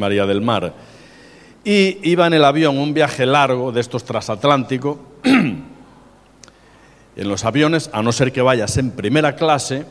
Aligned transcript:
María 0.00 0.26
del 0.26 0.40
Mar. 0.40 0.72
Y 1.62 1.98
iba 2.10 2.26
en 2.26 2.34
el 2.34 2.44
avión 2.44 2.78
un 2.78 2.92
viaje 2.92 3.26
largo 3.26 3.70
de 3.70 3.80
estos 3.80 4.02
transatlánticos. 4.02 4.98
en 5.22 7.28
los 7.28 7.44
aviones, 7.44 7.90
a 7.92 8.02
no 8.02 8.12
ser 8.12 8.32
que 8.32 8.42
vayas 8.42 8.76
en 8.78 8.92
primera 8.92 9.36
clase, 9.36 9.84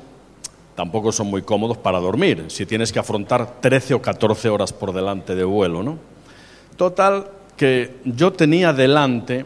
tampoco 0.75 1.11
son 1.11 1.27
muy 1.27 1.43
cómodos 1.43 1.77
para 1.77 1.99
dormir, 1.99 2.45
si 2.47 2.65
tienes 2.65 2.91
que 2.91 2.99
afrontar 2.99 3.61
13 3.61 3.93
o 3.93 4.01
14 4.01 4.49
horas 4.49 4.73
por 4.73 4.93
delante 4.93 5.35
de 5.35 5.43
vuelo, 5.43 5.83
¿no? 5.83 5.99
Total, 6.75 7.27
que 7.55 7.97
yo 8.05 8.33
tenía 8.33 8.73
delante 8.73 9.45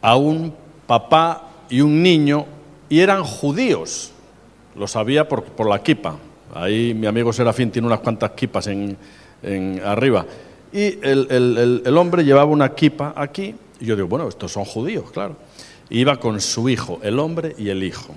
a 0.00 0.16
un 0.16 0.54
papá 0.86 1.50
y 1.68 1.82
un 1.82 2.02
niño 2.02 2.46
y 2.88 3.00
eran 3.00 3.22
judíos, 3.22 4.10
lo 4.74 4.88
sabía 4.88 5.28
por, 5.28 5.68
la 5.68 5.82
kipa, 5.82 6.16
ahí 6.62 6.94
mi 6.94 7.06
amigo 7.06 7.32
Serafín 7.32 7.70
tiene 7.70 7.86
unas 7.86 8.00
cuantas 8.00 8.32
kipas 8.32 8.66
en, 8.66 8.96
arriba, 9.84 10.26
y 10.72 10.98
el, 11.02 11.94
hombre 11.96 12.24
llevaba 12.24 12.50
una 12.50 12.74
kipa 12.74 13.12
aquí, 13.16 13.54
y 13.80 13.84
yo 13.84 13.94
digo, 13.96 14.08
bueno, 14.08 14.28
estos 14.28 14.52
son 14.52 14.64
judíos, 14.64 15.10
claro, 15.10 15.36
iba 15.90 16.16
con 16.16 16.40
su 16.40 16.68
hijo, 16.68 16.98
el 17.02 17.18
hombre 17.18 17.54
y 17.58 17.68
el 17.68 17.82
hijo 17.82 18.14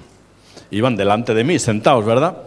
iban 0.71 0.95
delante 0.95 1.33
de 1.33 1.43
mí, 1.43 1.59
sentados, 1.59 2.05
¿verdad? 2.05 2.37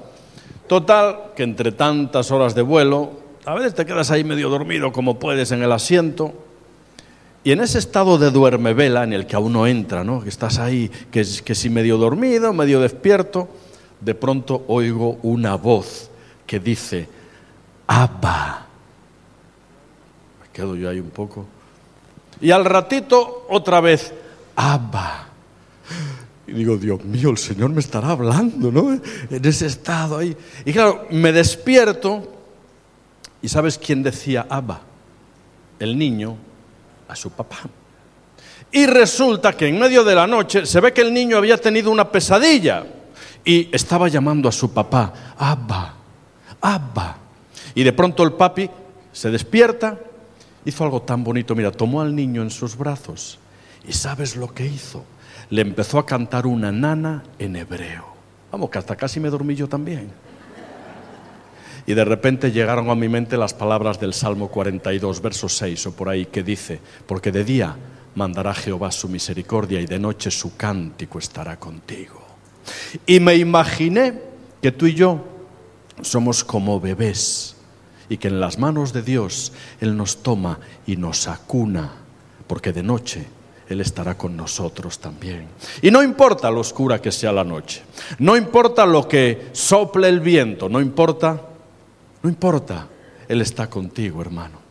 Total, 0.66 1.32
que 1.36 1.42
entre 1.42 1.72
tantas 1.72 2.30
horas 2.30 2.54
de 2.54 2.62
vuelo, 2.62 3.10
a 3.44 3.54
veces 3.54 3.74
te 3.74 3.84
quedas 3.84 4.10
ahí 4.10 4.24
medio 4.24 4.48
dormido 4.48 4.92
como 4.92 5.18
puedes 5.18 5.50
en 5.52 5.62
el 5.62 5.72
asiento, 5.72 6.32
y 7.44 7.50
en 7.50 7.60
ese 7.60 7.78
estado 7.78 8.18
de 8.18 8.30
duerme 8.30 8.72
vela 8.72 9.02
en 9.02 9.12
el 9.12 9.26
que 9.26 9.34
aún 9.34 9.52
no 9.52 9.66
entra, 9.66 10.04
¿no? 10.04 10.22
que 10.22 10.28
estás 10.28 10.58
ahí, 10.58 10.90
que, 11.10 11.26
que 11.44 11.54
si 11.54 11.70
medio 11.70 11.98
dormido, 11.98 12.52
medio 12.52 12.80
despierto, 12.80 13.48
de 14.04 14.14
pronto 14.14 14.64
oigo 14.68 15.18
una 15.22 15.54
voz 15.56 16.10
que 16.46 16.58
dice, 16.58 17.08
Abba. 17.86 18.66
Me 20.40 20.48
quedo 20.52 20.74
yo 20.74 20.88
ahí 20.88 20.98
un 20.98 21.10
poco. 21.10 21.46
Y 22.40 22.50
al 22.50 22.64
ratito 22.64 23.46
otra 23.48 23.80
vez, 23.80 24.12
Abba. 24.56 25.28
Y 26.46 26.52
digo, 26.52 26.76
Dios 26.76 27.04
mío, 27.04 27.30
el 27.30 27.38
Señor 27.38 27.70
me 27.70 27.80
estará 27.80 28.10
hablando, 28.10 28.72
¿no? 28.72 28.92
En 29.30 29.44
ese 29.44 29.66
estado 29.66 30.18
ahí. 30.18 30.36
Y 30.64 30.72
claro, 30.72 31.06
me 31.10 31.32
despierto 31.32 32.28
y 33.40 33.48
¿sabes 33.48 33.78
quién 33.78 34.02
decía 34.02 34.46
Abba? 34.48 34.80
El 35.78 35.96
niño 35.96 36.36
a 37.08 37.14
su 37.14 37.30
papá. 37.30 37.60
Y 38.72 38.86
resulta 38.86 39.56
que 39.56 39.68
en 39.68 39.78
medio 39.78 40.02
de 40.02 40.14
la 40.14 40.26
noche 40.26 40.66
se 40.66 40.80
ve 40.80 40.92
que 40.92 41.02
el 41.02 41.12
niño 41.12 41.36
había 41.36 41.58
tenido 41.58 41.90
una 41.90 42.10
pesadilla 42.10 42.84
y 43.44 43.68
estaba 43.74 44.08
llamando 44.08 44.48
a 44.48 44.52
su 44.52 44.72
papá, 44.72 45.34
Abba, 45.36 45.94
Abba. 46.60 47.16
Y 47.74 47.82
de 47.82 47.92
pronto 47.92 48.22
el 48.22 48.32
papi 48.32 48.70
se 49.12 49.30
despierta, 49.30 49.98
hizo 50.64 50.84
algo 50.84 51.02
tan 51.02 51.24
bonito, 51.24 51.54
mira, 51.54 51.70
tomó 51.70 52.00
al 52.00 52.14
niño 52.14 52.42
en 52.42 52.50
sus 52.50 52.76
brazos 52.76 53.38
y 53.86 53.92
¿sabes 53.92 54.36
lo 54.36 54.52
que 54.52 54.66
hizo? 54.66 55.04
le 55.52 55.60
empezó 55.60 55.98
a 55.98 56.06
cantar 56.06 56.46
una 56.46 56.72
nana 56.72 57.24
en 57.38 57.56
hebreo. 57.56 58.06
Vamos, 58.50 58.70
que 58.70 58.78
hasta 58.78 58.96
casi 58.96 59.20
me 59.20 59.28
dormí 59.28 59.54
yo 59.54 59.68
también. 59.68 60.10
Y 61.84 61.92
de 61.92 62.06
repente 62.06 62.50
llegaron 62.50 62.88
a 62.88 62.94
mi 62.94 63.10
mente 63.10 63.36
las 63.36 63.52
palabras 63.52 64.00
del 64.00 64.14
Salmo 64.14 64.48
42, 64.48 65.20
verso 65.20 65.50
6 65.50 65.88
o 65.88 65.92
por 65.92 66.08
ahí, 66.08 66.24
que 66.24 66.42
dice, 66.42 66.80
porque 67.06 67.30
de 67.30 67.44
día 67.44 67.76
mandará 68.14 68.54
Jehová 68.54 68.90
su 68.90 69.10
misericordia 69.10 69.78
y 69.78 69.84
de 69.84 69.98
noche 69.98 70.30
su 70.30 70.56
cántico 70.56 71.18
estará 71.18 71.58
contigo. 71.58 72.21
Y 73.06 73.20
me 73.20 73.36
imaginé 73.36 74.20
que 74.60 74.72
tú 74.72 74.86
y 74.86 74.94
yo 74.94 75.24
somos 76.02 76.44
como 76.44 76.80
bebés 76.80 77.56
y 78.08 78.18
que 78.18 78.28
en 78.28 78.40
las 78.40 78.58
manos 78.58 78.92
de 78.92 79.02
Dios 79.02 79.52
Él 79.80 79.96
nos 79.96 80.22
toma 80.22 80.58
y 80.86 80.96
nos 80.96 81.28
acuna, 81.28 81.92
porque 82.46 82.72
de 82.72 82.82
noche 82.82 83.26
él 83.72 83.80
estará 83.80 84.16
con 84.16 84.36
nosotros 84.36 84.98
también. 84.98 85.46
Y 85.80 85.90
no 85.90 86.02
importa 86.02 86.50
lo 86.50 86.60
oscura 86.60 87.00
que 87.00 87.10
sea 87.10 87.32
la 87.32 87.44
noche, 87.44 87.82
no 88.18 88.36
importa 88.36 88.84
lo 88.86 89.08
que 89.08 89.48
sople 89.52 90.08
el 90.08 90.20
viento, 90.20 90.68
no 90.68 90.80
importa, 90.80 91.40
no 92.22 92.28
importa, 92.28 92.86
Él 93.28 93.40
está 93.40 93.68
contigo, 93.68 94.20
hermano. 94.20 94.61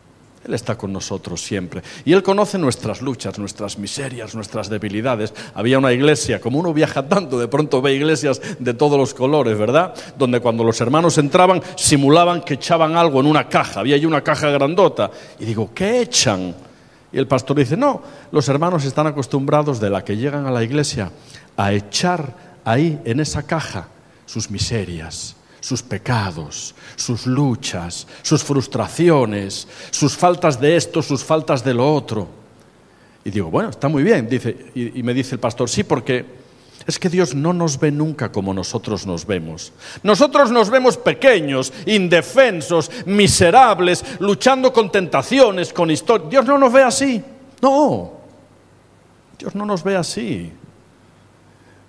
Él 0.44 0.54
está 0.54 0.76
con 0.76 0.92
nosotros 0.92 1.40
siempre. 1.40 1.82
Y 2.04 2.12
Él 2.12 2.22
conoce 2.22 2.58
nuestras 2.58 3.00
luchas, 3.00 3.38
nuestras 3.38 3.78
miserias, 3.78 4.34
nuestras 4.34 4.68
debilidades. 4.68 5.32
Había 5.54 5.78
una 5.78 5.92
iglesia, 5.92 6.40
como 6.40 6.58
uno 6.58 6.74
viaja 6.74 7.08
tanto, 7.08 7.38
de 7.38 7.48
pronto 7.48 7.80
ve 7.80 7.94
iglesias 7.94 8.40
de 8.58 8.74
todos 8.74 8.98
los 8.98 9.14
colores, 9.14 9.56
¿verdad? 9.56 9.94
Donde 10.18 10.40
cuando 10.40 10.64
los 10.64 10.80
hermanos 10.80 11.16
entraban, 11.18 11.62
simulaban 11.76 12.42
que 12.42 12.54
echaban 12.54 12.96
algo 12.96 13.20
en 13.20 13.26
una 13.26 13.48
caja. 13.48 13.80
Había 13.80 13.96
ahí 13.96 14.04
una 14.04 14.22
caja 14.22 14.50
grandota. 14.50 15.10
Y 15.38 15.44
digo, 15.44 15.70
¿qué 15.74 16.00
echan? 16.00 16.54
Y 17.12 17.18
el 17.18 17.26
pastor 17.26 17.58
dice, 17.58 17.76
no, 17.76 18.02
los 18.30 18.48
hermanos 18.48 18.84
están 18.84 19.06
acostumbrados 19.06 19.78
de 19.78 19.90
la 19.90 20.04
que 20.04 20.16
llegan 20.16 20.46
a 20.46 20.50
la 20.50 20.64
iglesia 20.64 21.10
a 21.56 21.72
echar 21.72 22.34
ahí 22.64 22.98
en 23.04 23.20
esa 23.20 23.42
caja 23.42 23.88
sus 24.24 24.50
miserias, 24.50 25.36
sus 25.62 25.82
pecados, 25.82 26.74
sus 26.96 27.26
luchas, 27.26 28.06
sus 28.22 28.42
frustraciones, 28.42 29.68
sus 29.90 30.16
faltas 30.16 30.60
de 30.60 30.76
esto, 30.76 31.00
sus 31.00 31.24
faltas 31.24 31.64
de 31.64 31.72
lo 31.72 31.94
otro. 31.94 32.28
Y 33.24 33.30
digo, 33.30 33.48
bueno, 33.48 33.70
está 33.70 33.88
muy 33.88 34.02
bien, 34.02 34.28
dice, 34.28 34.66
y, 34.74 34.98
y 34.98 35.02
me 35.04 35.14
dice 35.14 35.36
el 35.36 35.40
pastor, 35.40 35.70
sí, 35.70 35.84
porque 35.84 36.26
es 36.84 36.98
que 36.98 37.08
Dios 37.08 37.36
no 37.36 37.52
nos 37.52 37.78
ve 37.78 37.92
nunca 37.92 38.32
como 38.32 38.52
nosotros 38.52 39.06
nos 39.06 39.24
vemos. 39.24 39.72
Nosotros 40.02 40.50
nos 40.50 40.68
vemos 40.68 40.96
pequeños, 40.96 41.72
indefensos, 41.86 42.90
miserables, 43.06 44.04
luchando 44.18 44.72
con 44.72 44.90
tentaciones, 44.90 45.72
con 45.72 45.92
historias. 45.92 46.28
Dios 46.28 46.44
no 46.44 46.58
nos 46.58 46.72
ve 46.72 46.82
así. 46.82 47.22
No, 47.60 48.12
Dios 49.38 49.54
no 49.54 49.64
nos 49.64 49.84
ve 49.84 49.96
así. 49.96 50.52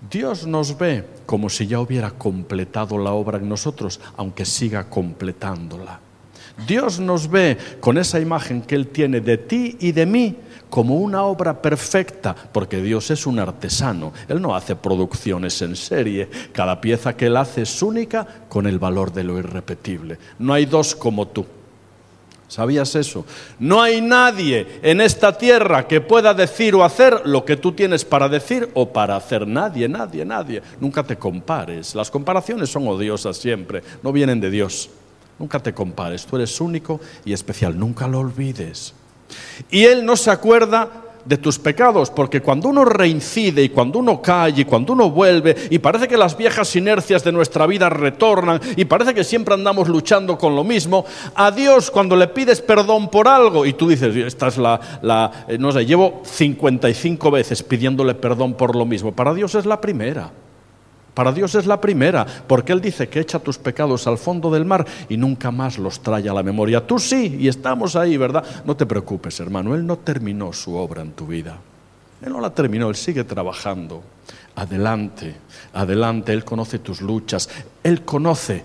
Dios 0.10 0.46
nos 0.46 0.78
ve 0.78 1.06
como 1.26 1.50
si 1.50 1.68
ya 1.68 1.80
hubiera 1.80 2.12
completado 2.12 2.98
la 2.98 3.14
obra 3.14 3.38
en 3.38 3.48
nosotros, 3.48 4.00
aunque 4.18 4.46
siga 4.46 4.90
completándola. 4.90 6.00
Dios 6.68 7.00
nos 7.00 7.30
ve 7.30 7.58
con 7.80 7.98
esa 7.98 8.20
imagen 8.20 8.62
que 8.62 8.76
Él 8.76 8.88
tiene 8.88 9.22
de 9.22 9.38
ti 9.38 9.78
y 9.80 9.92
de 9.92 10.06
mí 10.06 10.36
como 10.70 10.96
una 10.96 11.24
obra 11.24 11.62
perfecta, 11.62 12.36
porque 12.36 12.82
Dios 12.82 13.12
es 13.12 13.28
un 13.28 13.40
artesano, 13.40 14.12
Él 14.28 14.42
no 14.42 14.56
hace 14.56 14.76
producciones 14.76 15.62
en 15.62 15.76
serie, 15.76 16.30
cada 16.52 16.82
pieza 16.82 17.16
que 17.16 17.28
Él 17.28 17.38
hace 17.38 17.62
es 17.62 17.82
única 17.82 18.26
con 18.50 18.68
el 18.68 18.80
valor 18.80 19.14
de 19.14 19.24
lo 19.24 19.38
irrepetible. 19.38 20.18
No 20.40 20.54
hay 20.54 20.66
dos 20.66 20.96
como 20.96 21.28
tú. 21.28 21.46
¿Sabías 22.54 22.94
eso? 22.94 23.26
No 23.58 23.82
hay 23.82 24.00
nadie 24.00 24.80
en 24.84 25.02
esta 25.02 25.36
tierra 25.36 25.88
que 25.88 26.02
pueda 26.02 26.36
decir 26.36 26.76
o 26.76 26.84
hacer 26.84 27.24
lo 27.26 27.44
que 27.46 27.58
tú 27.58 27.72
tienes 27.72 28.06
para 28.06 28.30
decir 28.30 28.70
o 28.76 28.94
para 28.94 29.16
hacer. 29.16 29.48
Nadie, 29.48 29.90
nadie, 29.90 30.24
nadie. 30.24 30.62
Nunca 30.80 31.02
te 31.02 31.18
compares. 31.18 31.96
Las 31.96 32.12
comparaciones 32.12 32.70
son 32.70 32.88
odiosas 32.88 33.38
siempre, 33.38 33.82
no 34.04 34.12
vienen 34.12 34.40
de 34.40 34.52
Dios. 34.52 34.92
Nunca 35.40 35.60
te 35.60 35.74
compares. 35.74 36.28
Tú 36.28 36.36
eres 36.36 36.62
único 36.62 37.02
y 37.26 37.34
especial. 37.34 37.76
Nunca 37.76 38.08
lo 38.08 38.20
olvides. 38.20 38.94
Y 39.72 39.86
Él 39.86 40.06
no 40.06 40.16
se 40.16 40.30
acuerda 40.30 40.92
de 41.26 41.38
tus 41.38 41.60
pecados, 41.60 42.10
porque 42.10 42.42
cuando 42.42 42.70
uno 42.70 42.86
reincide 42.86 43.64
y 43.64 43.70
cuando 43.70 44.00
uno 44.00 44.22
cae 44.22 44.54
y 44.58 44.66
cuando 44.66 44.94
uno 44.94 45.10
vuelve 45.10 45.56
y 45.70 45.80
parece 45.80 46.08
que 46.08 46.18
las 46.18 46.36
viejas 46.38 46.76
inercias 46.76 47.24
de 47.24 47.32
nuestra 47.32 47.66
vida 47.66 47.90
retornan 47.90 48.60
y 48.76 48.86
parece 48.86 49.14
que 49.14 49.24
siempre 49.24 49.54
andamos 49.54 49.88
luchando 49.88 50.38
con 50.38 50.56
lo 50.56 50.64
mismo, 50.64 51.06
a 51.36 51.52
Dios 51.52 51.92
cuando 51.92 52.16
le 52.16 52.28
pides 52.28 52.62
perdón 52.62 53.10
por 53.10 53.28
algo 53.28 53.66
y 53.66 53.74
tú 53.74 53.88
dices, 53.88 54.16
esta 54.16 54.48
es 54.48 54.58
la, 54.58 54.80
la 55.02 55.46
eh, 55.48 55.58
no 55.58 55.72
sé, 55.72 55.86
llevo 55.86 56.22
55 56.24 57.32
veces 57.32 57.64
pidiéndole 57.64 58.16
perdón 58.16 58.54
por 58.54 58.76
lo 58.76 58.86
mismo, 58.86 59.14
para 59.14 59.34
Dios 59.34 59.56
es 59.56 59.66
la 59.66 59.80
primera. 59.80 60.32
Para 61.14 61.32
Dios 61.32 61.54
es 61.56 61.68
la 61.68 61.80
primera, 61.80 62.26
porque 62.48 62.74
Él 62.74 62.82
dice 62.82 63.08
que 63.08 63.20
echa 63.20 63.40
tus 63.40 63.58
pecados 63.58 64.08
al 64.08 64.18
fondo 64.18 64.50
del 64.50 64.66
mar 64.66 64.86
y 65.10 65.18
nunca 65.18 65.52
más 65.52 65.78
los 65.78 66.00
trae 66.02 66.28
a 66.28 66.34
la 66.34 66.42
memoria. 66.42 66.86
Tú 66.86 66.98
sí, 66.98 67.38
y 67.40 67.48
estamos 67.48 67.96
ahí, 67.96 68.18
¿verdad? 68.18 68.44
No 68.66 68.76
te 68.76 68.86
preocupes, 68.86 69.40
hermano, 69.40 69.76
Él 69.76 69.86
no 69.86 69.98
terminó 69.98 70.52
su 70.54 70.76
obra 70.76 71.02
en 71.02 71.12
tu 71.12 71.28
vida. 71.28 71.58
Él 72.24 72.32
no 72.32 72.40
la 72.40 72.50
terminó, 72.50 72.90
Él 72.90 72.96
sigue 72.96 73.24
trabajando. 73.24 74.02
Adelante, 74.56 75.36
adelante, 75.74 76.34
Él 76.34 76.44
conoce 76.44 76.80
tus 76.80 77.02
luchas, 77.02 77.50
Él 77.84 78.04
conoce 78.04 78.64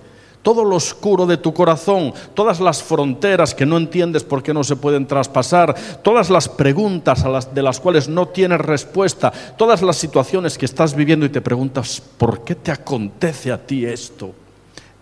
todo 0.49 0.65
lo 0.65 0.77
oscuro 0.77 1.27
de 1.27 1.37
tu 1.37 1.53
corazón, 1.53 2.15
todas 2.33 2.59
las 2.59 2.83
fronteras 2.83 3.55
que 3.55 3.67
no 3.67 3.77
entiendes 3.77 4.25
por 4.25 4.43
qué 4.43 4.55
no 4.55 4.65
se 4.65 4.77
pueden 4.77 5.07
traspasar, 5.07 5.75
todas 6.03 6.31
las 6.31 6.49
preguntas 6.49 7.23
de 7.53 7.63
las 7.63 7.79
cuales 7.79 8.09
no 8.09 8.29
tienes 8.29 8.59
respuesta, 8.59 9.31
todas 9.59 9.83
las 9.83 9.99
situaciones 9.99 10.57
que 10.57 10.65
estás 10.65 10.95
viviendo 10.95 11.27
y 11.27 11.29
te 11.29 11.43
preguntas, 11.43 12.01
¿por 12.01 12.45
qué 12.45 12.55
te 12.55 12.71
acontece 12.71 13.53
a 13.53 13.67
ti 13.67 13.85
esto? 13.85 14.33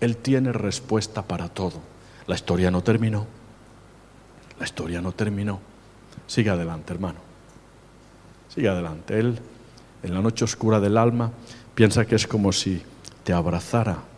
Él 0.00 0.16
tiene 0.16 0.50
respuesta 0.50 1.22
para 1.22 1.48
todo. 1.48 1.74
La 2.26 2.34
historia 2.34 2.72
no 2.72 2.82
terminó. 2.82 3.24
La 4.58 4.64
historia 4.64 5.00
no 5.00 5.12
terminó. 5.12 5.60
Sigue 6.26 6.50
adelante, 6.50 6.92
hermano. 6.92 7.20
Sigue 8.52 8.68
adelante. 8.68 9.16
Él, 9.16 9.38
en 10.02 10.12
la 10.12 10.20
noche 10.20 10.44
oscura 10.44 10.80
del 10.80 10.96
alma, 10.96 11.30
piensa 11.76 12.04
que 12.04 12.16
es 12.16 12.26
como 12.26 12.50
si 12.50 12.82
te 13.22 13.32
abrazara 13.32 14.15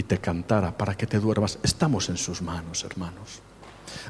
y 0.00 0.02
te 0.02 0.16
cantara 0.16 0.72
para 0.76 0.94
que 0.94 1.06
te 1.06 1.18
duermas. 1.18 1.58
Estamos 1.62 2.08
en 2.08 2.16
sus 2.16 2.40
manos, 2.40 2.84
hermanos. 2.84 3.42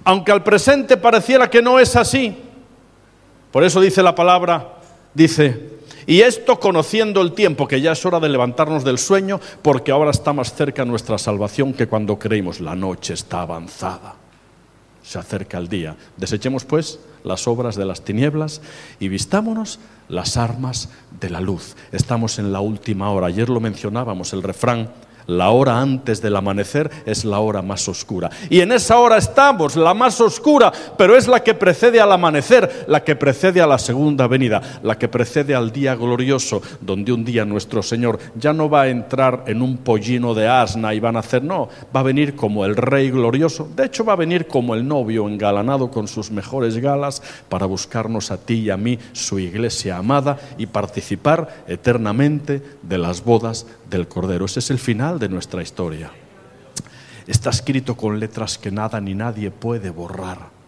Aunque 0.04 0.30
al 0.30 0.44
presente 0.44 0.96
pareciera 0.96 1.50
que 1.50 1.60
no 1.60 1.80
es 1.80 1.96
así. 1.96 2.38
Por 3.50 3.64
eso 3.64 3.80
dice 3.80 4.00
la 4.00 4.14
palabra, 4.14 4.76
dice, 5.12 5.80
y 6.06 6.20
esto 6.20 6.60
conociendo 6.60 7.20
el 7.20 7.32
tiempo, 7.32 7.66
que 7.66 7.80
ya 7.80 7.90
es 7.90 8.06
hora 8.06 8.20
de 8.20 8.28
levantarnos 8.28 8.84
del 8.84 8.98
sueño, 8.98 9.40
porque 9.62 9.90
ahora 9.90 10.12
está 10.12 10.32
más 10.32 10.54
cerca 10.54 10.84
nuestra 10.84 11.18
salvación 11.18 11.72
que 11.72 11.88
cuando 11.88 12.20
creímos. 12.20 12.60
La 12.60 12.76
noche 12.76 13.14
está 13.14 13.40
avanzada. 13.40 14.14
Se 15.02 15.18
acerca 15.18 15.58
el 15.58 15.66
día. 15.66 15.96
Desechemos 16.16 16.64
pues 16.64 17.00
las 17.24 17.48
obras 17.48 17.74
de 17.74 17.84
las 17.84 18.02
tinieblas 18.02 18.62
y 19.00 19.08
vistámonos 19.08 19.80
las 20.08 20.36
armas 20.36 20.88
de 21.20 21.30
la 21.30 21.40
luz. 21.40 21.74
Estamos 21.90 22.38
en 22.38 22.52
la 22.52 22.60
última 22.60 23.10
hora. 23.10 23.26
Ayer 23.26 23.48
lo 23.48 23.58
mencionábamos, 23.58 24.32
el 24.32 24.44
refrán 24.44 24.88
la 25.30 25.50
hora 25.50 25.80
antes 25.80 26.20
del 26.20 26.36
amanecer 26.36 26.90
es 27.06 27.24
la 27.24 27.38
hora 27.38 27.62
más 27.62 27.88
oscura. 27.88 28.30
Y 28.48 28.60
en 28.60 28.72
esa 28.72 28.98
hora 28.98 29.16
estamos, 29.16 29.76
la 29.76 29.94
más 29.94 30.20
oscura, 30.20 30.72
pero 30.98 31.16
es 31.16 31.28
la 31.28 31.42
que 31.42 31.54
precede 31.54 32.00
al 32.00 32.10
amanecer, 32.10 32.84
la 32.88 33.04
que 33.04 33.14
precede 33.14 33.60
a 33.60 33.66
la 33.66 33.78
segunda 33.78 34.26
venida, 34.26 34.60
la 34.82 34.98
que 34.98 35.08
precede 35.08 35.54
al 35.54 35.70
día 35.70 35.94
glorioso, 35.94 36.60
donde 36.80 37.12
un 37.12 37.24
día 37.24 37.44
nuestro 37.44 37.82
Señor 37.82 38.18
ya 38.34 38.52
no 38.52 38.68
va 38.68 38.82
a 38.82 38.88
entrar 38.88 39.44
en 39.46 39.62
un 39.62 39.78
pollino 39.78 40.34
de 40.34 40.48
asna 40.48 40.94
y 40.94 41.00
van 41.00 41.16
a 41.16 41.20
hacer, 41.20 41.44
no, 41.44 41.68
va 41.94 42.00
a 42.00 42.04
venir 42.04 42.34
como 42.34 42.64
el 42.64 42.74
Rey 42.74 43.10
glorioso. 43.10 43.68
De 43.76 43.86
hecho, 43.86 44.04
va 44.04 44.14
a 44.14 44.16
venir 44.16 44.48
como 44.48 44.74
el 44.74 44.86
novio 44.86 45.28
engalanado 45.28 45.90
con 45.90 46.08
sus 46.08 46.32
mejores 46.32 46.76
galas 46.78 47.22
para 47.48 47.66
buscarnos 47.66 48.32
a 48.32 48.38
ti 48.38 48.54
y 48.54 48.70
a 48.70 48.76
mí, 48.76 48.98
su 49.12 49.38
iglesia 49.38 49.96
amada, 49.96 50.38
y 50.58 50.66
participar 50.66 51.64
eternamente 51.68 52.62
de 52.82 52.98
las 52.98 53.22
bodas 53.22 53.66
del 53.88 54.08
Cordero. 54.08 54.46
Ese 54.46 54.58
es 54.58 54.70
el 54.70 54.78
final 54.78 55.19
de 55.20 55.28
nuestra 55.28 55.62
historia. 55.62 56.10
Está 57.28 57.50
escrito 57.50 57.96
con 57.96 58.18
letras 58.18 58.58
que 58.58 58.72
nada 58.72 59.00
ni 59.00 59.14
nadie 59.14 59.52
puede 59.52 59.90
borrar 59.90 60.59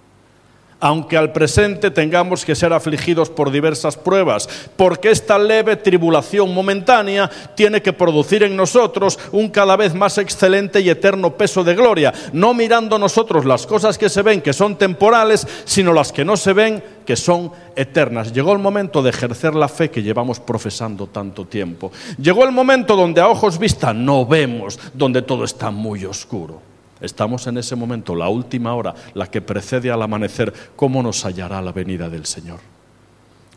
aunque 0.82 1.16
al 1.16 1.32
presente 1.32 1.92
tengamos 1.92 2.44
que 2.44 2.56
ser 2.56 2.72
afligidos 2.72 3.30
por 3.30 3.52
diversas 3.52 3.96
pruebas, 3.96 4.48
porque 4.74 5.12
esta 5.12 5.38
leve 5.38 5.76
tribulación 5.76 6.52
momentánea 6.52 7.30
tiene 7.54 7.80
que 7.80 7.92
producir 7.92 8.42
en 8.42 8.56
nosotros 8.56 9.16
un 9.30 9.48
cada 9.48 9.76
vez 9.76 9.94
más 9.94 10.18
excelente 10.18 10.80
y 10.80 10.90
eterno 10.90 11.36
peso 11.36 11.62
de 11.62 11.76
gloria, 11.76 12.12
no 12.32 12.52
mirando 12.52 12.98
nosotros 12.98 13.44
las 13.44 13.64
cosas 13.64 13.96
que 13.96 14.08
se 14.08 14.22
ven 14.22 14.40
que 14.40 14.52
son 14.52 14.74
temporales, 14.76 15.46
sino 15.64 15.92
las 15.92 16.10
que 16.10 16.24
no 16.24 16.36
se 16.36 16.52
ven 16.52 16.82
que 17.06 17.14
son 17.14 17.52
eternas. 17.76 18.32
Llegó 18.32 18.52
el 18.52 18.58
momento 18.58 19.02
de 19.02 19.10
ejercer 19.10 19.54
la 19.54 19.68
fe 19.68 19.88
que 19.88 20.02
llevamos 20.02 20.40
profesando 20.40 21.06
tanto 21.06 21.44
tiempo. 21.44 21.92
Llegó 22.20 22.42
el 22.42 22.50
momento 22.50 22.96
donde 22.96 23.20
a 23.20 23.28
ojos 23.28 23.56
vista 23.56 23.94
no 23.94 24.26
vemos, 24.26 24.80
donde 24.92 25.22
todo 25.22 25.44
está 25.44 25.70
muy 25.70 26.04
oscuro. 26.04 26.71
Estamos 27.02 27.46
en 27.48 27.58
ese 27.58 27.74
momento, 27.74 28.14
la 28.14 28.28
última 28.28 28.74
hora, 28.74 28.94
la 29.14 29.30
que 29.30 29.42
precede 29.42 29.90
al 29.90 30.02
amanecer. 30.02 30.52
¿Cómo 30.76 31.02
nos 31.02 31.24
hallará 31.24 31.60
la 31.60 31.72
venida 31.72 32.08
del 32.08 32.26
Señor? 32.26 32.60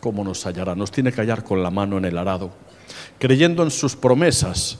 ¿Cómo 0.01 0.23
nos 0.23 0.45
hallará? 0.45 0.75
Nos 0.75 0.91
tiene 0.91 1.11
que 1.11 1.21
hallar 1.21 1.43
con 1.43 1.61
la 1.61 1.69
mano 1.69 1.97
en 1.97 2.05
el 2.05 2.17
arado, 2.17 2.51
creyendo 3.19 3.63
en 3.63 3.71
sus 3.71 3.95
promesas. 3.95 4.79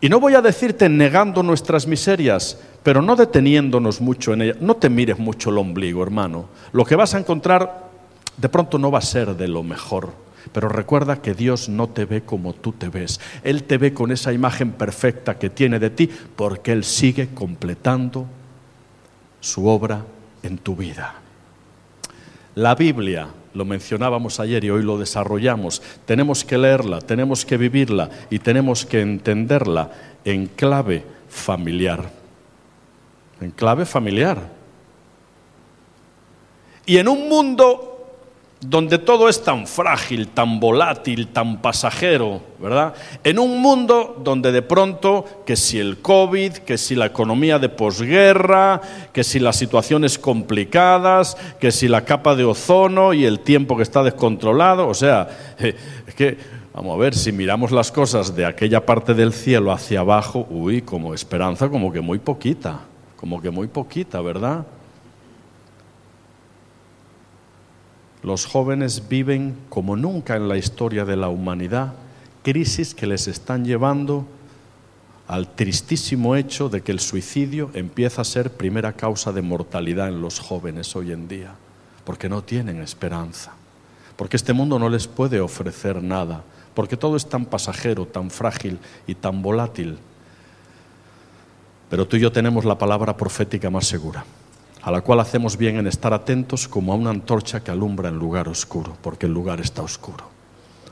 Y 0.00 0.08
no 0.08 0.20
voy 0.20 0.34
a 0.34 0.42
decirte 0.42 0.88
negando 0.88 1.42
nuestras 1.42 1.86
miserias, 1.86 2.58
pero 2.82 3.02
no 3.02 3.16
deteniéndonos 3.16 4.00
mucho 4.00 4.32
en 4.32 4.42
ellas. 4.42 4.56
No 4.60 4.74
te 4.74 4.90
mires 4.90 5.18
mucho 5.18 5.50
el 5.50 5.58
ombligo, 5.58 6.02
hermano. 6.02 6.48
Lo 6.72 6.84
que 6.84 6.96
vas 6.96 7.14
a 7.14 7.18
encontrar 7.18 7.88
de 8.36 8.48
pronto 8.48 8.78
no 8.78 8.90
va 8.90 8.98
a 8.98 9.02
ser 9.02 9.36
de 9.36 9.48
lo 9.48 9.62
mejor 9.62 10.27
pero 10.52 10.68
recuerda 10.68 11.20
que 11.22 11.34
Dios 11.34 11.68
no 11.68 11.88
te 11.88 12.04
ve 12.04 12.22
como 12.22 12.52
tú 12.52 12.72
te 12.72 12.88
ves. 12.88 13.20
Él 13.42 13.64
te 13.64 13.78
ve 13.78 13.92
con 13.92 14.10
esa 14.12 14.32
imagen 14.32 14.72
perfecta 14.72 15.38
que 15.38 15.50
tiene 15.50 15.78
de 15.78 15.90
ti 15.90 16.10
porque 16.36 16.72
Él 16.72 16.84
sigue 16.84 17.28
completando 17.34 18.26
su 19.40 19.66
obra 19.66 20.04
en 20.42 20.58
tu 20.58 20.76
vida. 20.76 21.14
La 22.54 22.74
Biblia, 22.74 23.28
lo 23.54 23.64
mencionábamos 23.64 24.40
ayer 24.40 24.64
y 24.64 24.70
hoy 24.70 24.82
lo 24.82 24.98
desarrollamos, 24.98 25.82
tenemos 26.04 26.44
que 26.44 26.58
leerla, 26.58 27.00
tenemos 27.00 27.44
que 27.44 27.56
vivirla 27.56 28.10
y 28.30 28.38
tenemos 28.40 28.84
que 28.84 29.00
entenderla 29.00 29.90
en 30.24 30.46
clave 30.46 31.04
familiar. 31.28 32.10
En 33.40 33.50
clave 33.52 33.86
familiar. 33.86 34.38
Y 36.84 36.96
en 36.96 37.06
un 37.06 37.28
mundo 37.28 37.97
donde 38.60 38.98
todo 38.98 39.28
es 39.28 39.42
tan 39.44 39.68
frágil, 39.68 40.28
tan 40.28 40.58
volátil, 40.58 41.28
tan 41.28 41.62
pasajero, 41.62 42.40
¿verdad? 42.58 42.92
En 43.22 43.38
un 43.38 43.62
mundo 43.62 44.20
donde 44.24 44.50
de 44.50 44.62
pronto, 44.62 45.24
que 45.46 45.54
si 45.54 45.78
el 45.78 45.98
COVID, 45.98 46.54
que 46.54 46.76
si 46.76 46.96
la 46.96 47.06
economía 47.06 47.60
de 47.60 47.68
posguerra, 47.68 48.80
que 49.12 49.22
si 49.22 49.38
las 49.38 49.56
situaciones 49.56 50.18
complicadas, 50.18 51.36
que 51.60 51.70
si 51.70 51.86
la 51.86 52.04
capa 52.04 52.34
de 52.34 52.44
ozono 52.44 53.14
y 53.14 53.24
el 53.24 53.40
tiempo 53.40 53.76
que 53.76 53.84
está 53.84 54.02
descontrolado, 54.02 54.88
o 54.88 54.94
sea, 54.94 55.28
es 55.58 56.14
que, 56.16 56.36
vamos 56.74 56.96
a 56.96 56.98
ver, 56.98 57.14
si 57.14 57.30
miramos 57.30 57.70
las 57.70 57.92
cosas 57.92 58.34
de 58.34 58.44
aquella 58.44 58.84
parte 58.84 59.14
del 59.14 59.32
cielo 59.32 59.70
hacia 59.70 60.00
abajo, 60.00 60.48
uy, 60.50 60.82
como 60.82 61.14
esperanza, 61.14 61.68
como 61.68 61.92
que 61.92 62.00
muy 62.00 62.18
poquita, 62.18 62.80
como 63.14 63.40
que 63.40 63.50
muy 63.50 63.68
poquita, 63.68 64.20
¿verdad? 64.20 64.66
Los 68.22 68.46
jóvenes 68.46 69.08
viven 69.08 69.56
como 69.68 69.96
nunca 69.96 70.36
en 70.36 70.48
la 70.48 70.56
historia 70.56 71.04
de 71.04 71.16
la 71.16 71.28
humanidad 71.28 71.94
crisis 72.42 72.94
que 72.94 73.06
les 73.06 73.28
están 73.28 73.64
llevando 73.64 74.26
al 75.26 75.54
tristísimo 75.54 76.34
hecho 76.34 76.68
de 76.68 76.80
que 76.80 76.92
el 76.92 77.00
suicidio 77.00 77.70
empieza 77.74 78.22
a 78.22 78.24
ser 78.24 78.50
primera 78.50 78.94
causa 78.94 79.32
de 79.32 79.42
mortalidad 79.42 80.08
en 80.08 80.22
los 80.22 80.40
jóvenes 80.40 80.96
hoy 80.96 81.12
en 81.12 81.28
día, 81.28 81.54
porque 82.04 82.28
no 82.28 82.42
tienen 82.42 82.80
esperanza, 82.80 83.52
porque 84.16 84.36
este 84.36 84.54
mundo 84.54 84.78
no 84.78 84.88
les 84.88 85.06
puede 85.06 85.40
ofrecer 85.40 86.02
nada, 86.02 86.42
porque 86.74 86.96
todo 86.96 87.16
es 87.16 87.28
tan 87.28 87.44
pasajero, 87.44 88.06
tan 88.06 88.30
frágil 88.30 88.78
y 89.06 89.14
tan 89.14 89.42
volátil. 89.42 89.98
Pero 91.90 92.08
tú 92.08 92.16
y 92.16 92.20
yo 92.20 92.32
tenemos 92.32 92.64
la 92.64 92.78
palabra 92.78 93.16
profética 93.16 93.68
más 93.68 93.86
segura 93.86 94.24
a 94.88 94.90
la 94.90 95.02
cual 95.02 95.20
hacemos 95.20 95.58
bien 95.58 95.76
en 95.76 95.86
estar 95.86 96.14
atentos 96.14 96.66
como 96.66 96.94
a 96.94 96.96
una 96.96 97.10
antorcha 97.10 97.62
que 97.62 97.70
alumbra 97.70 98.08
en 98.08 98.18
lugar 98.18 98.48
oscuro, 98.48 98.96
porque 99.02 99.26
el 99.26 99.34
lugar 99.34 99.60
está 99.60 99.82
oscuro, 99.82 100.24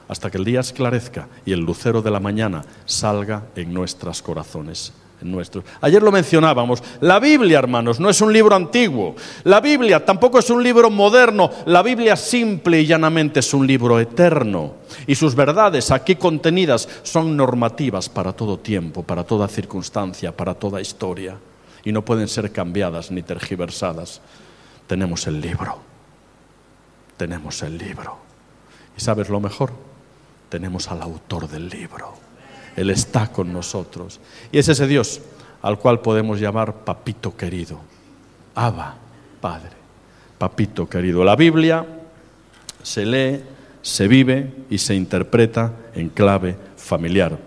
hasta 0.07 0.31
que 0.31 0.37
el 0.37 0.45
día 0.45 0.61
esclarezca 0.61 1.29
y 1.47 1.53
el 1.53 1.61
lucero 1.61 2.03
de 2.03 2.11
la 2.11 2.21
mañana 2.21 2.63
salga 2.85 3.45
en 3.57 3.73
nuestros 3.73 4.21
corazones. 4.21 4.93
En. 5.23 5.35
Ayer 5.81 6.03
lo 6.03 6.13
mencionábamos, 6.13 6.83
la 7.01 7.19
Biblia, 7.19 7.59
hermanos, 7.59 7.99
no 7.99 8.11
es 8.11 8.21
un 8.21 8.35
libro 8.35 8.55
antiguo, 8.55 9.17
la 9.45 9.63
Biblia 9.63 10.05
tampoco 10.05 10.41
es 10.41 10.51
un 10.51 10.63
libro 10.63 10.91
moderno, 10.91 11.51
la 11.65 11.83
Biblia 11.83 12.17
simple 12.17 12.83
y 12.83 12.87
llanamente 12.87 13.41
es 13.41 13.55
un 13.55 13.67
libro 13.67 13.99
eterno, 13.99 14.75
y 15.07 15.15
sus 15.15 15.35
verdades 15.35 15.91
aquí 15.91 16.17
contenidas 16.17 16.87
son 17.03 17.35
normativas 17.35 18.11
para 18.11 18.35
todo 18.35 18.59
tiempo, 18.59 19.03
para 19.03 19.25
toda 19.25 19.49
circunstancia, 19.49 20.37
para 20.37 20.53
toda 20.53 20.83
historia 20.83 21.39
y 21.87 21.93
no 21.93 22.05
pueden 22.05 22.27
ser 22.27 22.51
cambiadas 22.51 23.13
ni 23.13 23.23
tergiversadas. 23.23 24.21
Tenemos 24.89 25.29
el 25.29 25.41
libro. 25.41 25.79
Tenemos 27.17 27.63
el 27.63 27.79
libro. 27.79 28.19
¿Y 28.99 29.01
sabes 29.01 29.29
lo 29.29 29.39
mejor? 29.39 29.71
Tenemos 30.49 30.91
al 30.91 31.01
autor 31.01 31.49
del 31.49 31.69
libro. 31.69 32.15
Él 32.75 32.91
está 32.91 33.31
con 33.31 33.53
nosotros. 33.53 34.19
Y 34.51 34.59
es 34.59 34.69
ese 34.69 34.89
Dios 34.89 35.21
al 35.63 35.79
cual 35.79 36.01
podemos 36.01 36.41
llamar 36.41 36.75
papito 36.75 37.37
querido. 37.37 37.79
Abba, 38.57 38.97
Padre. 39.41 39.77
Papito 40.39 40.89
querido. 40.89 41.23
La 41.23 41.37
Biblia 41.37 41.87
se 42.83 43.07
lee, 43.07 43.45
se 43.81 44.09
vive 44.09 44.53
y 44.71 44.79
se 44.79 44.97
interpreta 44.97 45.73
en 45.95 46.09
clave 46.09 46.57
familiar 46.77 47.39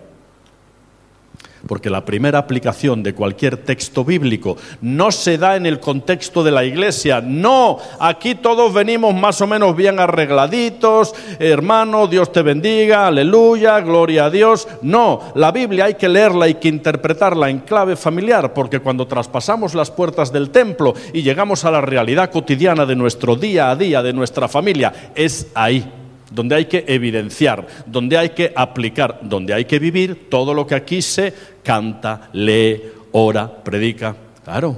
porque 1.66 1.90
la 1.90 2.04
primera 2.04 2.38
aplicación 2.38 3.02
de 3.02 3.14
cualquier 3.14 3.58
texto 3.58 4.04
bíblico 4.04 4.56
no 4.80 5.10
se 5.12 5.38
da 5.38 5.56
en 5.56 5.66
el 5.66 5.80
contexto 5.80 6.42
de 6.42 6.50
la 6.50 6.64
iglesia. 6.64 7.20
No, 7.20 7.78
aquí 7.98 8.34
todos 8.34 8.72
venimos 8.72 9.14
más 9.14 9.40
o 9.40 9.46
menos 9.46 9.76
bien 9.76 9.98
arregladitos, 9.98 11.14
hermano, 11.38 12.06
Dios 12.06 12.32
te 12.32 12.42
bendiga, 12.42 13.06
aleluya, 13.06 13.80
gloria 13.80 14.26
a 14.26 14.30
Dios. 14.30 14.68
No, 14.82 15.20
la 15.34 15.52
Biblia 15.52 15.86
hay 15.86 15.94
que 15.94 16.08
leerla, 16.08 16.46
hay 16.46 16.54
que 16.54 16.68
interpretarla 16.68 17.50
en 17.50 17.60
clave 17.60 17.96
familiar, 17.96 18.52
porque 18.54 18.80
cuando 18.80 19.06
traspasamos 19.06 19.74
las 19.74 19.90
puertas 19.90 20.32
del 20.32 20.50
templo 20.50 20.94
y 21.12 21.22
llegamos 21.22 21.64
a 21.64 21.70
la 21.70 21.80
realidad 21.80 22.30
cotidiana 22.30 22.86
de 22.86 22.96
nuestro 22.96 23.36
día 23.36 23.70
a 23.70 23.76
día, 23.76 24.02
de 24.02 24.12
nuestra 24.12 24.48
familia, 24.48 24.92
es 25.14 25.48
ahí 25.54 25.99
donde 26.30 26.54
hay 26.54 26.66
que 26.66 26.84
evidenciar, 26.86 27.66
donde 27.86 28.16
hay 28.16 28.30
que 28.30 28.52
aplicar, 28.54 29.20
donde 29.22 29.52
hay 29.52 29.64
que 29.64 29.78
vivir 29.78 30.28
todo 30.30 30.54
lo 30.54 30.66
que 30.66 30.74
aquí 30.76 31.02
se 31.02 31.34
canta, 31.62 32.30
lee, 32.32 32.80
ora, 33.12 33.62
predica. 33.62 34.14
Claro. 34.44 34.76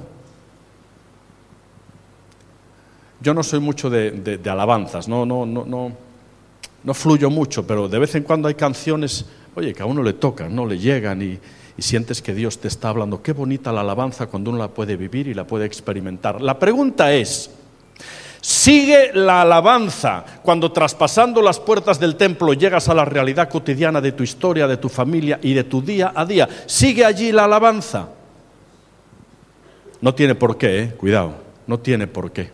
Yo 3.21 3.35
no 3.35 3.43
soy 3.43 3.61
mucho 3.61 3.89
de, 3.89 4.41
alabanzas, 4.47 5.07
no, 5.07 5.25
no, 5.25 5.47
no, 5.47 5.65
no, 5.65 5.93
no 6.83 6.95
fluyo 6.95 7.31
mucho, 7.31 7.65
pero 7.65 7.89
de 7.89 7.99
vez 8.01 8.15
en 8.17 8.25
cuando 8.25 8.49
hay 8.49 8.55
canciones, 8.55 9.27
oye, 9.55 9.73
que 9.73 9.83
a 9.83 9.87
uno 9.87 10.03
le 10.03 10.15
tocan, 10.15 10.55
no 10.57 10.67
le 10.67 10.79
llegan 10.79 11.23
y, 11.23 11.39
y 11.77 11.83
sientes 11.83 12.21
que 12.21 12.35
Dios 12.35 12.59
te 12.59 12.67
está 12.67 12.89
hablando. 12.89 13.23
Qué 13.23 13.33
bonita 13.33 13.73
la 13.73 13.83
alabanza 13.83 14.27
cuando 14.27 14.51
uno 14.51 14.59
la 14.59 14.69
puede 14.69 14.97
vivir 14.97 15.29
y 15.29 15.35
la 15.35 15.47
puede 15.47 15.67
experimentar. 15.67 16.41
La 16.41 16.59
pregunta 16.59 17.15
es, 17.15 17.51
Sigue 18.43 19.13
la 19.15 19.43
alabanza 19.43 20.25
cuando 20.43 20.73
traspasando 20.73 21.41
las 21.41 21.61
puertas 21.61 22.01
del 22.01 22.17
templo 22.17 22.55
llegas 22.55 22.89
a 22.89 22.95
la 22.95 23.05
realidad 23.05 23.49
cotidiana 23.49 24.01
de 24.01 24.11
tu 24.11 24.25
historia, 24.25 24.67
de 24.67 24.79
tu 24.79 24.89
familia 24.89 25.39
y 25.41 25.55
de 25.55 25.63
tu 25.63 25.81
día 25.81 26.13
a 26.13 26.27
día. 26.27 26.49
Sigue 26.67 27.05
allí 27.05 27.31
la 27.31 27.45
alabanza. 27.45 28.09
No 30.01 30.13
tiene 30.17 30.35
por 30.35 30.59
qué, 30.59 30.81
eh, 30.81 30.89
cuidado, 30.95 31.37
no 31.69 31.79
tiene 31.79 32.09
por 32.09 32.33
qué. 32.33 32.51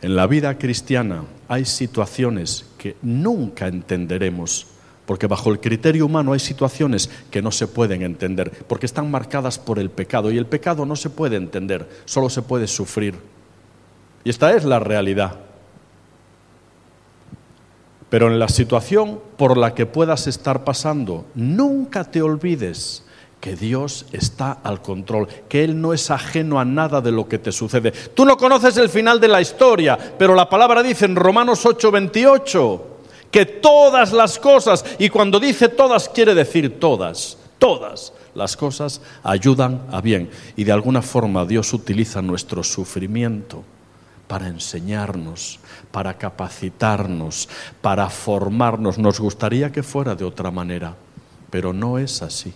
En 0.00 0.16
la 0.16 0.26
vida 0.26 0.56
cristiana 0.56 1.24
hay 1.46 1.66
situaciones 1.66 2.64
que 2.78 2.96
nunca 3.02 3.66
entenderemos, 3.66 4.66
porque 5.04 5.26
bajo 5.26 5.52
el 5.52 5.60
criterio 5.60 6.06
humano 6.06 6.32
hay 6.32 6.40
situaciones 6.40 7.10
que 7.30 7.42
no 7.42 7.50
se 7.50 7.66
pueden 7.66 8.00
entender, 8.00 8.50
porque 8.66 8.86
están 8.86 9.10
marcadas 9.10 9.58
por 9.58 9.78
el 9.78 9.90
pecado 9.90 10.32
y 10.32 10.38
el 10.38 10.46
pecado 10.46 10.86
no 10.86 10.96
se 10.96 11.10
puede 11.10 11.36
entender, 11.36 11.86
solo 12.06 12.30
se 12.30 12.40
puede 12.40 12.66
sufrir. 12.66 13.33
Y 14.24 14.30
esta 14.30 14.54
es 14.54 14.64
la 14.64 14.78
realidad. 14.78 15.36
Pero 18.08 18.28
en 18.28 18.38
la 18.38 18.48
situación 18.48 19.20
por 19.36 19.58
la 19.58 19.74
que 19.74 19.86
puedas 19.86 20.26
estar 20.26 20.64
pasando, 20.64 21.26
nunca 21.34 22.04
te 22.04 22.22
olvides 22.22 23.04
que 23.40 23.56
Dios 23.56 24.06
está 24.12 24.52
al 24.62 24.80
control, 24.80 25.28
que 25.48 25.64
Él 25.64 25.78
no 25.78 25.92
es 25.92 26.10
ajeno 26.10 26.58
a 26.58 26.64
nada 26.64 27.02
de 27.02 27.12
lo 27.12 27.28
que 27.28 27.38
te 27.38 27.52
sucede. 27.52 27.90
Tú 27.90 28.24
no 28.24 28.38
conoces 28.38 28.78
el 28.78 28.88
final 28.88 29.20
de 29.20 29.28
la 29.28 29.42
historia, 29.42 29.98
pero 30.18 30.34
la 30.34 30.48
palabra 30.48 30.82
dice 30.82 31.04
en 31.04 31.16
Romanos 31.16 31.66
8:28 31.66 32.80
que 33.30 33.44
todas 33.44 34.12
las 34.12 34.38
cosas, 34.38 34.84
y 34.98 35.10
cuando 35.10 35.38
dice 35.38 35.68
todas 35.68 36.08
quiere 36.08 36.34
decir 36.34 36.78
todas, 36.78 37.36
todas 37.58 38.14
las 38.34 38.56
cosas 38.56 39.02
ayudan 39.22 39.82
a 39.90 40.00
bien. 40.00 40.30
Y 40.56 40.64
de 40.64 40.72
alguna 40.72 41.02
forma 41.02 41.44
Dios 41.44 41.72
utiliza 41.74 42.22
nuestro 42.22 42.62
sufrimiento 42.62 43.64
para 44.26 44.48
enseñarnos, 44.48 45.60
para 45.90 46.16
capacitarnos, 46.16 47.48
para 47.80 48.08
formarnos. 48.08 48.98
Nos 48.98 49.20
gustaría 49.20 49.70
que 49.70 49.82
fuera 49.82 50.14
de 50.14 50.24
otra 50.24 50.50
manera, 50.50 50.94
pero 51.50 51.72
no 51.72 51.98
es 51.98 52.22
así. 52.22 52.52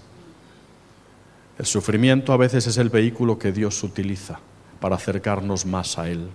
El 1.58 1.66
sufrimiento 1.66 2.32
a 2.32 2.36
veces 2.36 2.66
es 2.66 2.78
el 2.78 2.88
vehículo 2.88 3.38
que 3.38 3.52
Dios 3.52 3.82
utiliza 3.82 4.38
para 4.80 4.96
acercarnos 4.96 5.66
más 5.66 5.98
a 5.98 6.08
Él, 6.08 6.28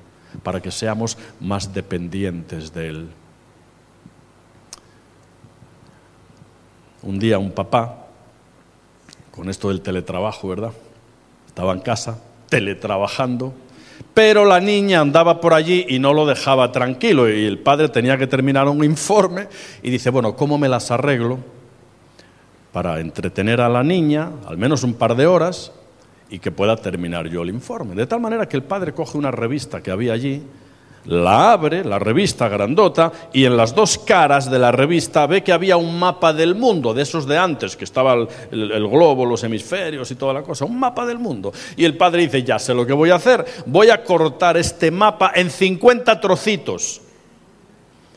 para 0.43 0.61
que 0.61 0.71
seamos 0.71 1.17
más 1.39 1.73
dependientes 1.73 2.73
de 2.73 2.87
Él. 2.89 3.09
Un 7.01 7.19
día 7.19 7.39
un 7.39 7.51
papá, 7.51 8.07
con 9.31 9.49
esto 9.49 9.69
del 9.69 9.81
teletrabajo, 9.81 10.47
¿verdad? 10.47 10.73
Estaba 11.47 11.73
en 11.73 11.79
casa, 11.79 12.19
teletrabajando, 12.49 13.53
pero 14.13 14.45
la 14.45 14.59
niña 14.59 15.01
andaba 15.01 15.41
por 15.41 15.53
allí 15.53 15.85
y 15.89 15.99
no 15.99 16.13
lo 16.13 16.25
dejaba 16.25 16.71
tranquilo 16.71 17.29
y 17.29 17.45
el 17.45 17.59
padre 17.59 17.89
tenía 17.89 18.17
que 18.17 18.27
terminar 18.27 18.67
un 18.67 18.83
informe 18.83 19.47
y 19.81 19.89
dice, 19.89 20.09
bueno, 20.09 20.35
¿cómo 20.35 20.57
me 20.57 20.69
las 20.69 20.91
arreglo 20.91 21.39
para 22.71 22.99
entretener 22.99 23.61
a 23.61 23.69
la 23.69 23.83
niña 23.83 24.31
al 24.47 24.57
menos 24.57 24.83
un 24.83 24.93
par 24.93 25.15
de 25.15 25.25
horas 25.25 25.71
y 26.29 26.39
que 26.39 26.51
pueda 26.51 26.75
terminar 26.75 27.27
yo 27.27 27.41
el 27.41 27.49
informe? 27.49 27.95
De 27.95 28.05
tal 28.05 28.19
manera 28.19 28.47
que 28.47 28.57
el 28.57 28.63
padre 28.63 28.93
coge 28.93 29.17
una 29.17 29.31
revista 29.31 29.81
que 29.81 29.91
había 29.91 30.13
allí, 30.13 30.43
la 31.05 31.51
abre, 31.51 31.83
la 31.83 31.99
revista 31.99 32.47
grandota, 32.47 33.11
y 33.33 33.45
en 33.45 33.57
las 33.57 33.75
dos 33.75 33.97
caras 33.97 34.49
de 34.49 34.59
la 34.59 34.71
revista 34.71 35.27
ve 35.27 35.43
que 35.43 35.51
había 35.51 35.77
un 35.77 35.99
mapa 35.99 36.33
del 36.33 36.55
mundo, 36.55 36.93
de 36.93 37.03
esos 37.03 37.27
de 37.27 37.37
antes, 37.37 37.75
que 37.75 37.83
estaba 37.83 38.13
el, 38.13 38.87
globo, 38.87 39.25
los 39.25 39.43
hemisferios 39.43 40.09
y 40.11 40.15
toda 40.15 40.33
la 40.33 40.43
cosa, 40.43 40.65
un 40.65 40.79
mapa 40.79 41.05
del 41.05 41.19
mundo. 41.19 41.51
Y 41.75 41.85
el 41.85 41.97
padre 41.97 42.23
dice, 42.23 42.43
ya 42.43 42.59
sé 42.59 42.73
lo 42.73 42.85
que 42.85 42.93
voy 42.93 43.09
a 43.09 43.15
hacer, 43.15 43.45
voy 43.65 43.89
a 43.89 44.03
cortar 44.03 44.57
este 44.57 44.91
mapa 44.91 45.31
en 45.35 45.49
50 45.49 46.19
trocitos. 46.19 47.01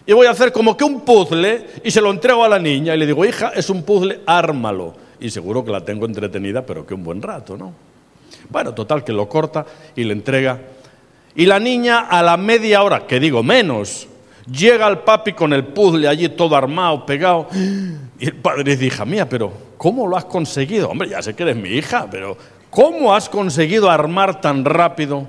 Y 0.07 0.13
voy 0.13 0.29
a 0.29 0.31
hacer 0.31 0.53
como 0.53 0.77
que 0.77 0.85
un 0.85 1.01
puzzle 1.01 1.67
y 1.83 1.91
se 1.91 2.01
lo 2.01 2.13
entrego 2.13 2.45
a 2.45 2.49
la 2.49 2.61
niña 2.61 2.95
y 2.95 2.99
le 2.99 3.07
digo, 3.07 3.25
hija, 3.25 3.51
es 3.57 3.69
un 3.71 3.83
puzzle, 3.83 4.21
ármalo. 4.25 4.95
Y 5.19 5.31
seguro 5.31 5.65
que 5.65 5.73
la 5.73 5.85
tengo 5.85 6.07
entretenida, 6.07 6.65
pero 6.65 6.87
que 6.87 6.95
un 6.95 7.03
buen 7.03 7.21
rato, 7.21 7.57
¿no? 7.57 7.73
Bueno, 8.49 8.73
total, 8.75 9.03
que 9.03 9.13
lo 9.13 9.29
corta 9.29 9.67
y 9.97 10.05
le 10.05 10.13
entrega 10.13 10.61
y 11.37 11.45
la 11.45 11.61
niña 11.61 12.01
a 12.01 12.23
la 12.23 12.39
media 12.39 12.83
hora, 12.83 13.07
que 13.07 13.21
digo 13.21 13.43
menos, 13.43 14.09
llega 14.51 14.89
el 14.89 15.01
papi 15.01 15.35
con 15.35 15.53
el 15.53 15.67
puzzle 15.67 16.09
allí 16.09 16.31
todo 16.31 16.57
armado, 16.57 17.05
pegado. 17.05 17.49
Y 18.19 18.25
el 18.25 18.37
padre 18.37 18.65
dice, 18.65 18.87
hija 18.87 19.05
mía, 19.05 19.29
pero 19.29 19.53
¿cómo 19.77 20.07
lo 20.07 20.17
has 20.17 20.25
conseguido? 20.25 20.89
Hombre, 20.89 21.11
ya 21.11 21.21
sé 21.21 21.35
que 21.35 21.43
eres 21.43 21.57
mi 21.57 21.69
hija, 21.69 22.09
pero 22.11 22.39
¿cómo 22.71 23.15
has 23.15 23.29
conseguido 23.29 23.91
armar 23.91 24.41
tan 24.41 24.65
rápido? 24.65 25.27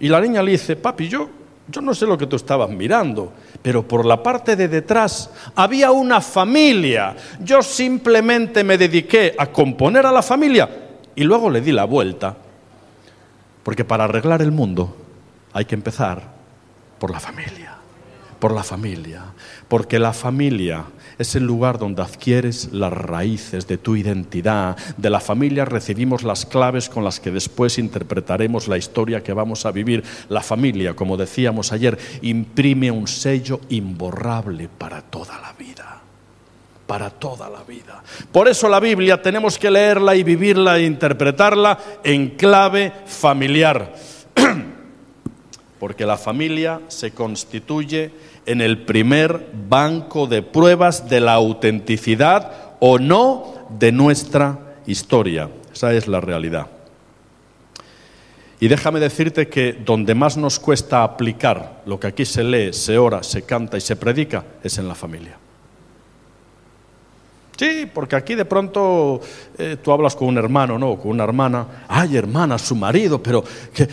Y 0.00 0.08
la 0.08 0.22
niña 0.22 0.42
le 0.42 0.52
dice, 0.52 0.74
papi, 0.74 1.08
yo, 1.08 1.28
yo 1.68 1.82
no 1.82 1.94
sé 1.94 2.06
lo 2.06 2.16
que 2.16 2.26
tú 2.26 2.36
estabas 2.36 2.70
mirando, 2.70 3.30
pero 3.60 3.86
por 3.86 4.06
la 4.06 4.22
parte 4.22 4.56
de 4.56 4.68
detrás 4.68 5.28
había 5.54 5.90
una 5.90 6.22
familia. 6.22 7.14
Yo 7.44 7.60
simplemente 7.60 8.64
me 8.64 8.78
dediqué 8.78 9.34
a 9.36 9.48
componer 9.48 10.06
a 10.06 10.12
la 10.12 10.22
familia 10.22 10.70
y 11.14 11.24
luego 11.24 11.50
le 11.50 11.60
di 11.60 11.72
la 11.72 11.84
vuelta. 11.84 12.34
Porque 13.62 13.84
para 13.84 14.04
arreglar 14.04 14.40
el 14.40 14.50
mundo 14.50 15.01
hay 15.52 15.64
que 15.64 15.74
empezar 15.74 16.22
por 16.98 17.10
la 17.10 17.20
familia, 17.20 17.76
por 18.38 18.52
la 18.52 18.62
familia, 18.62 19.24
porque 19.68 19.98
la 19.98 20.12
familia 20.12 20.84
es 21.18 21.36
el 21.36 21.44
lugar 21.44 21.78
donde 21.78 22.02
adquieres 22.02 22.72
las 22.72 22.92
raíces 22.92 23.66
de 23.66 23.78
tu 23.78 23.96
identidad. 23.96 24.76
De 24.96 25.10
la 25.10 25.20
familia 25.20 25.64
recibimos 25.64 26.22
las 26.22 26.46
claves 26.46 26.88
con 26.88 27.04
las 27.04 27.20
que 27.20 27.30
después 27.30 27.78
interpretaremos 27.78 28.68
la 28.68 28.78
historia 28.78 29.22
que 29.22 29.32
vamos 29.32 29.66
a 29.66 29.72
vivir. 29.72 30.02
La 30.28 30.42
familia, 30.42 30.94
como 30.94 31.16
decíamos 31.16 31.72
ayer, 31.72 31.98
imprime 32.22 32.90
un 32.90 33.06
sello 33.08 33.60
imborrable 33.68 34.68
para 34.68 35.02
toda 35.02 35.40
la 35.40 35.52
vida. 35.52 36.00
Para 36.86 37.10
toda 37.10 37.48
la 37.48 37.62
vida. 37.62 38.02
Por 38.30 38.48
eso 38.48 38.68
la 38.68 38.80
Biblia 38.80 39.22
tenemos 39.22 39.58
que 39.58 39.70
leerla 39.70 40.14
y 40.14 40.22
vivirla 40.22 40.78
e 40.78 40.84
interpretarla 40.84 41.78
en 42.04 42.30
clave 42.30 42.92
familiar. 43.06 43.94
porque 45.82 46.06
la 46.06 46.16
familia 46.16 46.80
se 46.86 47.10
constituye 47.10 48.12
en 48.46 48.60
el 48.60 48.84
primer 48.84 49.50
banco 49.68 50.28
de 50.28 50.40
pruebas 50.40 51.08
de 51.08 51.18
la 51.18 51.32
autenticidad 51.32 52.76
o 52.78 53.00
no 53.00 53.66
de 53.80 53.90
nuestra 53.90 54.76
historia. 54.86 55.50
Esa 55.74 55.92
es 55.92 56.06
la 56.06 56.20
realidad. 56.20 56.68
Y 58.60 58.68
déjame 58.68 59.00
decirte 59.00 59.48
que 59.48 59.72
donde 59.72 60.14
más 60.14 60.36
nos 60.36 60.60
cuesta 60.60 61.02
aplicar 61.02 61.82
lo 61.84 61.98
que 61.98 62.06
aquí 62.06 62.24
se 62.26 62.44
lee, 62.44 62.72
se 62.72 62.96
ora, 62.96 63.24
se 63.24 63.42
canta 63.42 63.76
y 63.76 63.80
se 63.80 63.96
predica 63.96 64.44
es 64.62 64.78
en 64.78 64.86
la 64.86 64.94
familia. 64.94 65.41
Sí, 67.56 67.88
porque 67.92 68.16
aquí 68.16 68.34
de 68.34 68.44
pronto 68.44 69.20
eh, 69.58 69.76
tú 69.82 69.92
hablas 69.92 70.16
con 70.16 70.28
un 70.28 70.38
hermano, 70.38 70.78
¿no? 70.78 70.96
Con 70.96 71.12
una 71.12 71.24
hermana. 71.24 71.84
Ay, 71.86 72.16
hermana, 72.16 72.58
su 72.58 72.74
marido, 72.74 73.22
pero 73.22 73.44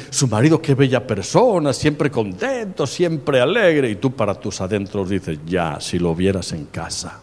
su 0.09 0.27
marido, 0.27 0.61
qué 0.61 0.75
bella 0.75 1.05
persona, 1.05 1.73
siempre 1.73 2.09
contento, 2.09 2.87
siempre 2.87 3.41
alegre. 3.41 3.89
Y 3.89 3.95
tú 3.95 4.11
para 4.11 4.33
tus 4.33 4.61
adentros 4.61 5.09
dices, 5.09 5.39
ya, 5.45 5.79
si 5.79 5.99
lo 5.99 6.15
vieras 6.15 6.51
en 6.53 6.65
casa. 6.65 7.19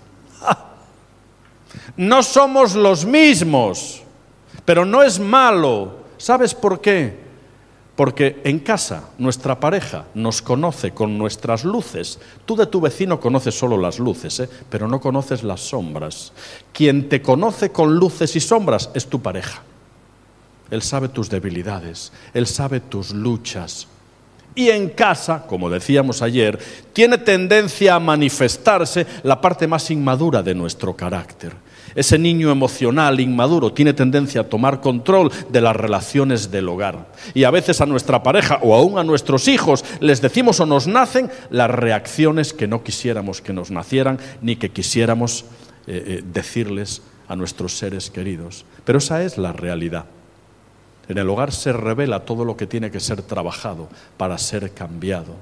No 1.96 2.22
somos 2.22 2.74
los 2.74 3.04
mismos, 3.04 4.02
pero 4.64 4.84
no 4.84 5.02
es 5.02 5.18
malo. 5.18 6.04
¿Sabes 6.18 6.54
por 6.54 6.80
qué? 6.80 7.25
Porque 7.96 8.42
en 8.44 8.58
casa 8.58 9.08
nuestra 9.16 9.58
pareja 9.58 10.04
nos 10.14 10.42
conoce 10.42 10.92
con 10.92 11.16
nuestras 11.16 11.64
luces. 11.64 12.18
Tú 12.44 12.54
de 12.54 12.66
tu 12.66 12.80
vecino 12.80 13.18
conoces 13.18 13.58
solo 13.58 13.78
las 13.78 13.98
luces, 13.98 14.38
¿eh? 14.40 14.48
pero 14.68 14.86
no 14.86 15.00
conoces 15.00 15.42
las 15.42 15.62
sombras. 15.62 16.32
Quien 16.74 17.08
te 17.08 17.22
conoce 17.22 17.72
con 17.72 17.96
luces 17.96 18.36
y 18.36 18.40
sombras 18.40 18.90
es 18.92 19.06
tu 19.06 19.22
pareja. 19.22 19.62
Él 20.70 20.82
sabe 20.82 21.08
tus 21.08 21.30
debilidades, 21.30 22.12
él 22.34 22.46
sabe 22.46 22.80
tus 22.80 23.12
luchas. 23.12 23.86
Y 24.54 24.70
en 24.70 24.90
casa, 24.90 25.46
como 25.46 25.70
decíamos 25.70 26.22
ayer, 26.22 26.58
tiene 26.92 27.18
tendencia 27.18 27.94
a 27.94 28.00
manifestarse 28.00 29.06
la 29.22 29.40
parte 29.40 29.66
más 29.66 29.90
inmadura 29.90 30.42
de 30.42 30.54
nuestro 30.54 30.94
carácter. 30.96 31.54
Ese 31.96 32.18
niño 32.18 32.50
emocional, 32.50 33.18
inmaduro, 33.18 33.72
tiene 33.72 33.94
tendencia 33.94 34.42
a 34.42 34.48
tomar 34.48 34.80
control 34.82 35.32
de 35.48 35.60
las 35.62 35.74
relaciones 35.74 36.50
del 36.50 36.68
hogar. 36.68 37.08
Y 37.32 37.44
a 37.44 37.50
veces 37.50 37.80
a 37.80 37.86
nuestra 37.86 38.22
pareja 38.22 38.60
o 38.62 38.74
aún 38.74 38.98
a 38.98 39.04
nuestros 39.04 39.48
hijos 39.48 39.84
les 40.00 40.20
decimos 40.20 40.60
o 40.60 40.66
nos 40.66 40.86
nacen 40.86 41.30
las 41.50 41.70
reacciones 41.70 42.52
que 42.52 42.68
no 42.68 42.84
quisiéramos 42.84 43.40
que 43.40 43.54
nos 43.54 43.70
nacieran 43.70 44.18
ni 44.42 44.56
que 44.56 44.70
quisiéramos 44.70 45.46
eh, 45.86 46.04
eh, 46.06 46.22
decirles 46.24 47.00
a 47.28 47.34
nuestros 47.34 47.78
seres 47.78 48.10
queridos. 48.10 48.66
Pero 48.84 48.98
esa 48.98 49.22
es 49.22 49.38
la 49.38 49.52
realidad. 49.52 50.04
En 51.08 51.18
el 51.18 51.30
hogar 51.30 51.52
se 51.52 51.72
revela 51.72 52.24
todo 52.24 52.44
lo 52.44 52.56
que 52.56 52.66
tiene 52.66 52.90
que 52.90 53.00
ser 53.00 53.22
trabajado 53.22 53.88
para 54.16 54.36
ser 54.38 54.72
cambiado. 54.72 55.34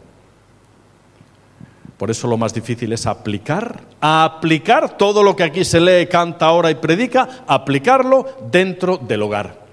Por 1.99 2.11
eso 2.11 2.27
lo 2.27 2.37
más 2.37 2.53
difícil 2.53 2.93
es 2.93 3.07
aplicar, 3.07 3.81
aplicar 4.01 4.97
todo 4.97 5.23
lo 5.23 5.37
que 5.37 5.45
aquí 5.45 5.65
se 5.65 5.81
lee, 5.81 6.07
canta, 6.07 6.51
ora 6.51 6.71
y 6.71 6.75
predica, 6.75 7.45
aplicarlo 7.47 8.27
dentro 8.51 8.97
del 8.97 9.23
hogar. 9.23 9.65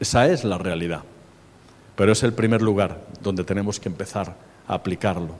Esa 0.00 0.26
es 0.26 0.44
la 0.44 0.58
realidad. 0.58 1.02
Pero 1.96 2.12
es 2.12 2.22
el 2.22 2.32
primer 2.32 2.62
lugar 2.62 3.00
donde 3.22 3.44
tenemos 3.44 3.80
que 3.80 3.88
empezar 3.88 4.34
a 4.66 4.74
aplicarlo 4.74 5.34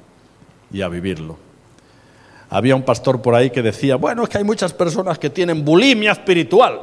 y 0.73 0.83
a 0.83 0.89
vivirlo. 0.89 1.39
Había 2.49 2.77
un 2.77 2.83
pastor 2.83 3.21
por 3.21 3.35
ahí 3.35 3.51
que 3.51 3.63
decía, 3.63 3.97
bueno, 3.97 4.23
es 4.23 4.29
que 4.29 4.39
hay 4.39 4.45
muchas 4.45 4.73
personas 4.73 5.19
que 5.19 5.31
tienen 5.31 5.65
bulimia 5.65 6.13
espiritual. 6.13 6.81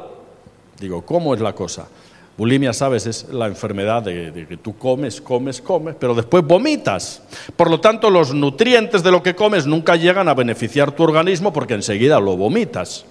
Digo, 0.78 1.04
¿cómo 1.04 1.34
es 1.34 1.40
la 1.40 1.54
cosa? 1.54 1.86
Bulimia, 2.36 2.72
sabes, 2.72 3.06
es 3.06 3.28
la 3.30 3.46
enfermedad 3.46 4.02
de, 4.02 4.46
que 4.48 4.56
tú 4.56 4.76
comes, 4.76 5.20
comes, 5.20 5.60
comes, 5.60 5.94
pero 5.98 6.14
después 6.14 6.44
vomitas. 6.44 7.22
Por 7.54 7.70
lo 7.70 7.78
tanto, 7.78 8.10
los 8.10 8.34
nutrientes 8.34 9.04
de 9.04 9.12
lo 9.12 9.22
que 9.22 9.36
comes 9.36 9.66
nunca 9.66 9.94
llegan 9.94 10.28
a 10.28 10.34
beneficiar 10.34 10.90
tu 10.92 11.04
organismo 11.04 11.52
porque 11.52 11.74
enseguida 11.74 12.18
lo 12.18 12.36
vomitas. 12.36 13.06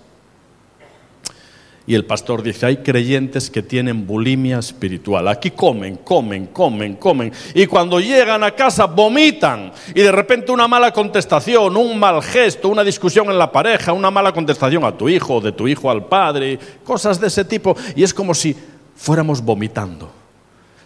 Y 1.85 1.95
el 1.95 2.05
pastor 2.05 2.43
dice, 2.43 2.65
hay 2.65 2.77
creyentes 2.77 3.49
que 3.49 3.61
tienen 3.61 4.07
bulimia 4.07 4.59
espiritual. 4.59 5.27
Aquí 5.27 5.51
comen, 5.51 5.97
comen, 5.97 6.47
comen, 6.47 6.95
comen. 6.95 7.31
Y 7.53 7.65
cuando 7.65 7.99
llegan 7.99 8.41
a 8.43 8.51
casa 8.51 8.85
vomitan. 8.85 9.71
Y 9.93 9.99
de 9.99 10.11
repente 10.11 10.53
una 10.53 10.67
mala 10.67 10.93
contestación, 10.93 11.75
un 11.75 11.99
mal 11.99 12.21
gesto, 12.21 12.69
una 12.69 12.85
discusión 12.85 13.29
en 13.29 13.37
la 13.37 13.51
pareja, 13.51 13.91
una 13.91 14.09
mala 14.11 14.31
contestación 14.31 14.85
a 14.85 14.97
tu 14.97 15.09
hijo, 15.09 15.41
de 15.41 15.51
tu 15.51 15.67
hijo 15.67 15.91
al 15.91 16.05
padre, 16.05 16.57
cosas 16.85 17.19
de 17.19 17.27
ese 17.27 17.43
tipo. 17.43 17.75
Y 17.97 18.03
es 18.03 18.13
como 18.13 18.33
si 18.33 18.55
fuéramos 18.95 19.41
vomitando 19.41 20.11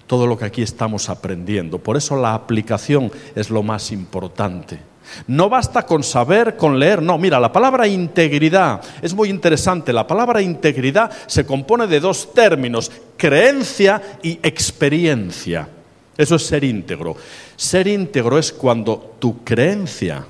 todo 0.08 0.26
lo 0.26 0.38
que 0.38 0.46
aquí 0.46 0.62
estamos 0.62 1.10
aprendiendo. 1.10 1.80
Por 1.80 1.98
eso 1.98 2.16
la 2.16 2.34
aplicación 2.34 3.12
es 3.36 3.50
lo 3.50 3.62
más 3.62 3.92
importante. 3.92 4.80
No 5.28 5.50
basta 5.50 5.86
con 5.86 6.04
saber, 6.04 6.58
con 6.58 6.80
leer, 6.80 7.02
no, 7.02 7.18
mira, 7.18 7.40
la 7.40 7.52
palabra 7.52 7.88
integridad 7.88 8.82
es 9.02 9.14
muy 9.14 9.30
interesante. 9.30 9.94
La 9.94 10.08
palabra 10.08 10.42
integridad 10.42 11.12
se 11.28 11.46
compone 11.46 11.88
de 11.88 12.00
dos 12.00 12.34
términos, 12.34 12.92
creencia 13.16 14.02
y 14.22 14.40
experiencia. 14.44 15.70
Eso 16.18 16.36
es 16.36 16.46
ser 16.46 16.64
íntegro. 16.64 17.16
Ser 17.56 17.88
íntegro 17.88 18.38
es 18.38 18.52
cuando 18.52 19.16
tu 19.20 19.44
creencia, 19.44 20.26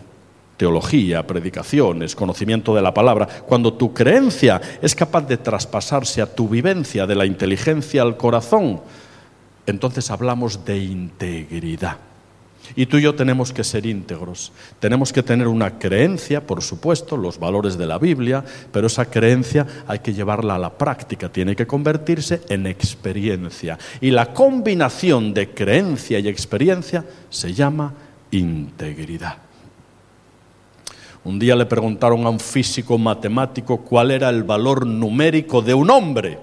teología, 0.58 1.26
predicaciones, 1.26 2.16
conocimiento 2.16 2.76
de 2.76 2.82
la 2.82 2.94
palabra, 2.94 3.28
cuando 3.28 3.74
tu 3.74 3.94
creencia 3.94 4.60
es 4.82 4.96
capaz 4.96 5.22
de 5.28 5.38
traspasarse 5.38 6.22
a 6.22 6.36
tu 6.36 6.50
vivencia 6.50 7.06
de 7.06 7.16
la 7.16 7.26
inteligencia 7.26 8.02
al 8.02 8.18
corazón, 8.18 8.82
entonces 9.68 10.10
hablamos 10.10 10.66
de 10.66 10.78
integridad. 10.78 11.98
Y 12.76 12.88
tú 12.88 12.98
y 12.98 13.04
yo 13.04 13.16
tenemos 13.16 13.54
que 13.54 13.64
ser 13.64 13.86
íntegros. 13.86 14.52
Tenemos 14.80 15.14
que 15.14 15.24
tener 15.24 15.48
una 15.48 15.80
creencia, 15.80 16.46
por 16.46 16.62
supuesto, 16.62 17.16
los 17.16 17.40
valores 17.40 17.78
de 17.78 17.86
la 17.86 17.98
Biblia, 17.98 18.44
pero 18.72 18.88
esa 18.88 19.06
creencia 19.06 19.66
hay 19.88 20.00
que 20.00 20.14
llevarla 20.14 20.56
a 20.56 20.60
la 20.60 20.78
práctica, 20.78 21.30
tiene 21.30 21.56
que 21.56 21.68
convertirse 21.68 22.42
en 22.50 22.68
experiencia. 22.68 23.78
Y 24.02 24.12
la 24.12 24.34
combinación 24.34 25.34
de 25.34 25.52
creencia 25.52 26.20
y 26.20 26.28
experiencia 26.28 27.06
se 27.30 27.54
llama 27.54 27.94
integridad. 28.32 29.47
Un 31.28 31.38
día 31.40 31.58
le 31.58 31.66
preguntaron 31.66 32.26
a 32.26 32.30
un 32.30 32.40
físico 32.40 32.98
matemático 32.98 33.80
cuál 33.80 34.12
era 34.12 34.30
el 34.30 34.44
valor 34.44 34.88
numérico 34.88 35.62
de 35.62 35.74
un 35.74 35.90
hombre. 35.90 36.40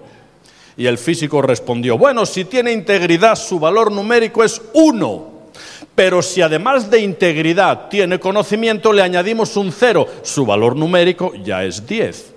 Y 0.77 0.85
el 0.85 0.99
físico 0.99 1.41
respondió, 1.41 1.97
bueno, 1.97 2.27
si 2.27 2.45
tiene 2.45 2.71
integridad, 2.71 3.35
su 3.35 3.59
valor 3.59 3.91
numérico 3.91 4.45
es 4.45 4.61
uno. 4.75 5.49
Pero 5.95 6.21
si 6.21 6.43
además 6.43 6.91
de 6.91 7.01
integridad 7.01 7.89
tiene 7.89 8.21
conocimiento, 8.21 8.93
le 8.93 9.01
añadimos 9.01 9.57
un 9.57 9.73
cero, 9.73 10.07
su 10.21 10.45
valor 10.45 10.77
numérico 10.77 11.33
ya 11.35 11.65
es 11.65 11.87
10. 11.87 12.35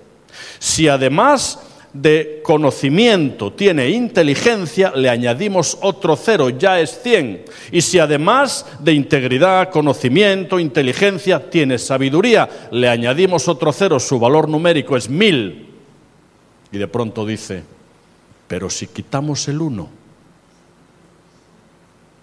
Si 0.58 0.88
además 0.88 1.58
de 1.92 2.40
conocimiento 2.44 3.52
tiene 3.52 3.88
inteligencia, 3.88 4.92
le 4.94 5.08
añadimos 5.08 5.78
otro 5.80 6.16
cero, 6.16 6.50
ya 6.50 6.80
es 6.80 7.00
100. 7.02 7.44
Y 7.72 7.80
si 7.80 7.98
además 7.98 8.66
de 8.80 8.92
integridad, 8.92 9.70
conocimiento, 9.70 10.58
inteligencia 10.58 11.50
tiene 11.50 11.78
sabiduría, 11.78 12.68
le 12.70 12.88
añadimos 12.88 13.48
otro 13.48 13.72
cero, 13.72 13.98
su 13.98 14.18
valor 14.18 14.48
numérico 14.48 14.96
es 14.96 15.08
1000. 15.08 15.66
Y 16.70 16.78
de 16.78 16.88
pronto 16.88 17.24
dice, 17.24 17.62
pero 18.46 18.68
si 18.68 18.86
quitamos 18.88 19.48
el 19.48 19.60
1, 19.60 19.88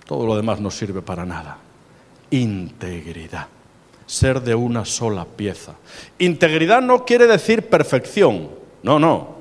todo 0.06 0.28
lo 0.28 0.36
demás 0.36 0.60
no 0.60 0.70
sirve 0.70 1.02
para 1.02 1.26
nada. 1.26 1.58
Integridad. 2.30 3.48
Ser 4.06 4.42
de 4.42 4.54
una 4.54 4.86
sola 4.86 5.26
pieza. 5.26 5.74
Integridad 6.20 6.82
no 6.82 7.06
quiere 7.06 7.26
decir 7.26 7.68
perfección. 7.68 8.50
No, 8.84 9.00
no. 9.00 9.35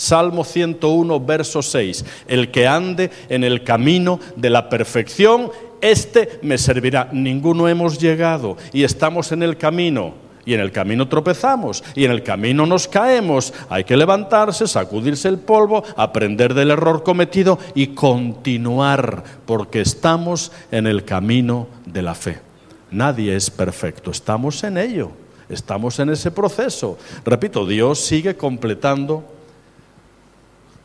Salmo 0.00 0.44
101, 0.44 1.20
verso 1.20 1.60
6. 1.60 2.06
El 2.26 2.50
que 2.50 2.66
ande 2.66 3.10
en 3.28 3.44
el 3.44 3.62
camino 3.64 4.18
de 4.34 4.48
la 4.48 4.70
perfección, 4.70 5.50
este 5.82 6.38
me 6.40 6.56
servirá. 6.56 7.10
Ninguno 7.12 7.68
hemos 7.68 7.98
llegado 7.98 8.56
y 8.72 8.84
estamos 8.84 9.30
en 9.30 9.42
el 9.42 9.58
camino 9.58 10.14
y 10.46 10.54
en 10.54 10.60
el 10.60 10.72
camino 10.72 11.06
tropezamos 11.06 11.84
y 11.94 12.06
en 12.06 12.12
el 12.12 12.22
camino 12.22 12.64
nos 12.64 12.88
caemos. 12.88 13.52
Hay 13.68 13.84
que 13.84 13.94
levantarse, 13.94 14.66
sacudirse 14.66 15.28
el 15.28 15.38
polvo, 15.38 15.84
aprender 15.98 16.54
del 16.54 16.70
error 16.70 17.02
cometido 17.02 17.58
y 17.74 17.88
continuar, 17.88 19.22
porque 19.44 19.82
estamos 19.82 20.50
en 20.70 20.86
el 20.86 21.04
camino 21.04 21.66
de 21.84 22.00
la 22.00 22.14
fe. 22.14 22.38
Nadie 22.90 23.36
es 23.36 23.50
perfecto, 23.50 24.12
estamos 24.12 24.64
en 24.64 24.78
ello, 24.78 25.10
estamos 25.50 25.98
en 25.98 26.08
ese 26.08 26.30
proceso. 26.30 26.96
Repito, 27.22 27.66
Dios 27.66 28.00
sigue 28.00 28.34
completando 28.34 29.39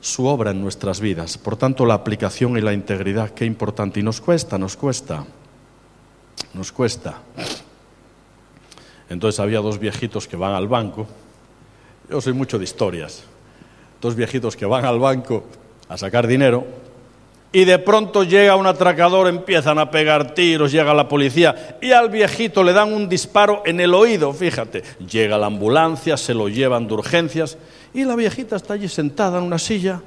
su 0.05 0.27
obra 0.27 0.51
en 0.51 0.61
nuestras 0.61 0.99
vidas. 0.99 1.35
Por 1.39 1.57
tanto, 1.57 1.83
la 1.83 1.95
aplicación 1.95 2.55
y 2.57 2.61
la 2.61 2.73
integridad, 2.73 3.31
qué 3.31 3.43
importante. 3.43 3.99
Y 3.99 4.03
nos 4.03 4.21
cuesta, 4.21 4.55
nos 4.59 4.77
cuesta, 4.77 5.25
nos 6.53 6.71
cuesta. 6.71 7.21
Entonces 9.09 9.39
había 9.39 9.61
dos 9.61 9.79
viejitos 9.79 10.27
que 10.27 10.37
van 10.37 10.53
al 10.53 10.67
banco. 10.67 11.07
Yo 12.07 12.21
soy 12.21 12.33
mucho 12.33 12.59
de 12.59 12.65
historias. 12.65 13.23
Dos 13.99 14.13
viejitos 14.13 14.55
que 14.55 14.67
van 14.67 14.85
al 14.85 14.99
banco 14.99 15.45
a 15.89 15.97
sacar 15.97 16.27
dinero 16.27 16.67
y 17.55 17.63
de 17.63 17.79
pronto 17.79 18.25
llega 18.25 18.57
un 18.57 18.67
atracador, 18.67 19.29
empiezan 19.29 19.79
a 19.79 19.89
pegar 19.89 20.33
tiros, 20.33 20.73
llega 20.73 20.93
la 20.93 21.07
policía 21.07 21.77
y 21.81 21.93
al 21.93 22.09
viejito 22.09 22.61
le 22.65 22.73
dan 22.73 22.91
un 22.91 23.07
disparo 23.07 23.63
en 23.65 23.79
el 23.79 23.93
oído, 23.93 24.33
fíjate. 24.33 24.83
Llega 25.09 25.37
la 25.37 25.45
ambulancia, 25.45 26.17
se 26.17 26.33
lo 26.33 26.49
llevan 26.49 26.85
de 26.85 26.95
urgencias 26.95 27.57
y 27.93 28.03
la 28.03 28.17
viejita 28.17 28.57
está 28.57 28.73
allí 28.73 28.89
sentada 28.89 29.37
en 29.37 29.45
una 29.45 29.57
silla 29.57 30.01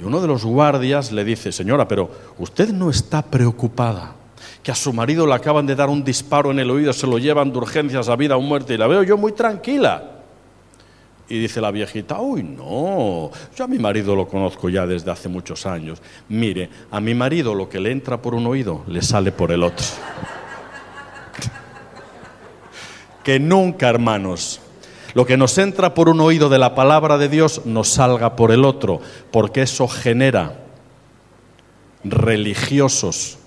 y 0.00 0.04
uno 0.04 0.22
de 0.22 0.26
los 0.26 0.42
guardias 0.42 1.12
le 1.12 1.22
dice, 1.22 1.52
señora, 1.52 1.86
pero 1.86 2.10
usted 2.38 2.70
no 2.70 2.88
está 2.88 3.20
preocupada 3.20 4.14
que 4.62 4.72
a 4.72 4.74
su 4.74 4.94
marido 4.94 5.26
le 5.26 5.34
acaban 5.34 5.66
de 5.66 5.76
dar 5.76 5.90
un 5.90 6.02
disparo 6.02 6.50
en 6.50 6.60
el 6.60 6.70
oído, 6.70 6.94
se 6.94 7.06
lo 7.06 7.18
llevan 7.18 7.52
de 7.52 7.58
urgencias 7.58 8.08
a 8.08 8.16
vida 8.16 8.38
o 8.38 8.40
muerte 8.40 8.72
y 8.72 8.78
la 8.78 8.86
veo 8.86 9.02
yo 9.02 9.18
muy 9.18 9.32
tranquila. 9.32 10.13
Y 11.28 11.38
dice 11.38 11.60
la 11.60 11.70
viejita, 11.70 12.20
uy, 12.20 12.42
no, 12.42 13.30
yo 13.56 13.64
a 13.64 13.66
mi 13.66 13.78
marido 13.78 14.14
lo 14.14 14.28
conozco 14.28 14.68
ya 14.68 14.86
desde 14.86 15.10
hace 15.10 15.28
muchos 15.28 15.64
años. 15.64 16.02
Mire, 16.28 16.68
a 16.90 17.00
mi 17.00 17.14
marido 17.14 17.54
lo 17.54 17.68
que 17.68 17.80
le 17.80 17.92
entra 17.92 18.20
por 18.20 18.34
un 18.34 18.46
oído 18.46 18.82
le 18.88 19.00
sale 19.00 19.32
por 19.32 19.50
el 19.50 19.62
otro. 19.62 19.86
que 23.24 23.40
nunca, 23.40 23.88
hermanos, 23.88 24.60
lo 25.14 25.24
que 25.24 25.36
nos 25.36 25.56
entra 25.56 25.94
por 25.94 26.08
un 26.08 26.20
oído 26.20 26.48
de 26.48 26.58
la 26.58 26.74
palabra 26.74 27.16
de 27.16 27.28
Dios 27.28 27.62
nos 27.64 27.88
salga 27.88 28.36
por 28.36 28.52
el 28.52 28.64
otro, 28.64 29.00
porque 29.30 29.62
eso 29.62 29.88
genera 29.88 30.60
religiosos 32.04 33.38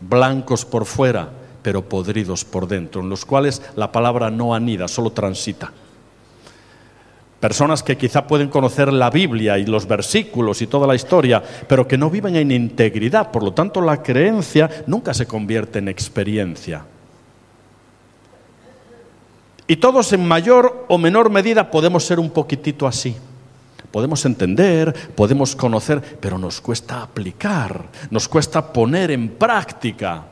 blancos 0.00 0.64
por 0.64 0.84
fuera, 0.84 1.30
pero 1.62 1.88
podridos 1.88 2.44
por 2.44 2.66
dentro, 2.66 3.02
en 3.02 3.08
los 3.08 3.24
cuales 3.24 3.62
la 3.76 3.92
palabra 3.92 4.30
no 4.30 4.54
anida, 4.54 4.88
solo 4.88 5.10
transita. 5.10 5.72
Personas 7.44 7.82
que 7.82 7.98
quizá 7.98 8.26
pueden 8.26 8.48
conocer 8.48 8.90
la 8.90 9.10
Biblia 9.10 9.58
y 9.58 9.66
los 9.66 9.86
versículos 9.86 10.62
y 10.62 10.66
toda 10.66 10.86
la 10.86 10.94
historia, 10.94 11.42
pero 11.68 11.86
que 11.86 11.98
no 11.98 12.08
viven 12.08 12.36
en 12.36 12.50
integridad. 12.50 13.30
Por 13.30 13.42
lo 13.42 13.52
tanto, 13.52 13.82
la 13.82 14.02
creencia 14.02 14.70
nunca 14.86 15.12
se 15.12 15.26
convierte 15.26 15.78
en 15.78 15.88
experiencia. 15.88 16.86
Y 19.66 19.76
todos 19.76 20.10
en 20.14 20.26
mayor 20.26 20.86
o 20.88 20.96
menor 20.96 21.28
medida 21.28 21.70
podemos 21.70 22.06
ser 22.06 22.18
un 22.18 22.30
poquitito 22.30 22.86
así. 22.86 23.14
Podemos 23.90 24.24
entender, 24.24 24.94
podemos 25.14 25.54
conocer, 25.54 26.00
pero 26.18 26.38
nos 26.38 26.62
cuesta 26.62 27.02
aplicar, 27.02 27.90
nos 28.08 28.26
cuesta 28.26 28.72
poner 28.72 29.10
en 29.10 29.28
práctica. 29.28 30.24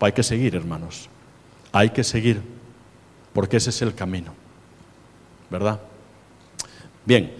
Hay 0.00 0.10
que 0.10 0.24
seguir, 0.24 0.56
hermanos. 0.56 1.08
Hay 1.70 1.90
que 1.90 2.02
seguir, 2.02 2.42
porque 3.32 3.58
ese 3.58 3.70
es 3.70 3.82
el 3.82 3.94
camino. 3.94 4.34
¿Verdad? 5.48 5.78
Bien, 7.06 7.32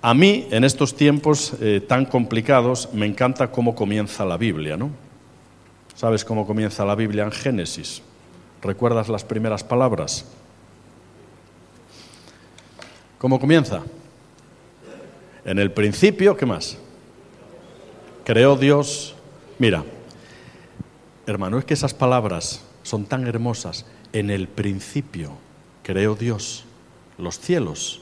a 0.00 0.14
mí 0.14 0.48
en 0.50 0.64
estos 0.64 0.96
tiempos 0.96 1.52
eh, 1.60 1.82
tan 1.86 2.06
complicados 2.06 2.88
me 2.94 3.04
encanta 3.04 3.52
cómo 3.52 3.74
comienza 3.74 4.24
la 4.24 4.38
Biblia, 4.38 4.76
¿no? 4.76 4.90
¿Sabes 5.94 6.24
cómo 6.24 6.46
comienza 6.46 6.84
la 6.86 6.94
Biblia 6.94 7.24
en 7.24 7.30
Génesis? 7.30 8.00
¿Recuerdas 8.62 9.10
las 9.10 9.22
primeras 9.22 9.62
palabras? 9.62 10.24
¿Cómo 13.18 13.38
comienza? 13.38 13.82
En 15.44 15.58
el 15.58 15.70
principio, 15.72 16.36
¿qué 16.36 16.46
más? 16.46 16.78
Creó 18.24 18.56
Dios. 18.56 19.14
Mira, 19.58 19.84
hermano, 21.26 21.58
es 21.58 21.66
que 21.66 21.74
esas 21.74 21.92
palabras 21.92 22.64
son 22.82 23.04
tan 23.04 23.26
hermosas. 23.26 23.84
En 24.14 24.30
el 24.30 24.48
principio 24.48 25.32
creó 25.82 26.14
Dios 26.14 26.64
los 27.18 27.38
cielos 27.38 28.01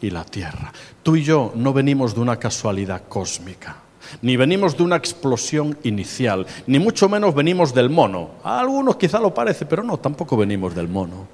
y 0.00 0.10
la 0.10 0.24
tierra. 0.24 0.72
Tú 1.02 1.16
y 1.16 1.24
yo 1.24 1.52
no 1.54 1.72
venimos 1.72 2.14
de 2.14 2.20
una 2.20 2.36
casualidad 2.36 3.02
cósmica, 3.08 3.76
ni 4.22 4.36
venimos 4.36 4.76
de 4.76 4.82
una 4.82 4.96
explosión 4.96 5.76
inicial, 5.84 6.46
ni 6.66 6.78
mucho 6.78 7.08
menos 7.08 7.34
venimos 7.34 7.74
del 7.74 7.90
mono. 7.90 8.30
A 8.42 8.60
algunos 8.60 8.96
quizá 8.96 9.18
lo 9.20 9.32
parece, 9.32 9.66
pero 9.66 9.82
no, 9.82 9.98
tampoco 9.98 10.36
venimos 10.36 10.74
del 10.74 10.88
mono. 10.88 11.28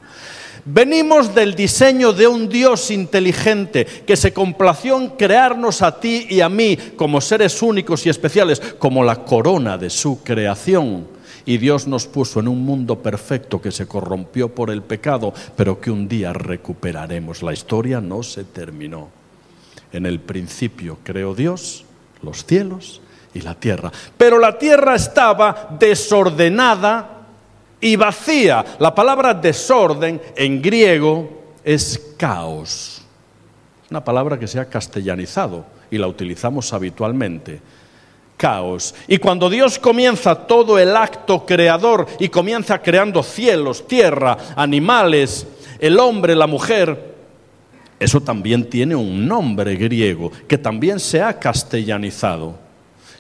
Venimos 0.69 1.33
del 1.33 1.55
diseño 1.55 2.13
de 2.13 2.27
un 2.27 2.49
Dios 2.49 2.91
inteligente 2.91 3.85
que 3.85 4.17
se 4.17 4.33
complació 4.33 5.01
en 5.01 5.11
crearnos 5.11 5.81
a 5.81 6.01
ti 6.01 6.27
y 6.29 6.41
a 6.41 6.49
mí 6.49 6.77
como 6.97 7.21
seres 7.21 7.63
únicos 7.63 8.05
y 8.05 8.09
especiales, 8.09 8.61
como 8.77 9.05
la 9.05 9.25
corona 9.25 9.79
de 9.79 9.91
su 9.91 10.25
creación. 10.25 11.16
Y 11.47 11.59
Dios 11.59 11.87
nos 11.87 12.07
puso 12.07 12.41
en 12.41 12.49
un 12.49 12.65
mundo 12.65 13.01
perfecto 13.03 13.63
que 13.63 13.71
se 13.71 13.87
corrompió 13.87 14.53
por 14.53 14.71
el 14.71 14.83
pecado, 14.83 15.33
pero 15.57 15.81
que 15.81 15.93
un 15.93 16.09
día 16.09 16.33
recuperaremos. 16.33 17.43
La 17.43 17.53
historia 17.53 18.01
no 18.01 18.25
se 18.25 18.43
terminó. 18.45 19.09
En 19.93 20.05
el 20.05 20.19
principio 20.19 20.99
creó 21.05 21.35
Dios 21.35 21.85
los 22.21 22.45
cielos 22.45 23.01
y 23.33 23.41
la 23.43 23.55
tierra. 23.55 23.93
Pero 24.17 24.41
la 24.41 24.59
tierra 24.59 24.97
estaba 24.97 25.69
desordenada 25.79 27.27
y 27.81 27.95
vacía. 27.95 28.65
La 28.81 28.95
palabra 28.95 29.33
desorden 29.33 30.21
en 30.35 30.61
griego 30.61 31.31
es 31.63 32.15
caos. 32.17 33.03
Una 33.89 34.05
palabra 34.05 34.39
que 34.39 34.49
se 34.49 34.59
ha 34.59 34.69
castellanizado 34.69 35.65
y 35.91 35.99
la 35.99 36.09
utilizamos 36.09 36.73
habitualmente. 36.73 37.61
Caos. 38.37 38.95
Y 39.09 39.19
cuando 39.19 39.49
Dios 39.49 39.79
comienza 39.79 40.35
todo 40.35 40.79
el 40.79 40.97
acto 40.97 41.45
creador 41.47 42.07
y 42.19 42.29
comienza 42.29 42.81
creando 42.81 43.23
cielos, 43.23 43.87
tierra, 43.87 44.37
animales, 44.57 45.47
el 45.79 45.99
hombre, 45.99 46.35
la 46.35 46.47
mujer, 46.47 47.15
eso 47.99 48.21
también 48.21 48.69
tiene 48.69 48.95
un 48.95 49.27
nombre 49.27 49.77
griego 49.77 50.31
que 50.47 50.59
también 50.59 51.01
se 51.01 51.23
ha 51.23 51.39
castellanizado 51.39 52.66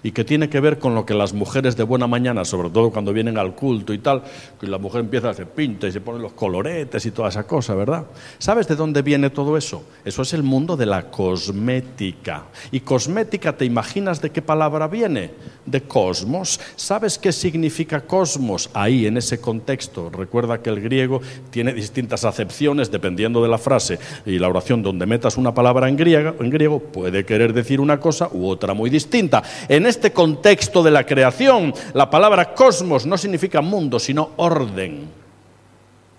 y 0.02 0.12
que 0.12 0.24
tiene 0.24 0.48
que 0.48 0.60
ver 0.60 0.78
con 0.78 0.94
lo 0.94 1.04
que 1.06 1.14
las 1.14 1.32
mujeres 1.32 1.76
de 1.76 1.82
buena 1.84 2.06
mañana, 2.06 2.44
sobre 2.44 2.70
todo 2.70 2.90
cuando 2.90 3.12
vienen 3.12 3.38
al 3.38 3.54
culto 3.54 3.92
y 3.92 3.98
tal, 3.98 4.22
que 4.60 4.66
la 4.66 4.78
mujer 4.78 5.00
empieza 5.00 5.28
a 5.28 5.30
hacer 5.30 5.48
pinta 5.48 5.86
y 5.86 5.92
se 5.92 6.00
ponen 6.00 6.22
los 6.22 6.32
coloretes 6.32 7.04
y 7.06 7.10
toda 7.10 7.28
esa 7.28 7.46
cosa, 7.46 7.74
¿verdad? 7.74 8.04
¿Sabes 8.38 8.68
de 8.68 8.76
dónde 8.76 9.02
viene 9.02 9.30
todo 9.30 9.56
eso? 9.56 9.84
Eso 10.04 10.22
es 10.22 10.32
el 10.32 10.42
mundo 10.42 10.76
de 10.76 10.86
la 10.86 11.10
cosmética. 11.10 12.44
Y 12.70 12.80
cosmética, 12.80 13.56
¿te 13.56 13.64
imaginas 13.64 14.20
de 14.20 14.30
qué 14.30 14.42
palabra 14.42 14.88
viene? 14.88 15.32
De 15.66 15.82
cosmos. 15.82 16.60
¿Sabes 16.76 17.18
qué 17.18 17.32
significa 17.32 18.00
cosmos? 18.00 18.70
Ahí, 18.72 19.06
en 19.06 19.16
ese 19.16 19.40
contexto. 19.40 20.10
Recuerda 20.10 20.62
que 20.62 20.70
el 20.70 20.80
griego 20.80 21.20
tiene 21.50 21.72
distintas 21.72 22.24
acepciones 22.24 22.90
dependiendo 22.90 23.42
de 23.42 23.48
la 23.48 23.58
frase 23.58 23.98
y 24.24 24.38
la 24.38 24.48
oración 24.48 24.82
donde 24.82 25.06
metas 25.06 25.36
una 25.36 25.52
palabra 25.52 25.88
en 25.88 25.96
griego, 25.96 26.36
en 26.38 26.50
griego 26.50 26.78
puede 26.78 27.24
querer 27.24 27.52
decir 27.52 27.80
una 27.80 27.98
cosa 27.98 28.28
u 28.32 28.48
otra 28.48 28.74
muy 28.74 28.90
distinta. 28.90 29.42
En 29.68 29.86
este 29.86 30.12
contexto 30.12 30.82
de 30.82 30.90
la 30.90 31.04
creación, 31.04 31.74
la 31.94 32.08
palabra 32.08 32.54
cosmos 32.54 33.06
no 33.06 33.18
significa 33.18 33.60
mundo, 33.60 33.98
sino 33.98 34.30
orden. 34.36 35.08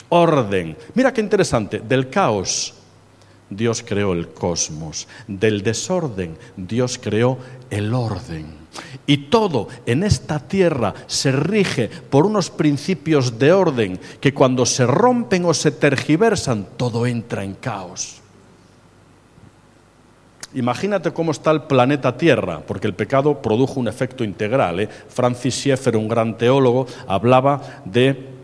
Orden. 0.09 0.77
Mira 0.93 1.13
qué 1.13 1.21
interesante, 1.21 1.79
del 1.79 2.09
caos 2.09 2.73
Dios 3.49 3.83
creó 3.85 4.13
el 4.13 4.29
cosmos, 4.29 5.07
del 5.27 5.63
desorden 5.63 6.37
Dios 6.55 6.99
creó 7.01 7.37
el 7.69 7.93
orden. 7.93 8.56
Y 9.05 9.17
todo 9.29 9.67
en 9.85 10.03
esta 10.03 10.39
tierra 10.39 10.93
se 11.07 11.31
rige 11.31 11.89
por 12.09 12.25
unos 12.25 12.49
principios 12.49 13.39
de 13.39 13.53
orden 13.53 13.99
que 14.19 14.33
cuando 14.33 14.65
se 14.65 14.85
rompen 14.85 15.45
o 15.45 15.53
se 15.53 15.71
tergiversan, 15.71 16.67
todo 16.77 17.05
entra 17.05 17.43
en 17.43 17.55
caos. 17.55 18.21
Imagínate 20.53 21.11
cómo 21.11 21.31
está 21.31 21.51
el 21.51 21.63
planeta 21.63 22.17
Tierra, 22.17 22.61
porque 22.65 22.87
el 22.87 22.93
pecado 22.93 23.41
produjo 23.41 23.79
un 23.79 23.87
efecto 23.87 24.23
integral. 24.23 24.79
¿eh? 24.79 24.89
Francis 25.09 25.55
Schaeffer, 25.55 25.97
un 25.97 26.07
gran 26.07 26.37
teólogo, 26.37 26.87
hablaba 27.05 27.81
de 27.85 28.36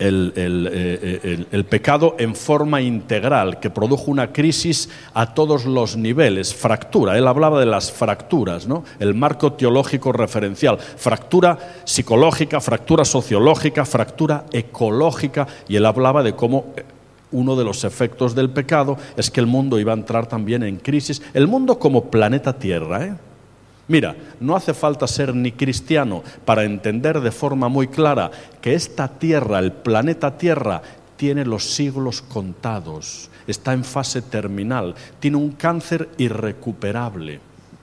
eh, 0.00 1.46
el, 1.50 1.64
pecado 1.64 2.16
en 2.18 2.34
forma 2.34 2.80
integral, 2.80 3.60
que 3.60 3.70
produjo 3.70 4.10
una 4.10 4.32
crisis 4.32 4.88
a 5.14 5.34
todos 5.34 5.64
los 5.64 5.96
niveles, 5.96 6.54
fractura. 6.54 7.18
Él 7.18 7.26
hablaba 7.26 7.60
de 7.60 7.66
las 7.66 7.90
fracturas, 7.90 8.66
¿no? 8.66 8.84
el 9.00 9.14
marco 9.14 9.52
teológico 9.52 10.12
referencial, 10.12 10.78
fractura 10.78 11.58
psicológica, 11.84 12.60
fractura 12.60 13.04
sociológica, 13.04 13.84
fractura 13.84 14.44
ecológica, 14.52 15.46
y 15.68 15.76
él 15.76 15.86
hablaba 15.86 16.22
de 16.22 16.34
cómo 16.34 16.66
uno 17.30 17.56
de 17.56 17.64
los 17.64 17.84
efectos 17.84 18.34
del 18.34 18.50
pecado 18.50 18.96
es 19.16 19.30
que 19.30 19.40
el 19.40 19.46
mundo 19.46 19.78
iba 19.78 19.92
a 19.92 19.96
entrar 19.96 20.26
también 20.26 20.62
en 20.62 20.76
crisis. 20.76 21.22
El 21.34 21.46
mundo 21.46 21.78
como 21.78 22.04
planeta 22.10 22.58
Tierra. 22.58 23.04
¿eh? 23.04 23.14
Mira, 23.88 24.14
no 24.38 24.54
hace 24.54 24.74
falta 24.74 25.06
ser 25.06 25.34
ni 25.34 25.52
cristiano 25.52 26.22
para 26.44 26.64
entender 26.64 27.20
de 27.20 27.32
forma 27.32 27.68
muy 27.68 27.88
clara 27.88 28.30
que 28.60 28.74
esta 28.74 29.08
Tierra, 29.08 29.58
el 29.58 29.72
planeta 29.72 30.36
Tierra, 30.36 30.82
tiene 31.16 31.44
los 31.44 31.64
siglos 31.64 32.22
contados, 32.22 33.30
está 33.46 33.72
en 33.72 33.84
fase 33.84 34.22
terminal, 34.22 34.94
tiene 35.18 35.38
un 35.38 35.52
cáncer 35.52 36.08
irrecuperable. 36.18 37.40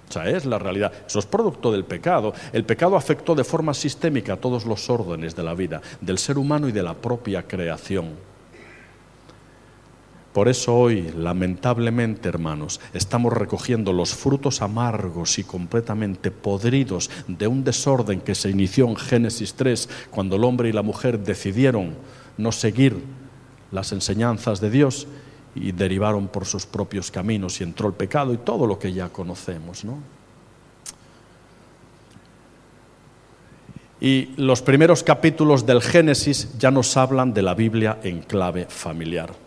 O 0.08 0.12
sea, 0.12 0.30
es 0.30 0.46
la 0.46 0.60
realidad. 0.60 0.94
Eso 1.06 1.18
es 1.18 1.26
producto 1.26 1.72
del 1.72 1.84
pecado. 1.84 2.34
El 2.54 2.64
pecado 2.64 2.96
afectó 2.96 3.34
de 3.34 3.44
forma 3.44 3.74
sistémica 3.74 4.34
a 4.34 4.38
todos 4.38 4.66
los 4.66 4.90
órdenes 4.90 5.36
de 5.36 5.44
la 5.44 5.56
vida, 5.56 5.82
del 6.00 6.20
ser 6.20 6.38
humano 6.38 6.70
y 6.70 6.72
de 6.72 6.84
la 6.84 6.94
propia 6.94 7.44
creación. 7.44 8.35
Por 10.36 10.50
eso 10.50 10.76
hoy, 10.76 11.14
lamentablemente, 11.16 12.28
hermanos, 12.28 12.82
estamos 12.94 13.32
recogiendo 13.32 13.94
los 13.94 14.14
frutos 14.14 14.62
amargos 14.62 15.40
y 15.40 15.46
completamente 15.46 16.30
podridos 16.30 17.10
de 17.30 17.48
un 17.48 17.64
desorden 17.64 18.20
que 18.20 18.36
se 18.36 18.50
inició 18.50 18.86
en 18.90 18.98
Génesis 18.98 19.54
3, 19.54 19.88
cuando 20.12 20.36
el 20.36 20.44
hombre 20.44 20.68
y 20.68 20.74
la 20.74 20.82
mujer 20.82 21.20
decidieron 21.20 21.96
no 22.38 22.52
seguir 22.52 23.02
las 23.72 23.94
enseñanzas 23.94 24.60
de 24.60 24.70
Dios 24.70 25.08
y 25.56 25.72
derivaron 25.72 26.28
por 26.28 26.46
sus 26.46 26.66
propios 26.66 27.12
caminos 27.12 27.62
y 27.62 27.64
entró 27.64 27.88
el 27.88 27.94
pecado 27.94 28.34
y 28.34 28.38
todo 28.38 28.68
lo 28.68 28.78
que 28.78 28.92
ya 28.92 29.08
conocemos, 29.08 29.86
¿no? 29.86 30.00
Y 34.02 34.34
los 34.36 34.62
primeros 34.62 35.02
capítulos 35.02 35.66
del 35.66 35.82
Génesis 35.82 36.58
ya 36.60 36.72
nos 36.72 36.98
hablan 36.98 37.34
de 37.34 37.42
la 37.42 37.54
Biblia 37.54 38.00
en 38.04 38.20
clave 38.20 38.66
familiar. 38.66 39.45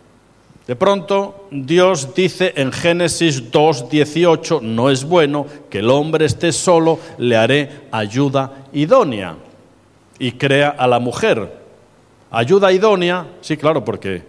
De 0.69 0.75
pronto 0.75 1.47
Dios 1.49 2.13
dice 2.13 2.53
en 2.55 2.71
Génesis 2.71 3.51
2.18, 3.51 4.61
no 4.61 4.91
es 4.91 5.03
bueno 5.03 5.47
que 5.67 5.79
el 5.79 5.89
hombre 5.89 6.25
esté 6.25 6.51
solo, 6.51 6.99
le 7.17 7.35
haré 7.35 7.87
ayuda 7.89 8.67
idónea. 8.71 9.35
Y 10.19 10.33
crea 10.33 10.69
a 10.69 10.85
la 10.85 10.99
mujer. 10.99 11.57
Ayuda 12.29 12.71
idónea, 12.71 13.25
sí, 13.41 13.57
claro, 13.57 13.83
porque, 13.83 14.21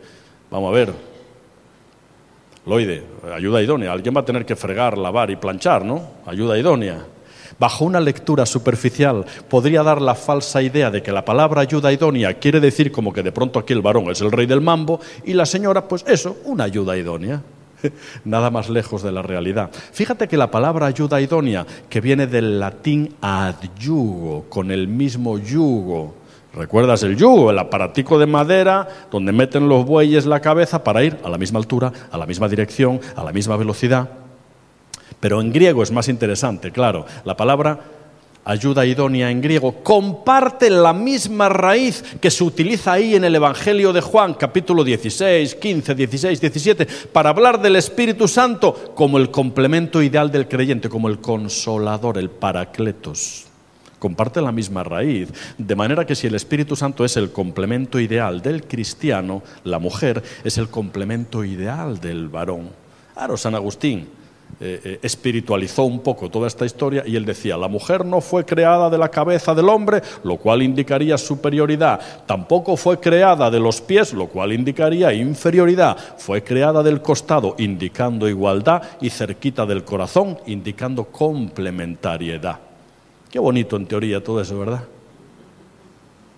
vamos 0.50 0.70
a 0.70 0.74
ver, 0.74 0.94
Loide, 2.64 3.03
ayuda 3.35 3.61
idónea, 3.61 3.92
alguien 3.92 4.16
va 4.16 4.22
a 4.22 4.24
tener 4.24 4.46
que 4.46 4.57
fregar, 4.57 4.96
lavar 4.96 5.31
y 5.31 5.37
planchar, 5.37 5.85
¿no? 5.85 6.03
Ayuda 6.24 6.57
idónea 6.57 7.05
bajo 7.61 7.85
una 7.85 8.01
lectura 8.01 8.46
superficial, 8.46 9.27
podría 9.49 9.83
dar 9.83 10.01
la 10.01 10.14
falsa 10.14 10.62
idea 10.62 10.90
de 10.90 11.03
que 11.03 11.12
la 11.12 11.27
palabra 11.27 11.61
ayuda 11.61 11.92
idónea 11.92 12.35
quiere 12.35 12.59
decir 12.59 12.90
como 12.90 13.12
que 13.12 13.23
de 13.23 13.33
pronto 13.33 13.59
aquí 13.59 13.75
el 13.75 13.83
varón 13.83 14.11
es 14.11 14.23
el 14.23 14.33
rey 14.33 14.46
del 14.46 14.62
mambo 14.62 14.99
y 15.25 15.35
la 15.35 15.44
señora, 15.44 15.87
pues 15.87 16.03
eso, 16.09 16.38
una 16.46 16.64
ayuda 16.64 16.96
idónea. 16.96 17.42
Nada 18.25 18.51
más 18.51 18.70
lejos 18.70 19.03
de 19.03 19.12
la 19.12 19.23
realidad. 19.23 19.70
Fíjate 19.92 20.27
que 20.27 20.38
la 20.38 20.51
palabra 20.51 20.87
ayuda 20.87 21.20
idónea, 21.20 21.66
que 21.88 22.01
viene 22.01 22.27
del 22.27 22.59
latín 22.59 23.14
adyugo, 23.20 24.46
con 24.49 24.70
el 24.70 24.88
mismo 24.88 25.38
yugo, 25.38 26.14
¿Recuerdas 26.53 27.05
el 27.05 27.16
yugo, 27.16 27.53
el 27.53 27.59
aparatico 27.61 28.18
de 28.18 28.27
madera 28.27 28.88
donde 29.12 29.31
meten 29.31 29.68
los 29.68 29.85
bueyes 29.87 30.27
la 30.27 30.40
cabeza 30.40 30.83
para 30.83 31.05
ir 31.05 31.16
a 31.23 31.29
la 31.29 31.38
misma 31.38 31.61
altura, 31.61 31.92
a 32.11 32.18
la 32.18 32.27
misma 32.27 32.49
dirección, 32.49 33.01
a 33.14 33.23
la 33.23 33.33
misma 33.33 33.57
velocidad? 33.57 34.20
Pero 35.21 35.41
en 35.41 35.53
griego 35.53 35.83
es 35.83 35.93
más 35.93 36.09
interesante, 36.09 36.73
claro. 36.73 37.05
La 37.25 37.37
palabra 37.37 37.79
ayuda 38.45 38.87
idónea 38.87 39.31
en 39.31 39.41
griego 39.41 39.83
comparte 39.83 40.71
la 40.71 40.93
misma 40.93 41.49
raíz 41.49 42.03
que 42.21 42.31
se 42.31 42.43
utiliza 42.43 42.93
ahí 42.93 43.15
en 43.15 43.25
el 43.25 43.35
Evangelio 43.35 43.93
de 43.93 44.01
Juan, 44.01 44.35
capítulo 44.35 44.83
16, 44.83 45.55
15, 45.57 45.95
16, 45.95 46.41
17, 46.41 46.87
para 47.13 47.31
hablar 47.31 47.61
del 47.61 47.77
Espíritu 47.77 48.27
Santo 48.27 48.93
como 48.95 49.19
el 49.19 49.31
complemento 49.31 50.03
ideal 50.03 50.31
del 50.31 50.49
creyente, 50.49 50.89
como 50.89 51.09
el 51.09 51.21
consolador, 51.21 52.19
el 52.19 52.31
paracletos. 52.31 53.47
comparte 53.99 54.41
la 54.41 54.51
misma 54.51 54.83
raíz. 54.83 55.29
De 55.59 55.77
manera 55.77 56.07
que 56.07 56.15
si 56.15 56.27
el 56.27 56.35
Espíritu 56.35 56.75
Santo 56.75 57.05
es 57.05 57.19
el 57.19 57.33
complemento 57.33 58.01
ideal 58.01 58.41
del 58.41 58.65
cristiano, 58.65 59.43
la 59.65 59.79
mujer 59.79 60.23
es 60.43 60.57
el 60.57 60.71
complemento 60.71 61.45
ideal 61.45 62.01
del 62.01 62.31
varón. 62.31 62.71
Claro, 63.13 63.37
San 63.37 63.55
Agustín 63.55 64.20
eh, 64.59 64.81
eh, 64.85 64.99
espiritualizó 65.03 65.85
un 65.85 66.01
poco 66.01 66.29
toda 66.29 66.47
esta 66.47 66.67
historia 66.67 67.03
y 67.07 67.17
él 67.17 67.25
decía, 67.25 67.57
la 67.57 67.69
mujer 67.69 68.05
no 68.05 68.21
fue 68.21 68.45
creada 68.45 68.91
de 68.91 68.99
la 68.99 69.11
cabeza 69.11 69.55
del 69.55 69.69
hombre, 69.69 70.03
lo 70.25 70.37
cual 70.37 70.63
indicaría 70.63 71.17
superioridad, 71.17 72.01
tampoco 72.27 72.77
fue 72.77 73.01
creada 73.01 73.51
de 73.51 73.61
los 73.61 73.81
pies, 73.81 74.13
lo 74.13 74.27
cual 74.27 74.53
indicaría 74.53 75.13
inferioridad, 75.15 75.97
fue 76.19 76.43
creada 76.43 76.83
del 76.83 77.01
costado, 77.01 77.55
indicando 77.59 78.29
igualdad, 78.29 78.83
y 79.01 79.11
cerquita 79.11 79.65
del 79.65 79.85
corazón, 79.85 80.39
indicando 80.47 81.05
complementariedad. 81.05 82.59
Qué 83.31 83.39
bonito 83.39 83.77
en 83.77 83.87
teoría 83.87 84.23
todo 84.23 84.41
eso, 84.41 84.59
¿verdad? 84.59 84.83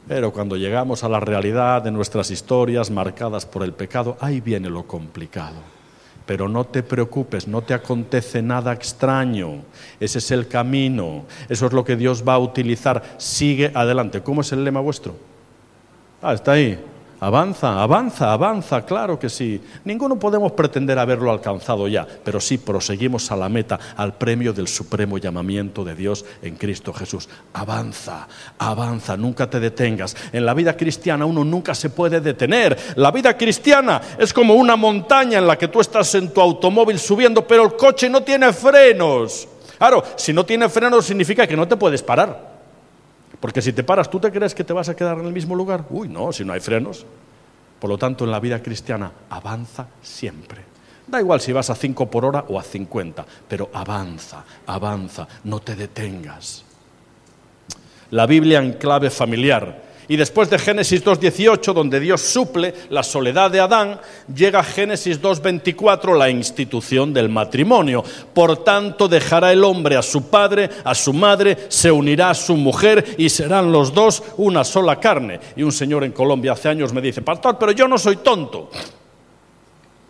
Pero 0.07 0.33
cuando 0.33 0.57
llegamos 0.57 1.05
a 1.05 1.09
la 1.09 1.21
realidad 1.21 1.83
de 1.83 1.91
nuestras 1.91 2.31
historias 2.31 2.91
marcadas 2.91 3.47
por 3.47 3.63
el 3.63 3.73
pecado, 3.73 4.17
ahí 4.21 4.41
viene 4.41 4.69
lo 4.69 4.87
complicado. 4.87 5.82
Pero 6.27 6.49
no 6.49 6.65
te 6.65 6.83
preocupes, 6.83 7.49
no 7.49 7.63
te 7.63 7.75
acontece 7.75 8.43
nada 8.43 8.73
extraño. 8.73 9.63
Ese 9.99 10.19
es 10.19 10.31
el 10.31 10.49
camino. 10.49 11.25
Eso 11.49 11.67
es 11.67 11.73
lo 11.73 11.85
que 11.85 11.97
Dios 11.97 12.23
va 12.27 12.35
a 12.35 12.39
utilizar. 12.39 13.03
Sigue 13.19 13.73
adelante. 13.75 14.23
¿Cómo 14.23 14.43
es 14.43 14.53
el 14.53 14.65
lema 14.65 14.81
vuestro? 14.81 15.17
Ah, 16.21 16.35
está 16.35 16.53
ahí. 16.53 16.79
Avanza, 17.23 17.81
avanza, 17.81 18.33
avanza, 18.33 18.85
claro 18.85 19.17
que 19.17 19.29
sí. 19.29 19.61
Ninguno 19.85 20.19
podemos 20.19 20.51
pretender 20.51 20.99
haberlo 20.99 21.31
alcanzado 21.31 21.87
ya, 21.87 22.05
pero 22.05 22.41
sí 22.41 22.59
proseguimos 22.59 23.31
a 23.31 23.37
la 23.37 23.49
meta, 23.49 23.79
al 23.97 24.15
premio 24.15 24.53
del 24.53 24.67
supremo 24.67 25.19
llamamiento 25.19 25.85
de 25.85 25.95
Dios 25.95 26.25
en 26.43 26.57
Cristo 26.57 26.93
Jesús. 26.93 27.29
Avanza, 27.53 28.27
avanza, 28.59 29.17
nunca 29.17 29.49
te 29.49 29.61
detengas. 29.61 30.17
En 30.33 30.45
la 30.45 30.53
vida 30.53 30.77
cristiana 30.77 31.25
uno 31.25 31.45
nunca 31.45 31.77
se 31.77 31.91
puede 31.91 32.21
detener. 32.21 32.77
La 32.97 33.13
vida 33.13 33.39
cristiana 33.39 34.03
es 34.19 34.33
como 34.33 34.55
una 34.55 34.75
montaña 34.75 35.39
en 35.39 35.47
la 35.47 35.57
que 35.57 35.69
tú 35.69 35.81
estás 35.81 36.13
en 36.17 36.35
tu 36.35 36.41
automóvil 36.41 36.99
subiendo, 36.99 37.47
pero 37.47 37.63
el 37.63 37.77
coche 37.77 38.11
no 38.11 38.25
tiene 38.25 38.53
frenos. 38.53 39.47
Claro, 39.79 40.03
si 40.17 40.33
no 40.33 40.45
tiene 40.45 40.69
frenos 40.69 41.07
significa 41.07 41.47
que 41.47 41.57
no 41.57 41.69
te 41.69 41.77
puedes 41.77 42.03
parar. 42.03 42.52
Porque 43.43 43.61
si 43.61 43.73
te 43.73 43.83
paras, 43.83 44.09
¿tú 44.09 44.21
te 44.21 44.31
crees 44.31 44.55
que 44.55 44.63
te 44.63 44.73
vas 44.73 44.89
a 44.89 44.95
quedar 44.95 45.19
en 45.19 45.27
el 45.27 45.33
mismo 45.33 45.57
lugar? 45.57 45.85
Uy, 45.91 46.09
no, 46.09 46.33
si 46.33 46.45
no 46.45 46.53
hay 46.53 46.61
frenos. 46.61 47.05
Por 47.81 47.91
lo 47.91 47.99
tanto, 47.99 48.25
en 48.25 48.31
la 48.31 48.39
vida 48.39 48.63
cristiana, 48.63 49.11
avanza 49.29 49.89
siempre. 50.01 50.63
Da 51.09 51.21
igual 51.21 51.41
si 51.41 51.51
vas 51.51 51.69
a 51.69 51.75
5 51.75 52.09
por 52.09 52.25
hora 52.25 52.45
o 52.47 52.57
a 52.57 52.63
50, 52.63 53.27
pero 53.49 53.69
avanza, 53.75 54.45
avanza, 54.65 55.27
no 55.43 55.59
te 55.59 55.75
detengas. 55.75 56.65
La 58.13 58.27
Biblia 58.27 58.61
en 58.61 58.75
clave 58.75 59.11
familiar 59.11 59.92
y 60.09 60.17
después 60.17 60.51
de 60.51 60.59
Génesis 60.59 61.05
2.18, 61.05 61.73
donde 61.73 62.01
Dios 62.01 62.21
suple 62.21 62.75
la 62.91 63.03
soledad 63.03 63.51
de 63.51 63.61
Adán, 63.61 64.01
llega 64.35 64.63
Génesis 64.63 65.21
2.24, 65.21 66.17
la 66.17 66.31
institución 66.31 67.15
del 67.15 67.29
matrimonio. 67.29 68.05
Por 68.35 68.65
tanto, 68.65 69.09
dejará 69.09 69.53
el 69.53 69.65
hombre 69.65 69.97
a 69.97 70.03
su 70.03 70.29
padre, 70.29 70.71
a 70.85 70.95
su 70.95 71.13
madre, 71.13 71.57
se 71.69 71.91
unirá 71.91 72.31
a 72.31 72.35
su 72.35 72.57
mujer 72.57 73.15
y 73.19 73.29
serán 73.29 73.73
los 73.73 73.95
dos 73.95 74.23
una 74.37 74.65
sola 74.65 74.99
carne. 74.99 75.41
Y 75.57 75.63
un 75.63 75.73
señor 75.73 76.05
en 76.05 76.13
Colombia 76.13 76.53
hace 76.53 76.69
años 76.69 76.93
me 76.93 77.01
dice, 77.01 77.23
pastor, 77.23 77.57
pero 77.59 77.73
yo 77.73 77.87
no 77.87 77.99
soy 77.99 78.17
tonto. 78.17 78.71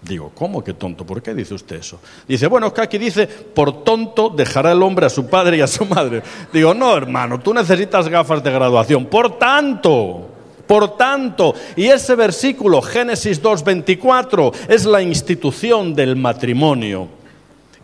Digo, 0.03 0.33
¿cómo 0.35 0.65
que 0.65 0.75
tonto? 0.75 1.07
¿Por 1.07 1.23
qué 1.23 1.33
dice 1.33 1.55
usted 1.55 1.77
eso? 1.77 2.01
Dice, 2.27 2.49
bueno, 2.49 2.67
es 2.67 2.73
que 2.73 2.81
aquí 2.81 2.99
dice, 2.99 3.27
por 3.27 3.85
tonto 3.85 4.31
dejará 4.31 4.73
el 4.73 4.83
hombre 4.83 5.07
a 5.07 5.11
su 5.11 5.27
padre 5.27 5.59
y 5.59 5.61
a 5.61 5.69
su 5.69 5.85
madre. 5.87 6.23
Digo, 6.53 6.75
no, 6.75 6.97
hermano, 6.97 7.39
tú 7.39 7.55
necesitas 7.55 8.09
gafas 8.09 8.43
de 8.43 8.51
graduación. 8.51 9.07
Por 9.07 9.39
tanto, 9.39 10.29
por 10.67 10.97
tanto, 10.97 11.55
y 11.77 11.87
ese 11.87 12.17
versículo, 12.17 12.83
Génesis 12.83 13.41
2.24, 13.41 14.53
es 14.69 14.85
la 14.87 15.03
institución 15.03 15.95
del 15.95 16.17
matrimonio. 16.17 17.09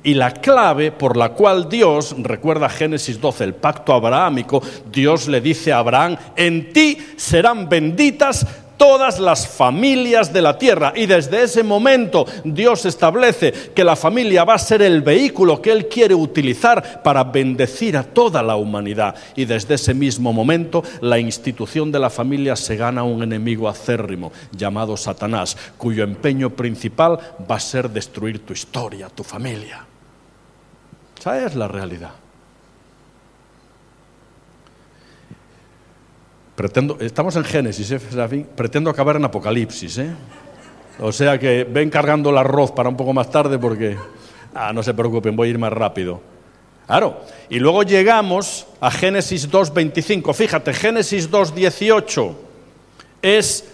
Y 0.02 0.14
la 0.14 0.32
clave 0.32 0.90
por 0.90 1.16
la 1.16 1.30
cual 1.30 1.68
Dios, 1.68 2.16
recuerda 2.18 2.68
Génesis 2.68 3.20
12, 3.20 3.44
el 3.44 3.54
pacto 3.54 3.92
abrahámico, 3.92 4.60
Dios 4.90 5.28
le 5.28 5.40
dice 5.40 5.72
a 5.72 5.78
Abraham, 5.78 6.16
en 6.34 6.72
ti 6.72 6.98
serán 7.16 7.68
benditas 7.68 8.46
todas 8.78 9.20
las 9.20 9.46
familias 9.46 10.32
de 10.32 10.40
la 10.40 10.56
tierra. 10.56 10.94
Y 10.96 11.04
desde 11.04 11.42
ese 11.42 11.62
momento 11.62 12.24
Dios 12.44 12.86
establece 12.86 13.52
que 13.74 13.84
la 13.84 13.96
familia 13.96 14.44
va 14.44 14.54
a 14.54 14.58
ser 14.58 14.80
el 14.80 15.02
vehículo 15.02 15.60
que 15.60 15.72
Él 15.72 15.88
quiere 15.88 16.14
utilizar 16.14 17.02
para 17.02 17.24
bendecir 17.24 17.98
a 17.98 18.04
toda 18.04 18.42
la 18.42 18.56
humanidad. 18.56 19.14
Y 19.36 19.44
desde 19.44 19.74
ese 19.74 19.92
mismo 19.92 20.32
momento 20.32 20.82
la 21.02 21.18
institución 21.18 21.92
de 21.92 21.98
la 21.98 22.08
familia 22.08 22.56
se 22.56 22.76
gana 22.76 23.02
un 23.02 23.22
enemigo 23.22 23.68
acérrimo 23.68 24.32
llamado 24.52 24.96
Satanás, 24.96 25.56
cuyo 25.76 26.04
empeño 26.04 26.50
principal 26.50 27.18
va 27.50 27.56
a 27.56 27.60
ser 27.60 27.90
destruir 27.90 28.46
tu 28.46 28.52
historia, 28.52 29.08
tu 29.08 29.24
familia. 29.24 29.84
Esa 31.18 31.44
es 31.44 31.56
la 31.56 31.66
realidad. 31.66 32.12
Estamos 37.00 37.36
en 37.36 37.44
Génesis, 37.44 37.90
¿eh, 37.92 38.46
pretendo 38.54 38.90
acabar 38.90 39.16
en 39.16 39.24
Apocalipsis. 39.24 39.98
¿eh? 39.98 40.10
O 41.00 41.12
sea 41.12 41.38
que 41.38 41.64
ven 41.64 41.90
cargando 41.90 42.30
el 42.30 42.38
arroz 42.38 42.72
para 42.72 42.88
un 42.88 42.96
poco 42.96 43.12
más 43.12 43.30
tarde 43.30 43.58
porque... 43.58 43.96
Ah, 44.54 44.72
no 44.72 44.82
se 44.82 44.94
preocupen, 44.94 45.36
voy 45.36 45.48
a 45.48 45.50
ir 45.52 45.58
más 45.58 45.72
rápido. 45.72 46.20
Claro, 46.86 47.20
y 47.50 47.58
luego 47.58 47.82
llegamos 47.82 48.66
a 48.80 48.90
Génesis 48.90 49.50
2.25. 49.50 50.34
Fíjate, 50.34 50.72
Génesis 50.72 51.30
2.18 51.30 52.34
es 53.20 53.64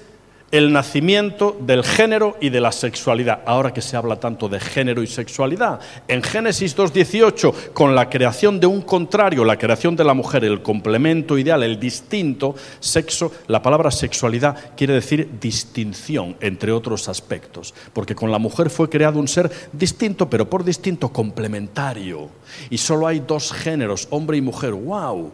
el 0.54 0.72
nacimiento 0.72 1.56
del 1.58 1.82
género 1.82 2.36
y 2.40 2.48
de 2.48 2.60
la 2.60 2.70
sexualidad. 2.70 3.40
Ahora 3.44 3.72
que 3.72 3.82
se 3.82 3.96
habla 3.96 4.20
tanto 4.20 4.48
de 4.48 4.60
género 4.60 5.02
y 5.02 5.08
sexualidad, 5.08 5.80
en 6.06 6.22
Génesis 6.22 6.76
2.18, 6.76 7.72
con 7.72 7.96
la 7.96 8.08
creación 8.08 8.60
de 8.60 8.68
un 8.68 8.82
contrario, 8.82 9.44
la 9.44 9.58
creación 9.58 9.96
de 9.96 10.04
la 10.04 10.14
mujer, 10.14 10.44
el 10.44 10.62
complemento 10.62 11.36
ideal, 11.36 11.64
el 11.64 11.80
distinto 11.80 12.54
sexo, 12.78 13.32
la 13.48 13.62
palabra 13.62 13.90
sexualidad 13.90 14.76
quiere 14.76 14.94
decir 14.94 15.28
distinción, 15.40 16.36
entre 16.38 16.70
otros 16.70 17.08
aspectos, 17.08 17.74
porque 17.92 18.14
con 18.14 18.30
la 18.30 18.38
mujer 18.38 18.70
fue 18.70 18.88
creado 18.88 19.18
un 19.18 19.26
ser 19.26 19.50
distinto, 19.72 20.30
pero 20.30 20.48
por 20.48 20.62
distinto 20.62 21.08
complementario. 21.08 22.28
Y 22.70 22.78
solo 22.78 23.08
hay 23.08 23.18
dos 23.26 23.52
géneros, 23.52 24.06
hombre 24.10 24.36
y 24.36 24.40
mujer. 24.40 24.72
¡Wow! 24.72 25.32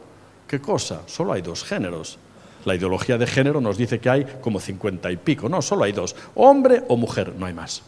¿Qué 0.49 0.63
cosa? 0.63 1.03
Solo 1.05 1.35
hay 1.35 1.43
dos 1.43 1.63
géneros. 1.63 2.19
La 2.65 2.75
ideología 2.75 3.19
de 3.19 3.27
género 3.27 3.61
nos 3.61 3.77
dice 3.77 3.99
que 3.99 4.11
hay 4.11 4.27
como 4.41 4.61
cincuenta 4.61 5.11
y 5.11 5.17
pico. 5.17 5.49
No, 5.49 5.63
solo 5.63 5.85
hay 5.85 5.93
dos. 5.93 6.15
Hombre 6.35 6.83
o 6.89 6.97
mujer, 6.97 7.35
no 7.39 7.47
hay 7.47 7.55
más. 7.55 7.83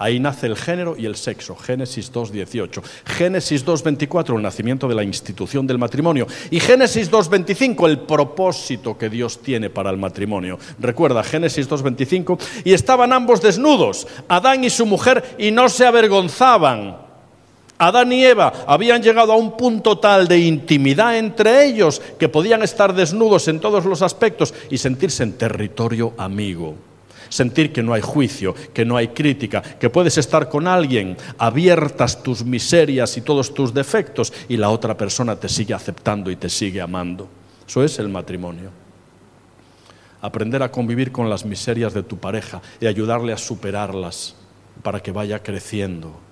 Ahí 0.00 0.20
nace 0.20 0.46
el 0.46 0.56
género 0.56 0.96
y 0.96 1.06
el 1.06 1.16
sexo, 1.16 1.56
Génesis 1.56 2.12
2.18. 2.12 2.82
Génesis 3.04 3.66
2.24, 3.66 4.36
el 4.36 4.42
nacimiento 4.42 4.86
de 4.86 4.94
la 4.94 5.02
institución 5.02 5.66
del 5.66 5.78
matrimonio. 5.78 6.28
Y 6.50 6.60
Génesis 6.60 7.10
2.25, 7.10 7.88
el 7.88 7.98
propósito 8.00 8.96
que 8.96 9.10
Dios 9.10 9.42
tiene 9.42 9.70
para 9.70 9.90
el 9.90 9.96
matrimonio. 9.96 10.58
Recuerda, 10.78 11.24
Génesis 11.24 11.68
2.25, 11.68 12.38
y 12.64 12.74
estaban 12.74 13.12
ambos 13.12 13.42
desnudos, 13.42 14.06
Adán 14.28 14.62
y 14.62 14.70
su 14.70 14.86
mujer, 14.86 15.34
y 15.36 15.50
no 15.50 15.68
se 15.68 15.84
avergonzaban. 15.84 17.07
Adán 17.78 18.12
y 18.12 18.24
Eva 18.24 18.52
habían 18.66 19.02
llegado 19.02 19.32
a 19.32 19.36
un 19.36 19.56
punto 19.56 19.98
tal 19.98 20.26
de 20.26 20.38
intimidad 20.38 21.16
entre 21.16 21.64
ellos 21.64 22.02
que 22.18 22.28
podían 22.28 22.62
estar 22.62 22.92
desnudos 22.92 23.46
en 23.46 23.60
todos 23.60 23.84
los 23.84 24.02
aspectos 24.02 24.52
y 24.68 24.78
sentirse 24.78 25.22
en 25.22 25.34
territorio 25.34 26.12
amigo. 26.18 26.74
Sentir 27.28 27.72
que 27.72 27.82
no 27.82 27.92
hay 27.92 28.00
juicio, 28.00 28.54
que 28.72 28.84
no 28.84 28.96
hay 28.96 29.08
crítica, 29.08 29.62
que 29.62 29.90
puedes 29.90 30.18
estar 30.18 30.48
con 30.48 30.66
alguien, 30.66 31.16
abiertas 31.36 32.22
tus 32.22 32.44
miserias 32.44 33.16
y 33.16 33.20
todos 33.20 33.54
tus 33.54 33.72
defectos 33.72 34.32
y 34.48 34.56
la 34.56 34.70
otra 34.70 34.96
persona 34.96 35.36
te 35.36 35.48
sigue 35.48 35.74
aceptando 35.74 36.30
y 36.30 36.36
te 36.36 36.48
sigue 36.48 36.80
amando. 36.80 37.28
Eso 37.66 37.84
es 37.84 37.98
el 37.98 38.08
matrimonio. 38.08 38.70
Aprender 40.20 40.64
a 40.64 40.72
convivir 40.72 41.12
con 41.12 41.30
las 41.30 41.44
miserias 41.44 41.94
de 41.94 42.02
tu 42.02 42.18
pareja 42.18 42.60
y 42.80 42.86
ayudarle 42.86 43.32
a 43.32 43.38
superarlas 43.38 44.34
para 44.82 45.00
que 45.00 45.12
vaya 45.12 45.42
creciendo 45.42 46.27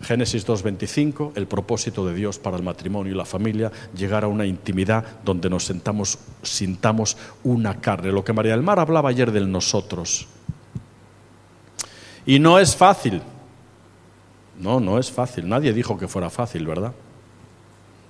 Génesis 0.00 0.46
2.25, 0.46 1.32
el 1.34 1.46
propósito 1.46 2.06
de 2.06 2.14
Dios 2.14 2.38
para 2.38 2.56
el 2.56 2.62
matrimonio 2.62 3.12
y 3.12 3.16
la 3.16 3.24
familia, 3.24 3.72
llegar 3.96 4.24
a 4.24 4.28
una 4.28 4.46
intimidad 4.46 5.04
donde 5.24 5.50
nos 5.50 5.64
sentamos, 5.64 6.18
sintamos 6.42 7.16
una 7.42 7.80
carne. 7.80 8.12
Lo 8.12 8.24
que 8.24 8.32
María 8.32 8.52
del 8.52 8.62
Mar 8.62 8.78
hablaba 8.78 9.10
ayer 9.10 9.32
del 9.32 9.50
nosotros. 9.50 10.28
Y 12.26 12.38
no 12.38 12.58
es 12.58 12.76
fácil. 12.76 13.22
No, 14.60 14.78
no 14.80 14.98
es 14.98 15.10
fácil. 15.10 15.48
Nadie 15.48 15.72
dijo 15.72 15.98
que 15.98 16.08
fuera 16.08 16.30
fácil, 16.30 16.66
¿verdad? 16.66 16.92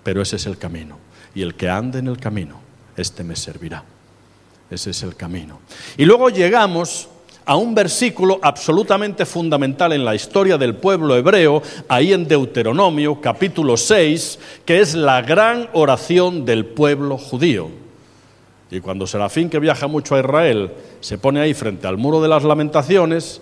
Pero 0.02 0.20
ese 0.20 0.36
es 0.36 0.46
el 0.46 0.58
camino. 0.58 0.98
Y 1.34 1.42
el 1.42 1.54
que 1.54 1.70
ande 1.70 2.00
en 2.00 2.08
el 2.08 2.18
camino, 2.18 2.60
este 2.96 3.24
me 3.24 3.36
servirá. 3.36 3.84
Ese 4.70 4.90
es 4.90 5.02
el 5.02 5.16
camino. 5.16 5.60
Y 5.96 6.04
luego 6.04 6.28
llegamos 6.28 7.08
a 7.48 7.56
un 7.56 7.74
versículo 7.74 8.38
absolutamente 8.42 9.24
fundamental 9.24 9.94
en 9.94 10.04
la 10.04 10.14
historia 10.14 10.58
del 10.58 10.74
pueblo 10.74 11.16
hebreo, 11.16 11.62
ahí 11.88 12.12
en 12.12 12.28
Deuteronomio 12.28 13.22
capítulo 13.22 13.78
6, 13.78 14.38
que 14.66 14.80
es 14.80 14.94
la 14.94 15.22
gran 15.22 15.70
oración 15.72 16.44
del 16.44 16.66
pueblo 16.66 17.16
judío. 17.16 17.70
Y 18.70 18.80
cuando 18.80 19.06
Serafín, 19.06 19.48
que 19.48 19.58
viaja 19.58 19.86
mucho 19.86 20.14
a 20.14 20.18
Israel, 20.18 20.72
se 21.00 21.16
pone 21.16 21.40
ahí 21.40 21.54
frente 21.54 21.86
al 21.86 21.96
muro 21.96 22.20
de 22.20 22.28
las 22.28 22.44
lamentaciones, 22.44 23.40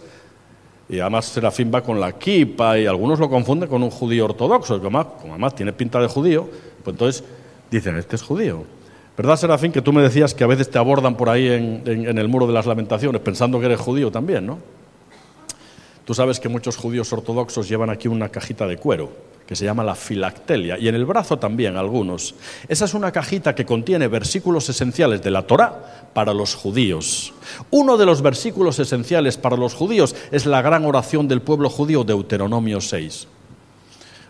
y 0.89 1.01
además 1.01 1.25
Serafín 1.25 1.73
va 1.75 1.83
con 1.83 1.99
la 1.99 2.13
kipa 2.13 2.79
y 2.79 2.87
algunos 2.87 3.19
lo 3.19 3.29
confunden 3.29 3.69
con 3.69 3.83
un 3.83 3.91
judío 3.91 4.27
ortodoxo, 4.27 4.81
que 4.81 4.87
como 4.87 5.01
además 5.31 5.57
tiene 5.57 5.73
pinta 5.73 5.99
de 5.99 6.07
judío, 6.07 6.49
pues 6.85 6.95
entonces 6.95 7.25
dicen, 7.73 7.97
este 7.97 8.15
es 8.15 8.23
judío. 8.23 8.76
¿Verdad, 9.17 9.37
Serafín, 9.37 9.73
que 9.73 9.81
tú 9.81 9.93
me 9.93 10.03
decías 10.03 10.35
que 10.35 10.45
a 10.45 10.47
veces 10.47 10.71
te 10.71 10.79
abordan 10.79 11.17
por 11.17 11.31
ahí 11.31 11.49
en, 11.49 12.19
el 12.19 12.29
muro 12.29 12.47
de 12.47 12.53
las 12.53 12.67
lamentaciones 12.67 13.23
pensando 13.23 13.59
que 13.59 13.67
eres 13.67 13.81
judío 13.81 14.11
también, 14.11 14.47
¿no? 14.47 14.59
Tú 16.05 16.15
sabes 16.15 16.39
que 16.39 16.49
muchos 16.49 16.77
judíos 16.77 17.13
ortodoxos 17.13 17.69
llevan 17.69 17.91
aquí 17.91 18.09
una 18.09 18.29
cajita 18.29 18.67
de 18.67 18.77
cuero 18.77 19.11
que 19.47 19.57
se 19.57 19.65
llama 19.65 19.85
la 19.85 19.95
filactelia, 19.95 20.77
y 20.77 20.89
en 20.89 20.97
el 20.97 21.05
brazo 21.05 21.39
también 21.39 21.77
algunos. 21.77 22.35
Esa 22.69 22.85
es 22.85 22.95
una 22.95 23.13
cajita 23.13 23.55
que 23.55 23.65
contiene 23.65 24.09
versículos 24.09 24.69
esenciales 24.69 25.23
de 25.23 25.31
la 25.31 25.43
Torá 25.43 26.09
para 26.13 26.35
los 26.35 26.57
judíos. 26.57 27.33
Uno 27.71 27.97
de 27.97 28.07
los 28.07 28.23
versículos 28.23 28.81
esenciales 28.81 29.37
para 29.37 29.57
los 29.57 29.73
judíos 29.75 30.17
es 30.33 30.47
la 30.47 30.63
gran 30.63 30.85
oración 30.85 31.29
del 31.29 31.43
pueblo 31.43 31.71
judío, 31.71 32.03
Deuteronomio 32.03 32.81
6. 32.81 33.29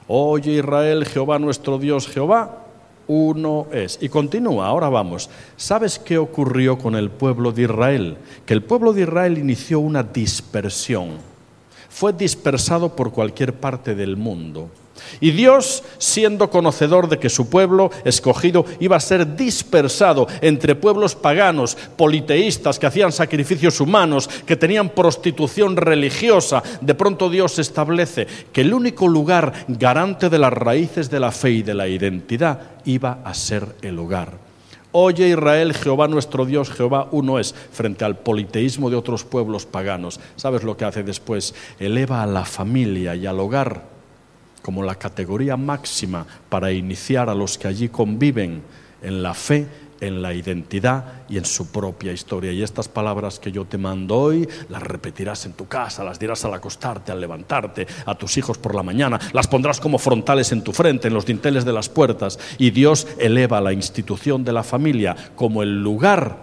Oye 0.08 0.52
Israel, 0.52 1.06
Jehová 1.06 1.38
nuestro 1.38 1.78
Dios, 1.78 2.06
Jehová, 2.08 2.65
uno 3.08 3.66
es. 3.72 3.98
Y 4.00 4.08
continúa, 4.08 4.66
ahora 4.66 4.88
vamos. 4.88 5.30
¿Sabes 5.56 5.98
qué 5.98 6.18
ocurrió 6.18 6.78
con 6.78 6.94
el 6.94 7.10
pueblo 7.10 7.52
de 7.52 7.62
Israel? 7.62 8.16
Que 8.44 8.54
el 8.54 8.62
pueblo 8.62 8.92
de 8.92 9.02
Israel 9.02 9.38
inició 9.38 9.80
una 9.80 10.02
dispersión. 10.02 11.10
Fue 11.88 12.12
dispersado 12.12 12.94
por 12.94 13.12
cualquier 13.12 13.54
parte 13.54 13.94
del 13.94 14.16
mundo. 14.16 14.70
Y 15.20 15.30
Dios, 15.30 15.82
siendo 15.98 16.50
conocedor 16.50 17.08
de 17.08 17.18
que 17.18 17.28
su 17.28 17.48
pueblo 17.48 17.90
escogido 18.04 18.64
iba 18.80 18.96
a 18.96 19.00
ser 19.00 19.36
dispersado 19.36 20.26
entre 20.40 20.74
pueblos 20.74 21.14
paganos, 21.14 21.76
politeístas, 21.96 22.78
que 22.78 22.86
hacían 22.86 23.12
sacrificios 23.12 23.80
humanos, 23.80 24.28
que 24.46 24.56
tenían 24.56 24.90
prostitución 24.90 25.76
religiosa, 25.76 26.62
de 26.80 26.94
pronto 26.94 27.30
Dios 27.30 27.58
establece 27.58 28.26
que 28.52 28.60
el 28.62 28.74
único 28.74 29.08
lugar 29.08 29.52
garante 29.68 30.28
de 30.28 30.38
las 30.38 30.52
raíces 30.52 31.10
de 31.10 31.20
la 31.20 31.32
fe 31.32 31.50
y 31.50 31.62
de 31.62 31.74
la 31.74 31.88
identidad 31.88 32.60
iba 32.84 33.20
a 33.24 33.34
ser 33.34 33.76
el 33.82 33.98
hogar. 33.98 34.46
Oye 34.92 35.28
Israel, 35.28 35.74
Jehová 35.74 36.08
nuestro 36.08 36.46
Dios, 36.46 36.70
Jehová 36.70 37.08
uno 37.10 37.38
es, 37.38 37.54
frente 37.54 38.04
al 38.04 38.16
politeísmo 38.16 38.88
de 38.88 38.96
otros 38.96 39.24
pueblos 39.24 39.66
paganos. 39.66 40.20
¿Sabes 40.36 40.62
lo 40.62 40.76
que 40.76 40.86
hace 40.86 41.02
después? 41.02 41.54
Eleva 41.78 42.22
a 42.22 42.26
la 42.26 42.46
familia 42.46 43.14
y 43.14 43.26
al 43.26 43.38
hogar 43.38 43.95
como 44.66 44.82
la 44.82 44.96
categoría 44.96 45.56
máxima 45.56 46.26
para 46.48 46.72
iniciar 46.72 47.30
a 47.30 47.36
los 47.36 47.56
que 47.56 47.68
allí 47.68 47.88
conviven 47.88 48.62
en 49.00 49.22
la 49.22 49.32
fe, 49.32 49.64
en 50.00 50.20
la 50.20 50.34
identidad 50.34 51.22
y 51.28 51.38
en 51.38 51.44
su 51.44 51.70
propia 51.70 52.12
historia. 52.12 52.50
Y 52.50 52.64
estas 52.64 52.88
palabras 52.88 53.38
que 53.38 53.52
yo 53.52 53.64
te 53.64 53.78
mando 53.78 54.16
hoy, 54.16 54.48
las 54.68 54.82
repetirás 54.82 55.46
en 55.46 55.52
tu 55.52 55.68
casa, 55.68 56.02
las 56.02 56.18
dirás 56.18 56.44
al 56.44 56.54
acostarte, 56.54 57.12
al 57.12 57.20
levantarte, 57.20 57.86
a 58.06 58.16
tus 58.16 58.38
hijos 58.38 58.58
por 58.58 58.74
la 58.74 58.82
mañana, 58.82 59.20
las 59.32 59.46
pondrás 59.46 59.78
como 59.78 59.98
frontales 59.98 60.50
en 60.50 60.64
tu 60.64 60.72
frente, 60.72 61.06
en 61.06 61.14
los 61.14 61.26
dinteles 61.26 61.64
de 61.64 61.72
las 61.72 61.88
puertas. 61.88 62.36
Y 62.58 62.72
Dios 62.72 63.06
eleva 63.20 63.60
la 63.60 63.72
institución 63.72 64.42
de 64.42 64.52
la 64.52 64.64
familia 64.64 65.14
como 65.36 65.62
el 65.62 65.80
lugar 65.80 66.38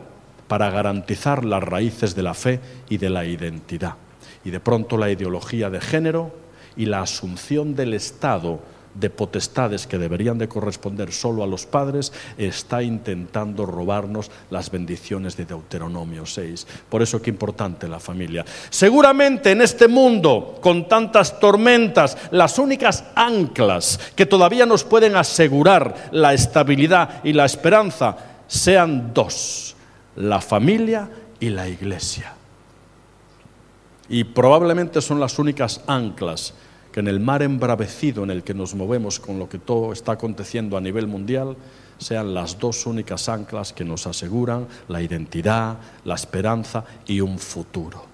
para 0.47 0.69
garantizar 0.69 1.43
las 1.43 1.62
raíces 1.62 2.15
de 2.15 2.23
la 2.23 2.33
fe 2.33 2.62
y 2.88 2.99
de 2.99 3.09
la 3.09 3.25
identidad. 3.25 3.95
Y 4.45 4.49
de 4.49 4.62
pronto 4.62 4.95
la 4.97 5.12
ideología 5.12 5.69
de 5.69 5.81
género, 5.81 6.42
y 6.75 6.86
la 6.86 7.01
asunción 7.01 7.75
del 7.75 7.93
Estado 7.93 8.59
de 8.93 9.09
potestades 9.09 9.88
que 9.88 9.97
deberían 9.97 10.38
de 10.38 10.47
corresponder 10.47 11.12
solo 11.12 11.43
a 11.43 11.47
los 11.47 11.65
padres, 11.65 12.13
está 12.38 12.83
intentando 12.83 13.65
robarnos 13.65 14.29
las 14.49 14.69
bendiciones 14.69 15.36
de 15.36 15.45
Deuteronomio 15.45 16.25
6. 16.25 16.67
Por 16.89 17.01
eso 17.01 17.21
qué 17.21 17.29
importante 17.29 17.88
la 17.88 17.99
familia. 17.99 18.45
Seguramente 18.69 19.51
en 19.51 19.62
este 19.62 19.88
mundo, 19.88 20.59
con 20.62 20.88
tantas 20.88 21.39
tormentas, 21.39 22.17
las 22.31 22.59
únicas 22.59 23.03
anclas 23.15 23.99
que 24.15 24.25
todavía 24.25 24.65
nos 24.65 24.83
pueden 24.83 25.15
asegurar 25.15 26.09
la 26.12 26.33
estabilidad 26.33 27.23
y 27.23 27.33
la 27.33 27.45
esperanza 27.45 28.15
sean 28.47 29.13
dos, 29.13 29.75
la 30.15 30.41
familia 30.41 31.09
y 31.39 31.49
la 31.49 31.67
iglesia. 31.67 32.36
Y 34.10 34.24
probablemente 34.26 35.02
son 35.02 35.20
las 35.20 35.39
únicas 35.39 35.82
anclas 35.88 36.54
que 36.92 37.00
en 37.00 37.08
el 37.08 37.20
mar 37.20 37.42
embravecido 37.42 38.24
en 38.24 38.30
el 38.30 38.44
que 38.44 38.54
nos 38.54 38.76
movemos 38.76 39.20
con 39.20 39.39
lo 39.39 39.50
que 39.50 39.58
todo 39.58 39.92
está 39.92 40.13
aconteciendo 40.13 40.78
a 40.78 40.82
nivel 40.82 41.08
mundial, 41.08 41.58
sean 41.98 42.34
las 42.34 42.60
dos 42.60 42.86
únicas 42.86 43.30
anclas 43.30 43.74
que 43.74 43.84
nos 43.84 44.06
aseguran 44.06 44.68
la 44.88 45.02
identidad, 45.02 45.78
la 46.06 46.16
esperanza 46.16 46.84
y 47.08 47.20
un 47.22 47.39
futuro. 47.39 48.06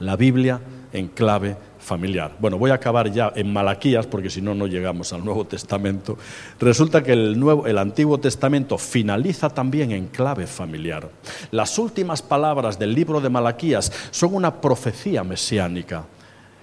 La 0.00 0.16
Biblia 0.16 0.60
en 0.92 1.08
clave 1.08 1.56
familiar. 1.80 2.32
Bueno, 2.38 2.58
voy 2.58 2.70
a 2.70 2.74
acabar 2.74 3.10
ya 3.10 3.32
en 3.34 3.52
Malaquías 3.52 4.06
porque 4.06 4.30
si 4.30 4.40
no 4.40 4.54
no 4.54 4.66
llegamos 4.66 5.12
al 5.12 5.24
Nuevo 5.24 5.44
Testamento. 5.46 6.16
Resulta 6.60 7.02
que 7.02 7.12
el, 7.12 7.38
Nuevo, 7.38 7.66
el 7.66 7.78
Antiguo 7.78 8.18
Testamento 8.18 8.78
finaliza 8.78 9.50
también 9.50 9.92
en 9.92 10.06
clave 10.08 10.46
familiar. 10.46 11.08
Las 11.50 11.78
últimas 11.78 12.22
palabras 12.22 12.78
del 12.78 12.94
libro 12.94 13.20
de 13.20 13.30
Malaquías 13.30 13.90
son 14.10 14.34
una 14.34 14.60
profecía 14.60 15.24
mesiánica 15.24 16.04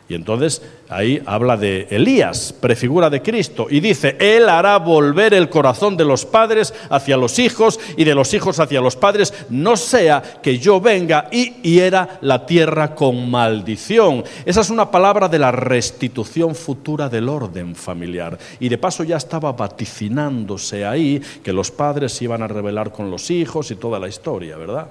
y 0.10 0.16
entonces 0.16 0.62
ahí 0.88 1.22
habla 1.26 1.58
de 1.58 1.88
Elías, 1.90 2.54
prefigura 2.54 3.10
de 3.10 3.22
Cristo, 3.22 3.68
y 3.70 3.82
dice, 3.82 4.16
Él 4.20 4.48
hará 4.48 4.78
volver 4.78 5.34
el 5.34 5.50
corazón 5.50 5.98
de 5.98 6.06
los 6.06 6.26
padres 6.26 6.74
hacia 6.90 7.18
los 7.18 7.40
hijos 7.40 7.78
y 7.98 8.06
de 8.06 8.16
los 8.16 8.34
hijos 8.34 8.60
hacia 8.62 8.80
los 8.80 8.96
padres, 8.96 9.34
no 9.50 9.76
sea 9.76 10.24
que 10.42 10.60
yo 10.60 10.80
venga 10.80 11.28
y 11.30 11.62
hiera 11.62 12.20
la 12.22 12.46
tierra 12.46 12.96
con 12.96 13.30
maldición. 13.30 14.24
Esa 14.46 14.62
es 14.62 14.70
una 14.70 14.90
palabra 14.90 15.28
de 15.28 15.40
la 15.40 15.52
restitución 15.52 16.56
futura 16.56 17.10
del 17.10 17.28
orden 17.28 17.76
familiar. 17.76 18.38
Y 18.62 18.70
de 18.70 18.78
paso 18.78 19.04
ya 19.04 19.18
estaba 19.18 19.52
vaticinándose 19.52 20.86
ahí 20.86 21.22
que 21.44 21.52
los 21.52 21.70
padres 21.70 22.14
se 22.14 22.24
iban 22.24 22.42
a 22.44 22.48
rebelar 22.48 22.94
con 22.94 23.12
los 23.12 23.30
hijos 23.30 23.72
y 23.72 23.76
toda 23.76 24.00
la 24.00 24.08
historia, 24.08 24.56
¿verdad? 24.56 24.88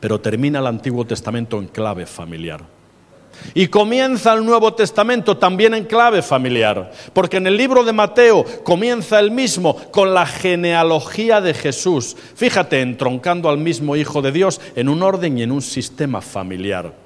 Pero 0.00 0.20
termina 0.20 0.58
el 0.58 0.66
Antiguo 0.66 1.04
Testamento 1.04 1.58
en 1.58 1.68
clave 1.68 2.06
familiar. 2.06 2.83
Y 3.54 3.68
comienza 3.68 4.32
el 4.32 4.44
Nuevo 4.44 4.74
Testamento 4.74 5.36
también 5.36 5.74
en 5.74 5.84
clave 5.84 6.22
familiar, 6.22 6.90
porque 7.12 7.36
en 7.36 7.46
el 7.46 7.56
libro 7.56 7.84
de 7.84 7.92
Mateo 7.92 8.44
comienza 8.64 9.20
el 9.20 9.30
mismo 9.30 9.76
con 9.90 10.14
la 10.14 10.26
genealogía 10.26 11.40
de 11.40 11.54
Jesús. 11.54 12.16
Fíjate, 12.34 12.80
entroncando 12.80 13.48
al 13.48 13.58
mismo 13.58 13.96
Hijo 13.96 14.22
de 14.22 14.32
Dios 14.32 14.60
en 14.74 14.88
un 14.88 15.02
orden 15.02 15.38
y 15.38 15.42
en 15.42 15.52
un 15.52 15.62
sistema 15.62 16.20
familiar. 16.20 17.03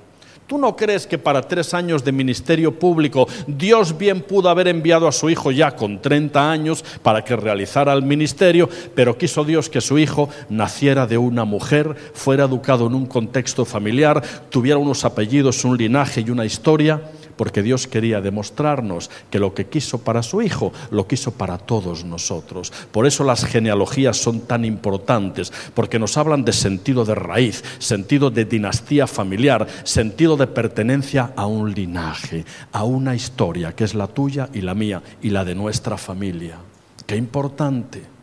¿Tú 0.48 0.56
no 0.56 0.74
crees 0.74 1.06
que 1.06 1.18
para 1.18 1.42
tres 1.42 1.74
años 1.74 2.02
de 2.02 2.10
ministerio 2.10 2.78
público 2.78 3.28
Dios 3.46 3.98
bien 3.98 4.22
pudo 4.22 4.48
haber 4.48 4.66
enviado 4.68 5.06
a 5.06 5.12
su 5.12 5.28
hijo 5.28 5.50
ya 5.52 5.76
con 5.76 6.00
30 6.00 6.50
años 6.50 6.82
para 7.02 7.22
que 7.22 7.36
realizara 7.36 7.92
el 7.92 8.02
ministerio, 8.02 8.66
pero 8.94 9.18
quiso 9.18 9.44
Dios 9.44 9.68
que 9.68 9.82
su 9.82 9.98
hijo 9.98 10.30
naciera 10.48 11.06
de 11.06 11.18
una 11.18 11.44
mujer, 11.44 11.94
fuera 12.14 12.44
educado 12.44 12.86
en 12.86 12.94
un 12.94 13.04
contexto 13.04 13.66
familiar, 13.66 14.22
tuviera 14.48 14.78
unos 14.78 15.04
apellidos, 15.04 15.66
un 15.66 15.76
linaje 15.76 16.22
y 16.26 16.30
una 16.30 16.46
historia? 16.46 17.02
Porque 17.38 17.62
Dios 17.62 17.86
quería 17.86 18.20
demostrarnos 18.20 19.10
que 19.30 19.38
lo 19.38 19.54
que 19.54 19.68
quiso 19.68 19.98
para 20.02 20.22
su 20.22 20.42
Hijo, 20.42 20.72
lo 20.90 21.06
quiso 21.06 21.30
para 21.30 21.56
todos 21.56 22.04
nosotros. 22.04 22.70
Por 22.92 23.06
eso 23.06 23.24
las 23.24 23.46
genealogías 23.46 24.18
son 24.18 24.40
tan 24.40 24.66
importantes, 24.66 25.50
porque 25.72 25.98
nos 25.98 26.18
hablan 26.18 26.44
de 26.44 26.52
sentido 26.52 27.06
de 27.06 27.14
raíz, 27.14 27.64
sentido 27.78 28.30
de 28.30 28.44
dinastía 28.44 29.06
familiar, 29.06 29.66
sentido 29.84 30.36
de 30.36 30.48
pertenencia 30.48 31.32
a 31.36 31.46
un 31.46 31.72
linaje, 31.72 32.44
a 32.72 32.84
una 32.84 33.14
historia 33.14 33.74
que 33.74 33.84
es 33.84 33.94
la 33.94 34.08
tuya 34.08 34.50
y 34.52 34.60
la 34.60 34.74
mía 34.74 35.02
y 35.22 35.30
la 35.30 35.44
de 35.44 35.54
nuestra 35.54 35.96
familia. 35.96 36.58
Qué 37.06 37.16
importante. 37.16 38.17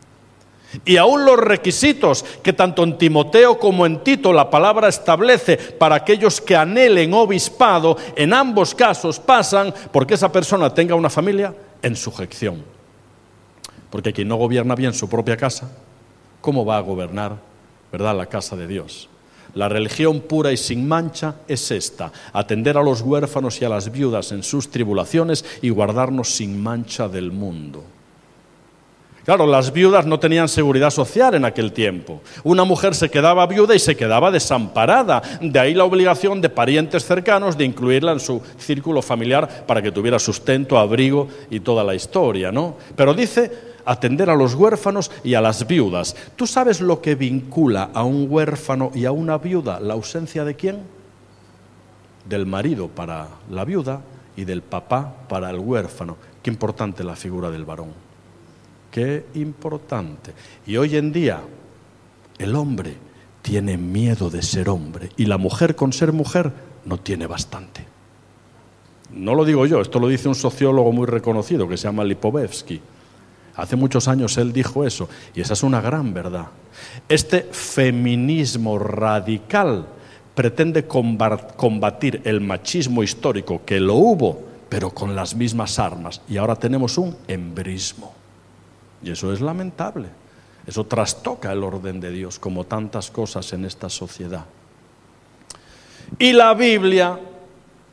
Y 0.84 0.98
aún 0.98 1.26
los 1.26 1.38
requisitos 1.38 2.24
que 2.44 2.54
tanto 2.54 2.84
en 2.84 2.98
Timoteo 2.98 3.58
como 3.58 3.86
en 3.86 4.04
Tito 4.04 4.34
la 4.34 4.50
palabra 4.50 4.88
establece 4.88 5.58
para 5.58 5.96
aquellos 5.96 6.42
que 6.42 6.56
anhelen 6.56 7.14
obispado, 7.14 7.98
en 8.16 8.34
ambos 8.34 8.76
casos 8.76 9.20
pasan 9.20 9.74
porque 9.92 10.16
esa 10.16 10.32
persona 10.32 10.74
tenga 10.74 10.96
una 10.96 11.10
familia 11.10 11.56
en 11.82 11.96
sujeción. 11.96 12.64
Porque 13.90 14.12
quien 14.12 14.28
no 14.28 14.36
gobierna 14.36 14.76
bien 14.76 14.94
su 14.94 15.08
propia 15.08 15.38
casa, 15.38 15.72
¿cómo 16.42 16.66
va 16.66 16.78
a 16.78 16.82
gobernar, 16.82 17.38
verdad, 17.92 18.16
la 18.16 18.26
casa 18.26 18.56
de 18.56 18.68
Dios? 18.68 19.08
La 19.54 19.70
religión 19.70 20.20
pura 20.20 20.52
y 20.52 20.58
sin 20.58 20.86
mancha 20.86 21.36
es 21.48 21.72
esta, 21.72 22.12
atender 22.34 22.78
a 22.78 22.84
los 22.84 23.02
huérfanos 23.02 23.62
y 23.62 23.66
a 23.66 23.70
las 23.70 23.90
viudas 23.90 24.34
en 24.34 24.44
sus 24.44 24.70
tribulaciones 24.70 25.46
y 25.62 25.70
guardarnos 25.70 26.36
sin 26.36 26.62
mancha 26.62 27.08
del 27.08 27.32
mundo. 27.32 27.86
Claro, 29.26 29.48
las 29.48 29.74
viudas 29.74 30.06
no 30.06 30.20
tenían 30.20 30.48
seguridad 30.48 30.92
social 30.92 31.34
en 31.34 31.46
aquel 31.46 31.72
tiempo. 31.72 32.22
Una 32.44 32.64
mujer 32.64 32.94
se 32.94 33.10
quedaba 33.10 33.48
viuda 33.48 33.74
y 33.74 33.80
se 33.80 33.98
quedaba 33.98 34.30
desamparada. 34.30 35.24
De 35.42 35.60
ahí 35.60 35.74
la 35.74 35.84
obligación 35.84 36.42
de 36.42 36.50
parientes 36.50 37.06
cercanos 37.06 37.58
de 37.58 37.66
incluirla 37.66 38.12
en 38.12 38.20
su 38.20 38.40
círculo 38.60 39.02
familiar 39.02 39.66
para 39.66 39.82
que 39.82 39.92
tuviera 39.92 40.20
sustento, 40.20 40.78
abrigo 40.78 41.28
y 41.50 41.60
toda 41.62 41.84
la 41.84 41.96
historia, 41.96 42.52
¿no? 42.52 42.78
Pero 42.96 43.16
dice 43.16 43.52
atender 43.84 44.30
a 44.30 44.36
los 44.36 44.54
huérfanos 44.54 45.10
y 45.24 45.34
a 45.34 45.42
las 45.42 45.66
viudas. 45.66 46.16
¿Tú 46.36 46.46
sabes 46.46 46.80
lo 46.80 47.02
que 47.02 47.16
vincula 47.16 47.90
a 47.96 48.04
un 48.04 48.28
huérfano 48.30 48.92
y 48.94 49.06
a 49.06 49.12
una 49.12 49.40
viuda? 49.40 49.80
¿La 49.80 49.96
ausencia 49.96 50.46
de 50.46 50.54
quién? 50.54 50.84
Del 52.30 52.46
marido 52.46 52.90
para 52.90 53.28
la 53.50 53.66
viuda 53.66 54.02
y 54.38 54.46
del 54.46 54.62
papá 54.62 55.16
para 55.28 55.50
el 55.50 55.58
huérfano. 55.58 56.16
Qué 56.44 56.52
importante 56.52 57.04
la 57.04 57.16
figura 57.16 57.50
del 57.50 57.66
varón. 57.66 58.05
Qué 58.96 59.26
importante. 59.34 60.32
Y 60.66 60.78
hoy 60.78 60.96
en 60.96 61.12
día 61.12 61.42
el 62.38 62.56
hombre 62.56 62.94
tiene 63.42 63.76
miedo 63.76 64.30
de 64.30 64.42
ser 64.42 64.70
hombre 64.70 65.10
y 65.18 65.26
la 65.26 65.38
mujer 65.38 65.76
con 65.76 65.92
ser 65.92 66.14
mujer 66.14 66.54
no 66.86 66.98
tiene 66.98 67.28
bastante. 67.28 67.86
No 69.12 69.36
lo 69.36 69.44
digo 69.44 69.66
yo, 69.66 69.82
esto 69.82 70.00
lo 70.00 70.08
dice 70.08 70.30
un 70.30 70.36
sociólogo 70.36 70.94
muy 70.94 71.08
reconocido 71.08 71.68
que 71.68 71.76
se 71.76 71.90
llama 71.90 72.06
Lipovetsky. 72.06 72.80
Hace 73.58 73.76
muchos 73.76 74.08
años 74.08 74.38
él 74.38 74.54
dijo 74.54 74.86
eso 74.86 75.10
y 75.34 75.42
esa 75.42 75.56
es 75.56 75.64
una 75.64 75.82
gran 75.82 76.14
verdad. 76.14 76.48
Este 77.10 77.50
feminismo 77.52 78.80
radical 78.80 79.88
pretende 80.34 80.88
combatir 80.88 82.22
el 82.24 82.40
machismo 82.40 83.04
histórico 83.04 83.60
que 83.66 83.82
lo 83.82 83.96
hubo, 83.96 84.42
pero 84.70 84.92
con 84.92 85.18
las 85.18 85.36
mismas 85.36 85.80
armas. 85.80 86.22
Y 86.30 86.38
ahora 86.38 86.56
tenemos 86.56 86.98
un 86.98 87.14
embrismo. 87.28 88.24
Y 89.06 89.12
eso 89.12 89.32
es 89.32 89.40
lamentable. 89.40 90.10
Eso 90.66 90.84
trastoca 90.88 91.52
el 91.52 91.64
orden 91.64 92.00
de 92.02 92.10
Dios, 92.10 92.40
como 92.40 92.64
tantas 92.64 93.12
cosas 93.12 93.54
en 93.54 93.64
esta 93.64 93.88
sociedad. 93.88 94.46
Y 96.18 96.34
la 96.34 96.56
Biblia, 96.56 97.20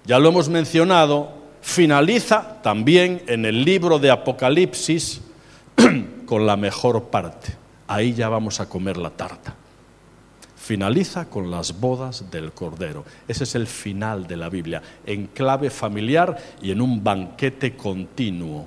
ya 0.06 0.18
lo 0.18 0.30
hemos 0.30 0.48
mencionado, 0.48 1.30
finaliza 1.60 2.62
también 2.62 3.22
en 3.26 3.44
el 3.44 3.62
libro 3.62 3.98
de 3.98 4.10
Apocalipsis 4.10 5.20
con 6.26 6.46
la 6.46 6.56
mejor 6.56 7.04
parte. 7.04 7.56
Ahí 7.86 8.14
ya 8.14 8.30
vamos 8.30 8.58
a 8.60 8.68
comer 8.68 8.96
la 8.96 9.10
tarta. 9.10 9.54
Finaliza 10.56 11.28
con 11.28 11.50
las 11.50 11.78
bodas 11.78 12.30
del 12.30 12.52
Cordero. 12.52 13.04
Ese 13.28 13.44
es 13.44 13.54
el 13.54 13.66
final 13.66 14.26
de 14.26 14.38
la 14.38 14.48
Biblia, 14.48 14.80
en 15.04 15.26
clave 15.26 15.68
familiar 15.68 16.38
y 16.62 16.70
en 16.70 16.80
un 16.80 17.04
banquete 17.04 17.76
continuo. 17.76 18.66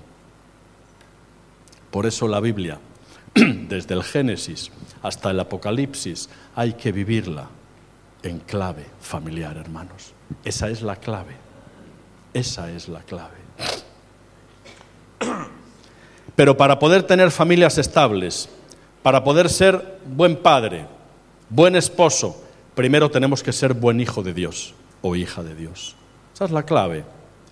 Por 1.95 2.05
eso 2.05 2.27
la 2.27 2.41
Biblia, 2.41 2.77
desde 3.33 3.93
el 3.93 4.03
Génesis 4.03 4.69
hasta 5.01 5.31
el 5.31 5.39
Apocalipsis, 5.39 6.27
hay 6.53 6.73
que 6.73 6.91
vivirla 6.91 7.47
en 8.21 8.39
clave 8.39 8.85
familiar, 8.99 9.55
hermanos. 9.55 10.11
Esa 10.43 10.67
es 10.67 10.81
la 10.81 10.97
clave. 10.97 11.37
Esa 12.33 12.69
es 12.69 12.89
la 12.89 12.99
clave. 12.99 13.37
Pero 16.35 16.57
para 16.57 16.79
poder 16.79 17.03
tener 17.03 17.31
familias 17.31 17.77
estables, 17.77 18.49
para 19.01 19.23
poder 19.23 19.47
ser 19.49 19.99
buen 20.05 20.35
padre, 20.35 20.87
buen 21.49 21.77
esposo, 21.77 22.43
primero 22.75 23.09
tenemos 23.09 23.41
que 23.41 23.53
ser 23.53 23.73
buen 23.73 24.01
hijo 24.01 24.21
de 24.21 24.33
Dios 24.33 24.73
o 25.01 25.15
hija 25.15 25.43
de 25.43 25.55
Dios. 25.55 25.95
Esa 26.33 26.43
es 26.43 26.51
la 26.51 26.63
clave. 26.63 27.05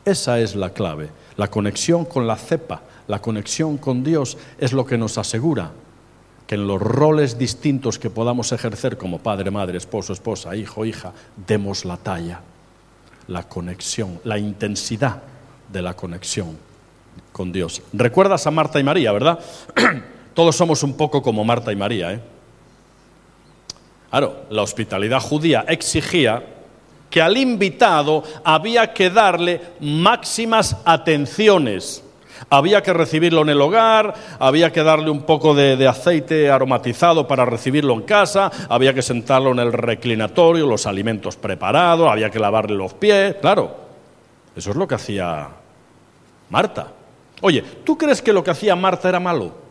Esa 0.04 0.42
es 0.42 0.54
la 0.54 0.72
clave. 0.72 1.12
La 1.38 1.50
conexión 1.50 2.04
con 2.04 2.28
la 2.28 2.36
cepa, 2.36 2.82
la 3.08 3.20
conexión 3.20 3.78
con 3.78 4.04
Dios 4.04 4.38
es 4.58 4.74
lo 4.74 4.86
que 4.86 4.98
nos 4.98 5.18
asegura 5.18 5.72
que 6.48 6.56
en 6.56 6.68
los 6.68 6.82
roles 6.82 7.38
distintos 7.38 7.98
que 8.00 8.10
podamos 8.10 8.52
ejercer 8.52 8.98
como 8.98 9.20
padre, 9.20 9.50
madre, 9.52 9.78
esposo, 9.78 10.14
esposa, 10.14 10.56
hijo, 10.56 10.86
hija, 10.86 11.14
demos 11.48 11.86
la 11.86 11.98
talla, 11.98 12.42
la 13.28 13.48
conexión, 13.48 14.20
la 14.24 14.38
intensidad 14.38 15.22
de 15.72 15.82
la 15.82 15.94
conexión 15.96 16.58
con 17.32 17.52
Dios. 17.52 17.82
Recuerdas 17.94 18.46
a 18.46 18.52
Marta 18.52 18.80
y 18.80 18.84
María, 18.84 19.12
¿verdad? 19.12 19.40
Todos 20.34 20.56
somos 20.56 20.84
un 20.84 20.98
poco 20.98 21.22
como 21.22 21.44
Marta 21.46 21.72
y 21.72 21.76
María, 21.76 22.14
¿eh? 22.14 22.22
Claro, 24.10 24.44
la 24.52 24.62
hospitalidad 24.62 25.20
judía 25.20 25.66
exigía 25.68 26.44
que 27.10 27.22
al 27.22 27.36
invitado 27.36 28.24
había 28.44 28.94
que 28.94 29.10
darle 29.10 29.62
máximas 29.80 30.78
atenciones 30.86 32.04
había 32.50 32.82
que 32.84 32.94
recibirlo 32.94 33.42
en 33.42 33.50
el 33.50 33.62
hogar, 33.62 34.14
había 34.40 34.72
que 34.72 34.84
darle 34.84 35.10
un 35.10 35.24
poco 35.24 35.54
de, 35.54 35.88
aceite 35.88 36.50
aromatizado 36.50 37.28
para 37.28 37.46
recibirlo 37.46 37.94
en 37.94 38.02
casa, 38.04 38.52
había 38.70 38.94
que 38.94 39.02
sentarlo 39.02 39.52
en 39.52 39.60
el 39.60 39.74
reclinatorio, 39.74 40.66
los 40.66 40.86
alimentos 40.86 41.36
preparados, 41.36 42.10
había 42.10 42.30
que 42.30 42.40
lavarle 42.40 42.76
los 42.76 42.94
pies. 42.94 43.36
Claro, 43.42 43.76
eso 44.56 44.72
es 44.72 44.76
lo 44.76 44.88
que 44.88 44.96
hacía 44.96 45.50
Marta. 46.50 46.88
Oye, 47.42 47.62
¿tú 47.84 47.98
crees 47.98 48.22
que 48.22 48.34
lo 48.34 48.44
que 48.44 48.52
hacía 48.52 48.76
Marta 48.76 49.10
era 49.10 49.20
malo? 49.20 49.64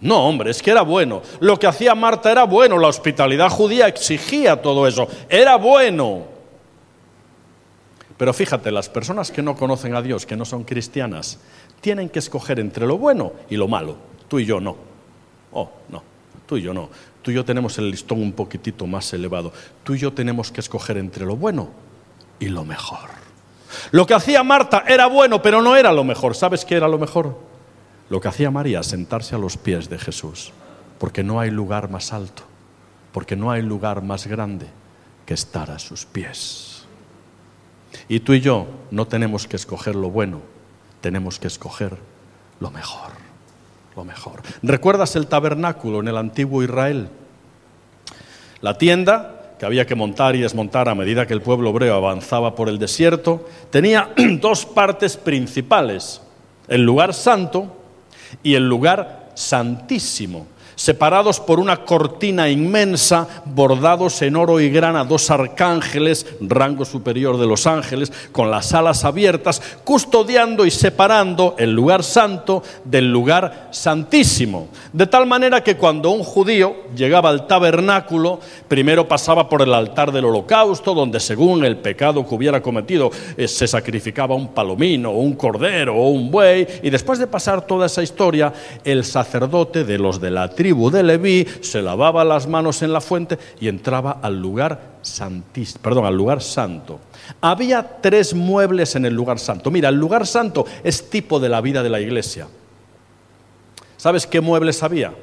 No, 0.00 0.28
hombre, 0.28 0.50
es 0.50 0.62
que 0.62 0.70
era 0.70 0.82
bueno. 0.82 1.22
Lo 1.40 1.58
que 1.58 1.66
hacía 1.66 1.94
Marta 1.94 2.30
era 2.30 2.44
bueno. 2.44 2.78
La 2.78 2.88
hospitalidad 2.88 3.48
judía 3.48 3.88
exigía 3.88 4.60
todo 4.60 4.86
eso. 4.86 5.08
Era 5.28 5.56
bueno. 5.56 6.35
Pero 8.16 8.32
fíjate, 8.32 8.70
las 8.70 8.88
personas 8.88 9.30
que 9.30 9.42
no 9.42 9.56
conocen 9.56 9.94
a 9.94 10.02
Dios, 10.02 10.24
que 10.24 10.36
no 10.36 10.44
son 10.44 10.64
cristianas, 10.64 11.38
tienen 11.80 12.08
que 12.08 12.18
escoger 12.18 12.58
entre 12.60 12.86
lo 12.86 12.98
bueno 12.98 13.32
y 13.50 13.56
lo 13.56 13.68
malo. 13.68 13.96
Tú 14.28 14.38
y 14.38 14.46
yo 14.46 14.60
no. 14.60 14.76
Oh, 15.52 15.70
no. 15.88 16.02
Tú 16.46 16.56
y 16.56 16.62
yo 16.62 16.72
no. 16.72 16.88
Tú 17.22 17.30
y 17.30 17.34
yo 17.34 17.44
tenemos 17.44 17.76
el 17.78 17.90
listón 17.90 18.22
un 18.22 18.32
poquitito 18.32 18.86
más 18.86 19.12
elevado. 19.12 19.52
Tú 19.84 19.94
y 19.94 19.98
yo 19.98 20.12
tenemos 20.12 20.50
que 20.50 20.60
escoger 20.60 20.96
entre 20.96 21.26
lo 21.26 21.36
bueno 21.36 21.70
y 22.38 22.48
lo 22.48 22.64
mejor. 22.64 23.10
Lo 23.90 24.06
que 24.06 24.14
hacía 24.14 24.42
Marta 24.42 24.84
era 24.86 25.06
bueno, 25.06 25.42
pero 25.42 25.60
no 25.60 25.76
era 25.76 25.92
lo 25.92 26.04
mejor. 26.04 26.34
¿Sabes 26.34 26.64
qué 26.64 26.76
era 26.76 26.88
lo 26.88 26.98
mejor? 26.98 27.36
Lo 28.08 28.20
que 28.20 28.28
hacía 28.28 28.50
María, 28.50 28.82
sentarse 28.82 29.34
a 29.34 29.38
los 29.38 29.56
pies 29.56 29.88
de 29.88 29.98
Jesús. 29.98 30.52
Porque 30.98 31.22
no 31.22 31.40
hay 31.40 31.50
lugar 31.50 31.90
más 31.90 32.12
alto, 32.12 32.44
porque 33.12 33.36
no 33.36 33.50
hay 33.50 33.62
lugar 33.62 34.02
más 34.02 34.26
grande 34.26 34.66
que 35.26 35.34
estar 35.34 35.70
a 35.70 35.78
sus 35.78 36.06
pies. 36.06 36.75
Y 38.08 38.20
tú 38.20 38.34
y 38.34 38.40
yo 38.40 38.66
no 38.90 39.06
tenemos 39.06 39.46
que 39.46 39.56
escoger 39.56 39.94
lo 39.94 40.10
bueno, 40.10 40.40
tenemos 41.00 41.38
que 41.38 41.48
escoger 41.48 41.96
lo 42.60 42.70
mejor, 42.70 43.12
lo 43.96 44.04
mejor. 44.04 44.42
¿Recuerdas 44.62 45.16
el 45.16 45.26
tabernáculo 45.26 46.00
en 46.00 46.08
el 46.08 46.16
antiguo 46.16 46.62
Israel? 46.62 47.08
La 48.60 48.78
tienda 48.78 49.54
que 49.58 49.66
había 49.66 49.86
que 49.86 49.94
montar 49.94 50.36
y 50.36 50.40
desmontar 50.40 50.88
a 50.88 50.94
medida 50.94 51.26
que 51.26 51.32
el 51.32 51.42
pueblo 51.42 51.70
hebreo 51.70 51.94
avanzaba 51.94 52.54
por 52.54 52.68
el 52.68 52.78
desierto, 52.78 53.48
tenía 53.70 54.10
dos 54.40 54.66
partes 54.66 55.16
principales, 55.16 56.20
el 56.68 56.82
lugar 56.82 57.14
santo 57.14 57.76
y 58.42 58.54
el 58.54 58.68
lugar 58.68 59.30
santísimo 59.34 60.46
separados 60.76 61.40
por 61.40 61.58
una 61.58 61.78
cortina 61.78 62.48
inmensa, 62.48 63.26
bordados 63.46 64.22
en 64.22 64.36
oro 64.36 64.60
y 64.60 64.70
grana, 64.70 65.04
dos 65.04 65.30
arcángeles, 65.30 66.26
rango 66.40 66.84
superior 66.84 67.38
de 67.38 67.46
los 67.46 67.66
ángeles, 67.66 68.12
con 68.30 68.50
las 68.50 68.72
alas 68.74 69.04
abiertas, 69.04 69.60
custodiando 69.82 70.66
y 70.66 70.70
separando 70.70 71.54
el 71.58 71.72
lugar 71.72 72.04
santo 72.04 72.62
del 72.84 73.10
lugar 73.10 73.68
santísimo. 73.72 74.68
De 74.92 75.06
tal 75.06 75.26
manera 75.26 75.64
que 75.64 75.76
cuando 75.76 76.10
un 76.10 76.22
judío 76.22 76.76
llegaba 76.94 77.30
al 77.30 77.46
tabernáculo, 77.46 78.38
primero 78.68 79.08
pasaba 79.08 79.48
por 79.48 79.62
el 79.62 79.72
altar 79.72 80.12
del 80.12 80.26
holocausto, 80.26 80.94
donde 80.94 81.20
según 81.20 81.64
el 81.64 81.78
pecado 81.78 82.26
que 82.26 82.34
hubiera 82.34 82.60
cometido 82.60 83.10
eh, 83.36 83.48
se 83.48 83.66
sacrificaba 83.66 84.34
un 84.34 84.48
palomino, 84.48 85.10
un 85.12 85.34
cordero, 85.34 85.96
o 85.96 86.10
un 86.10 86.30
buey, 86.30 86.66
y 86.82 86.90
después 86.90 87.18
de 87.18 87.26
pasar 87.26 87.66
toda 87.66 87.86
esa 87.86 88.02
historia, 88.02 88.52
el 88.84 89.04
sacerdote 89.04 89.84
de 89.84 89.98
los 89.98 90.20
de 90.20 90.30
la 90.30 90.50
tribu, 90.50 90.65
tribu 90.66 90.90
de 90.90 91.04
Leví, 91.04 91.46
se 91.60 91.80
lavaba 91.80 92.24
las 92.24 92.48
manos 92.48 92.82
en 92.82 92.92
la 92.92 93.00
fuente 93.00 93.38
y 93.60 93.68
entraba 93.68 94.18
al 94.20 94.42
lugar 94.42 94.96
santísimo, 95.00 95.80
perdón, 95.80 96.06
al 96.06 96.16
lugar 96.16 96.42
santo. 96.42 96.98
Había 97.40 98.00
tres 98.00 98.34
muebles 98.34 98.96
en 98.96 99.04
el 99.04 99.14
lugar 99.14 99.38
santo. 99.38 99.70
Mira, 99.70 99.90
el 99.90 99.94
lugar 99.94 100.26
santo 100.26 100.66
es 100.82 101.08
tipo 101.08 101.38
de 101.38 101.48
la 101.48 101.60
vida 101.60 101.84
de 101.84 101.88
la 101.88 102.00
iglesia. 102.00 102.48
¿Sabes 103.96 104.26
qué 104.26 104.40
muebles 104.40 104.82
había 104.82 105.14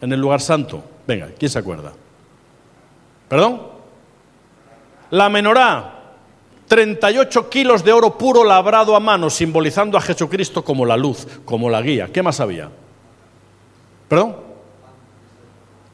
en 0.00 0.12
el 0.14 0.18
lugar 0.18 0.40
santo? 0.40 0.82
Venga, 1.06 1.28
¿quién 1.38 1.50
se 1.50 1.58
acuerda? 1.58 1.92
¿Perdón? 3.28 3.64
La 5.10 5.28
menorá, 5.28 6.14
38 6.68 7.50
kilos 7.50 7.84
de 7.84 7.92
oro 7.92 8.16
puro 8.16 8.44
labrado 8.44 8.96
a 8.96 9.00
mano, 9.00 9.28
simbolizando 9.28 9.98
a 9.98 10.00
Jesucristo 10.00 10.64
como 10.64 10.86
la 10.86 10.96
luz, 10.96 11.26
como 11.44 11.68
la 11.68 11.82
guía. 11.82 12.08
¿Qué 12.10 12.22
más 12.22 12.40
había? 12.40 12.70
¿Perdón? 14.08 14.53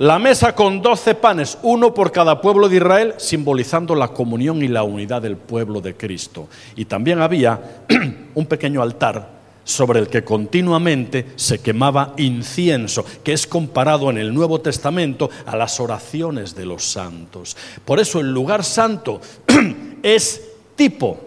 La 0.01 0.19
mesa 0.19 0.55
con 0.55 0.81
doce 0.81 1.15
panes, 1.15 1.59
uno 1.61 1.93
por 1.93 2.11
cada 2.11 2.41
pueblo 2.41 2.71
de 2.71 2.77
Israel, 2.77 3.15
simbolizando 3.19 3.95
la 3.95 4.09
comunión 4.09 4.63
y 4.63 4.69
la 4.69 4.83
unidad 4.83 5.21
del 5.21 5.37
pueblo 5.37 5.83
de 5.83 5.95
Cristo. 5.95 6.49
Y 6.75 6.87
también 6.87 7.21
había 7.21 7.83
un 8.35 8.47
pequeño 8.47 8.81
altar 8.81 9.29
sobre 9.63 10.01
el 10.01 10.09
que 10.09 10.25
continuamente 10.25 11.27
se 11.37 11.59
quemaba 11.59 12.15
incienso, 12.17 13.05
que 13.23 13.35
es 13.35 13.47
comparado 13.47 14.09
en 14.09 14.17
el 14.17 14.33
Nuevo 14.33 14.63
Testamento 14.63 15.29
a 15.45 15.55
las 15.55 15.79
oraciones 15.81 16.55
de 16.55 16.65
los 16.65 16.83
santos. 16.83 17.55
Por 17.85 18.01
eso 18.01 18.21
el 18.21 18.33
lugar 18.33 18.65
santo 18.65 19.21
es 20.03 20.41
tipo 20.77 21.21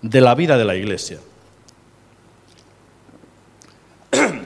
de 0.00 0.20
la 0.20 0.34
vida 0.34 0.58
de 0.58 0.64
la 0.64 0.74
iglesia. 0.74 1.20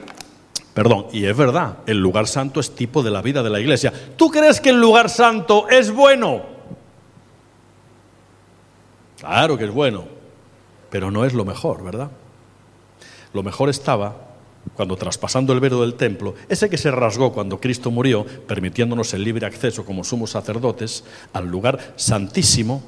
Perdón, 0.77 1.07
y 1.11 1.25
es 1.25 1.35
verdad, 1.35 1.79
el 1.87 1.97
lugar 1.97 2.27
santo 2.27 2.59
es 2.59 2.75
tipo 2.75 3.01
de 3.01 3.09
la 3.09 3.23
vida 3.23 3.41
de 3.41 3.49
la 3.49 3.59
iglesia. 3.59 3.91
¿Tú 4.15 4.29
crees 4.29 4.61
que 4.61 4.69
el 4.69 4.79
lugar 4.79 5.09
santo 5.09 5.67
es 5.69 5.91
bueno? 5.91 6.43
Claro 9.17 9.57
que 9.57 9.63
es 9.63 9.71
bueno, 9.71 10.03
pero 10.91 11.09
no 11.09 11.25
es 11.25 11.33
lo 11.33 11.45
mejor, 11.45 11.83
¿verdad? 11.83 12.11
Lo 13.33 13.41
mejor 13.41 13.69
estaba 13.69 14.17
cuando 14.75 14.95
traspasando 14.97 15.51
el 15.51 15.61
velo 15.61 15.81
del 15.81 15.95
templo, 15.95 16.35
ese 16.47 16.69
que 16.69 16.77
se 16.77 16.91
rasgó 16.91 17.33
cuando 17.33 17.59
Cristo 17.59 17.89
murió, 17.89 18.23
permitiéndonos 18.23 19.11
el 19.15 19.23
libre 19.23 19.47
acceso 19.47 19.83
como 19.83 20.03
sumos 20.03 20.29
sacerdotes 20.29 21.03
al 21.33 21.47
lugar 21.47 21.95
santísimo, 21.95 22.83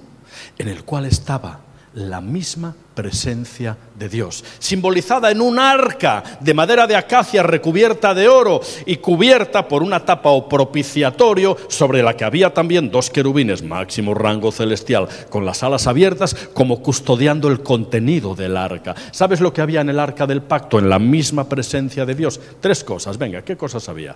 en 0.60 0.68
el 0.68 0.84
cual 0.84 1.06
estaba 1.06 1.62
la 2.00 2.22
misma 2.22 2.76
presencia 2.96 3.78
de 3.98 4.10
Dios, 4.10 4.44
simbolizada 4.60 5.32
en 5.32 5.42
un 5.42 5.60
arca 5.60 6.24
de 6.40 6.54
madera 6.54 6.88
de 6.88 6.96
acacia 6.96 7.44
recubierta 7.44 8.14
de 8.14 8.28
oro 8.28 8.62
y 8.86 8.98
cubierta 8.98 9.68
por 9.68 9.84
una 9.84 10.04
tapa 10.04 10.30
o 10.30 10.48
propiciatorio 10.48 11.58
sobre 11.68 12.02
la 12.04 12.16
que 12.16 12.26
había 12.26 12.54
también 12.54 12.90
dos 12.90 13.10
querubines, 13.10 13.64
máximo 13.64 14.14
rango 14.14 14.52
celestial, 14.52 15.08
con 15.30 15.46
las 15.46 15.64
alas 15.64 15.88
abiertas 15.88 16.36
como 16.54 16.82
custodiando 16.82 17.48
el 17.50 17.62
contenido 17.64 18.36
del 18.36 18.58
arca. 18.58 18.96
¿Sabes 19.12 19.42
lo 19.42 19.54
que 19.54 19.62
había 19.62 19.82
en 19.82 19.90
el 19.90 20.00
arca 20.00 20.26
del 20.26 20.42
pacto, 20.42 20.80
en 20.80 20.90
la 20.90 21.00
misma 21.00 21.48
presencia 21.48 22.06
de 22.06 22.16
Dios? 22.16 22.40
Tres 22.60 22.84
cosas, 22.84 23.18
venga, 23.18 23.42
¿qué 23.44 23.58
cosas 23.58 23.88
había? 23.90 24.16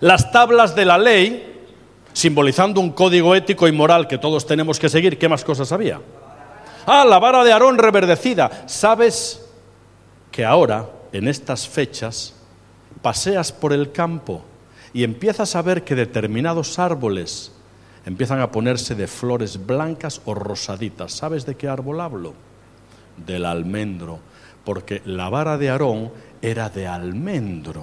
Las 0.00 0.30
tablas 0.30 0.74
de 0.74 0.84
la 0.84 0.98
ley, 0.98 1.54
simbolizando 2.12 2.80
un 2.80 2.90
código 2.90 3.34
ético 3.34 3.68
y 3.68 3.72
moral 3.72 4.08
que 4.08 4.16
todos 4.16 4.46
tenemos 4.46 4.78
que 4.78 4.88
seguir. 4.88 5.18
¿Qué 5.18 5.28
más 5.28 5.44
cosas 5.44 5.70
había? 5.72 6.00
Ah, 6.88 7.04
la 7.04 7.18
vara 7.18 7.42
de 7.42 7.52
Aarón 7.52 7.78
reverdecida. 7.78 8.62
¿Sabes 8.66 9.44
que 10.30 10.44
ahora, 10.44 10.88
en 11.10 11.26
estas 11.26 11.68
fechas, 11.68 12.32
paseas 13.02 13.50
por 13.50 13.72
el 13.72 13.90
campo 13.90 14.42
y 14.92 15.02
empiezas 15.02 15.56
a 15.56 15.62
ver 15.62 15.82
que 15.82 15.96
determinados 15.96 16.78
árboles 16.78 17.50
empiezan 18.04 18.40
a 18.40 18.52
ponerse 18.52 18.94
de 18.94 19.08
flores 19.08 19.66
blancas 19.66 20.20
o 20.26 20.34
rosaditas? 20.34 21.12
¿Sabes 21.12 21.44
de 21.44 21.56
qué 21.56 21.66
árbol 21.66 22.00
hablo? 22.00 22.34
Del 23.16 23.46
almendro, 23.46 24.20
porque 24.64 25.02
la 25.06 25.28
vara 25.28 25.58
de 25.58 25.70
Aarón 25.70 26.12
era 26.40 26.68
de 26.68 26.86
almendro, 26.86 27.82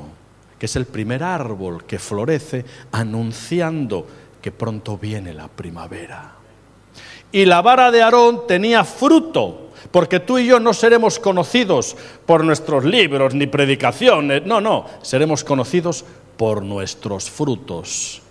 que 0.58 0.68
es 0.68 0.78
el 0.78 0.86
primer 0.86 1.24
árbol 1.24 1.84
que 1.84 2.00
florece 2.00 2.64
anunciando 2.94 4.08
que 4.42 4.54
pronto 4.54 4.98
viene 4.98 5.34
la 5.34 5.50
primavera. 5.50 6.33
Y 7.34 7.46
la 7.46 7.64
vara 7.64 7.90
de 7.90 8.04
Aarón 8.04 8.48
tenía 8.48 8.86
fruto, 8.86 9.72
porque 9.90 10.20
tú 10.20 10.38
y 10.38 10.46
yo 10.46 10.60
no 10.60 10.72
seremos 10.72 11.18
conocidos 11.18 11.98
por 12.28 12.44
nuestros 12.44 12.86
libros 12.86 13.34
ni 13.34 13.48
predicaciones, 13.48 14.46
no, 14.46 14.62
no, 14.62 14.86
seremos 15.02 15.44
conocidos 15.44 16.06
por 16.38 16.62
nuestros 16.62 17.32
frutos. 17.32 18.22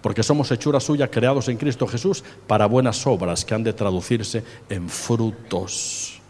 Porque 0.00 0.24
somos 0.24 0.50
hechura 0.50 0.80
suya, 0.80 1.08
creados 1.08 1.46
en 1.48 1.56
Cristo 1.56 1.86
Jesús, 1.86 2.24
para 2.48 2.66
buenas 2.66 3.06
obras 3.06 3.44
que 3.44 3.54
han 3.54 3.62
de 3.62 3.72
traducirse 3.72 4.42
en 4.68 4.88
frutos. 4.88 6.20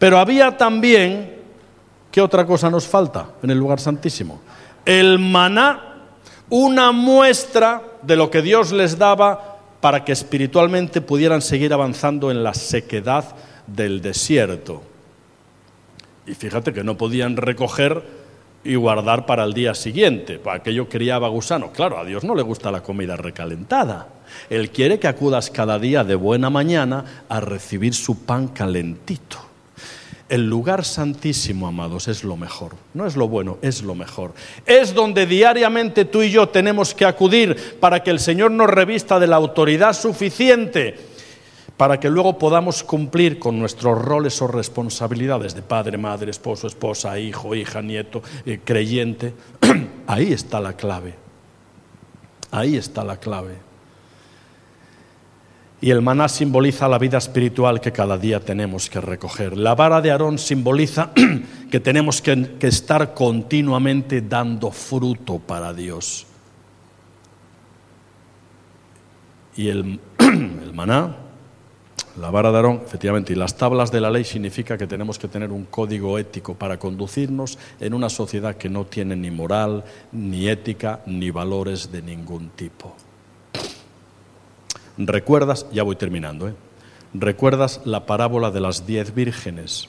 Pero 0.00 0.18
había 0.18 0.56
también, 0.56 1.36
¿qué 2.10 2.20
otra 2.20 2.44
cosa 2.44 2.68
nos 2.68 2.88
falta 2.88 3.28
en 3.40 3.50
el 3.50 3.58
lugar 3.58 3.78
santísimo? 3.78 4.40
El 4.84 5.20
maná 5.20 5.94
una 6.50 6.90
muestra 6.90 7.82
de 8.02 8.16
lo 8.16 8.30
que 8.30 8.42
Dios 8.42 8.72
les 8.72 8.98
daba 8.98 9.53
para 9.84 10.02
que 10.02 10.12
espiritualmente 10.12 11.02
pudieran 11.02 11.42
seguir 11.42 11.74
avanzando 11.74 12.30
en 12.30 12.42
la 12.42 12.54
sequedad 12.54 13.36
del 13.66 14.00
desierto. 14.00 14.80
Y 16.26 16.32
fíjate 16.32 16.72
que 16.72 16.82
no 16.82 16.96
podían 16.96 17.36
recoger 17.36 18.02
y 18.64 18.76
guardar 18.76 19.26
para 19.26 19.44
el 19.44 19.52
día 19.52 19.74
siguiente, 19.74 20.38
para 20.38 20.56
aquello 20.56 20.88
criaba 20.88 21.28
gusano. 21.28 21.70
Claro, 21.70 21.98
a 21.98 22.04
Dios 22.06 22.24
no 22.24 22.34
le 22.34 22.40
gusta 22.40 22.70
la 22.70 22.82
comida 22.82 23.16
recalentada. 23.16 24.08
Él 24.48 24.70
quiere 24.70 24.98
que 24.98 25.06
acudas 25.06 25.50
cada 25.50 25.78
día 25.78 26.02
de 26.02 26.14
buena 26.14 26.48
mañana 26.48 27.24
a 27.28 27.40
recibir 27.40 27.92
su 27.92 28.24
pan 28.24 28.48
calentito. 28.48 29.53
El 30.34 30.48
lugar 30.48 30.84
santísimo, 30.84 31.68
amados, 31.68 32.08
es 32.08 32.24
lo 32.24 32.36
mejor. 32.36 32.74
No 32.92 33.06
es 33.06 33.14
lo 33.14 33.28
bueno, 33.28 33.58
es 33.62 33.84
lo 33.84 33.94
mejor. 33.94 34.34
Es 34.66 34.92
donde 34.92 35.26
diariamente 35.26 36.06
tú 36.06 36.22
y 36.22 36.30
yo 36.32 36.48
tenemos 36.48 36.92
que 36.92 37.04
acudir 37.04 37.78
para 37.78 38.02
que 38.02 38.10
el 38.10 38.18
Señor 38.18 38.50
nos 38.50 38.68
revista 38.68 39.20
de 39.20 39.28
la 39.28 39.36
autoridad 39.36 39.92
suficiente 39.92 40.96
para 41.76 42.00
que 42.00 42.10
luego 42.10 42.36
podamos 42.36 42.82
cumplir 42.82 43.38
con 43.38 43.60
nuestros 43.60 43.96
roles 43.96 44.42
o 44.42 44.48
responsabilidades 44.48 45.54
de 45.54 45.62
padre, 45.62 45.98
madre, 45.98 46.32
esposo, 46.32 46.66
esposa, 46.66 47.16
hijo, 47.16 47.54
hija, 47.54 47.80
nieto, 47.80 48.20
eh, 48.44 48.58
creyente. 48.64 49.34
Ahí 50.08 50.32
está 50.32 50.58
la 50.58 50.72
clave. 50.72 51.14
Ahí 52.50 52.76
está 52.76 53.04
la 53.04 53.18
clave. 53.18 53.54
Y 55.84 55.90
el 55.90 56.00
maná 56.00 56.30
simboliza 56.30 56.88
la 56.88 56.96
vida 56.96 57.18
espiritual 57.18 57.78
que 57.78 57.92
cada 57.92 58.16
día 58.16 58.40
tenemos 58.40 58.88
que 58.88 59.02
recoger. 59.02 59.54
La 59.54 59.74
vara 59.74 60.00
de 60.00 60.10
Aarón 60.10 60.38
simboliza 60.38 61.10
que 61.70 61.78
tenemos 61.78 62.22
que, 62.22 62.56
estar 62.62 63.12
continuamente 63.12 64.22
dando 64.22 64.70
fruto 64.70 65.38
para 65.40 65.74
Dios. 65.74 66.26
Y 69.56 69.68
el, 69.68 70.00
el 70.18 70.72
maná, 70.72 71.16
la 72.18 72.30
vara 72.30 72.50
de 72.50 72.56
Aarón, 72.56 72.80
efectivamente, 72.82 73.34
y 73.34 73.36
las 73.36 73.54
tablas 73.58 73.92
de 73.92 74.00
la 74.00 74.10
ley 74.10 74.24
significa 74.24 74.78
que 74.78 74.86
tenemos 74.86 75.18
que 75.18 75.28
tener 75.28 75.52
un 75.52 75.66
código 75.66 76.18
ético 76.18 76.54
para 76.54 76.78
conducirnos 76.78 77.58
en 77.78 77.92
una 77.92 78.08
sociedad 78.08 78.56
que 78.56 78.70
no 78.70 78.86
tiene 78.86 79.16
ni 79.16 79.30
moral, 79.30 79.84
ni 80.12 80.48
ética, 80.48 81.00
ni 81.04 81.30
valores 81.30 81.92
de 81.92 82.00
ningún 82.00 82.48
tipo. 82.56 82.96
¿Recuerdas? 84.96 85.66
Ya 85.72 85.82
voy 85.82 85.96
terminando. 85.96 86.48
¿eh? 86.48 86.54
¿Recuerdas 87.14 87.80
la 87.84 88.06
parábola 88.06 88.50
de 88.50 88.60
las 88.60 88.86
diez 88.86 89.14
vírgenes? 89.14 89.88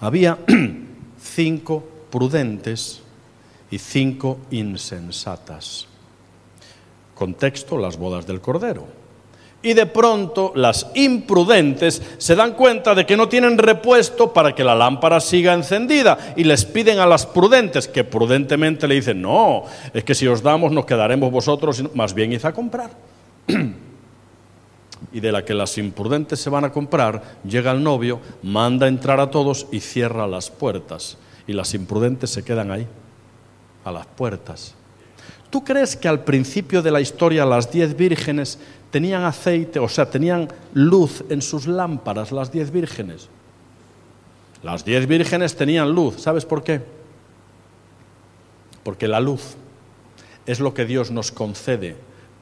Había 0.00 0.38
cinco 1.20 1.84
prudentes 2.10 3.02
y 3.70 3.78
cinco 3.78 4.38
insensatas. 4.50 5.86
Contexto, 7.14 7.78
las 7.78 7.96
bodas 7.96 8.26
del 8.26 8.40
Cordero. 8.40 8.86
Y 9.62 9.72
de 9.72 9.86
pronto 9.86 10.52
las 10.54 10.88
imprudentes 10.94 12.02
se 12.18 12.34
dan 12.34 12.52
cuenta 12.52 12.94
de 12.94 13.06
que 13.06 13.16
no 13.16 13.28
tienen 13.28 13.56
repuesto 13.56 14.32
para 14.32 14.54
que 14.54 14.62
la 14.62 14.74
lámpara 14.74 15.20
siga 15.20 15.54
encendida 15.54 16.34
y 16.36 16.44
les 16.44 16.64
piden 16.66 16.98
a 16.98 17.06
las 17.06 17.24
prudentes 17.24 17.88
que 17.88 18.04
prudentemente 18.04 18.86
le 18.86 18.96
dicen, 18.96 19.22
no, 19.22 19.64
es 19.94 20.04
que 20.04 20.14
si 20.14 20.26
os 20.26 20.42
damos 20.42 20.70
nos 20.70 20.84
quedaremos 20.84 21.30
vosotros, 21.30 21.82
más 21.94 22.12
bien 22.12 22.32
id 22.32 22.42
comprar. 22.52 22.90
y 25.14 25.20
de 25.20 25.30
la 25.30 25.44
que 25.44 25.54
las 25.54 25.78
imprudentes 25.78 26.40
se 26.40 26.50
van 26.50 26.64
a 26.64 26.72
comprar, 26.72 27.38
llega 27.44 27.70
el 27.70 27.84
novio, 27.84 28.20
manda 28.42 28.88
entrar 28.88 29.20
a 29.20 29.30
todos 29.30 29.68
y 29.70 29.78
cierra 29.78 30.26
las 30.26 30.50
puertas. 30.50 31.16
Y 31.46 31.52
las 31.52 31.72
imprudentes 31.72 32.30
se 32.30 32.42
quedan 32.42 32.72
ahí, 32.72 32.84
a 33.84 33.92
las 33.92 34.06
puertas. 34.06 34.74
¿Tú 35.50 35.62
crees 35.62 35.94
que 35.94 36.08
al 36.08 36.24
principio 36.24 36.82
de 36.82 36.90
la 36.90 37.00
historia 37.00 37.46
las 37.46 37.70
diez 37.70 37.96
vírgenes 37.96 38.58
tenían 38.90 39.22
aceite, 39.22 39.78
o 39.78 39.88
sea, 39.88 40.10
tenían 40.10 40.48
luz 40.72 41.22
en 41.28 41.42
sus 41.42 41.68
lámparas, 41.68 42.32
las 42.32 42.50
diez 42.50 42.72
vírgenes? 42.72 43.28
Las 44.64 44.84
diez 44.84 45.06
vírgenes 45.06 45.54
tenían 45.54 45.92
luz. 45.92 46.20
¿Sabes 46.20 46.44
por 46.44 46.64
qué? 46.64 46.80
Porque 48.82 49.06
la 49.06 49.20
luz 49.20 49.54
es 50.44 50.58
lo 50.58 50.74
que 50.74 50.86
Dios 50.86 51.12
nos 51.12 51.30
concede 51.30 51.94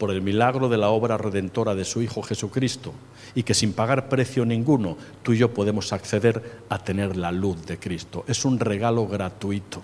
por 0.02 0.10
el 0.10 0.20
milagro 0.20 0.68
de 0.68 0.78
la 0.78 0.88
obra 0.88 1.16
redentora 1.16 1.76
de 1.76 1.84
su 1.84 2.02
Hijo 2.02 2.24
Jesucristo 2.24 2.92
y 3.36 3.44
que 3.44 3.54
sin 3.54 3.72
pagar 3.72 4.08
precio 4.08 4.44
ninguno 4.44 4.96
tú 5.22 5.32
y 5.32 5.38
yo 5.38 5.54
podemos 5.54 5.92
acceder 5.92 6.64
a 6.68 6.80
tener 6.80 7.16
la 7.16 7.30
luz 7.30 7.64
de 7.66 7.78
Cristo. 7.78 8.24
Es 8.26 8.44
un 8.44 8.58
regalo 8.58 9.06
gratuito 9.06 9.80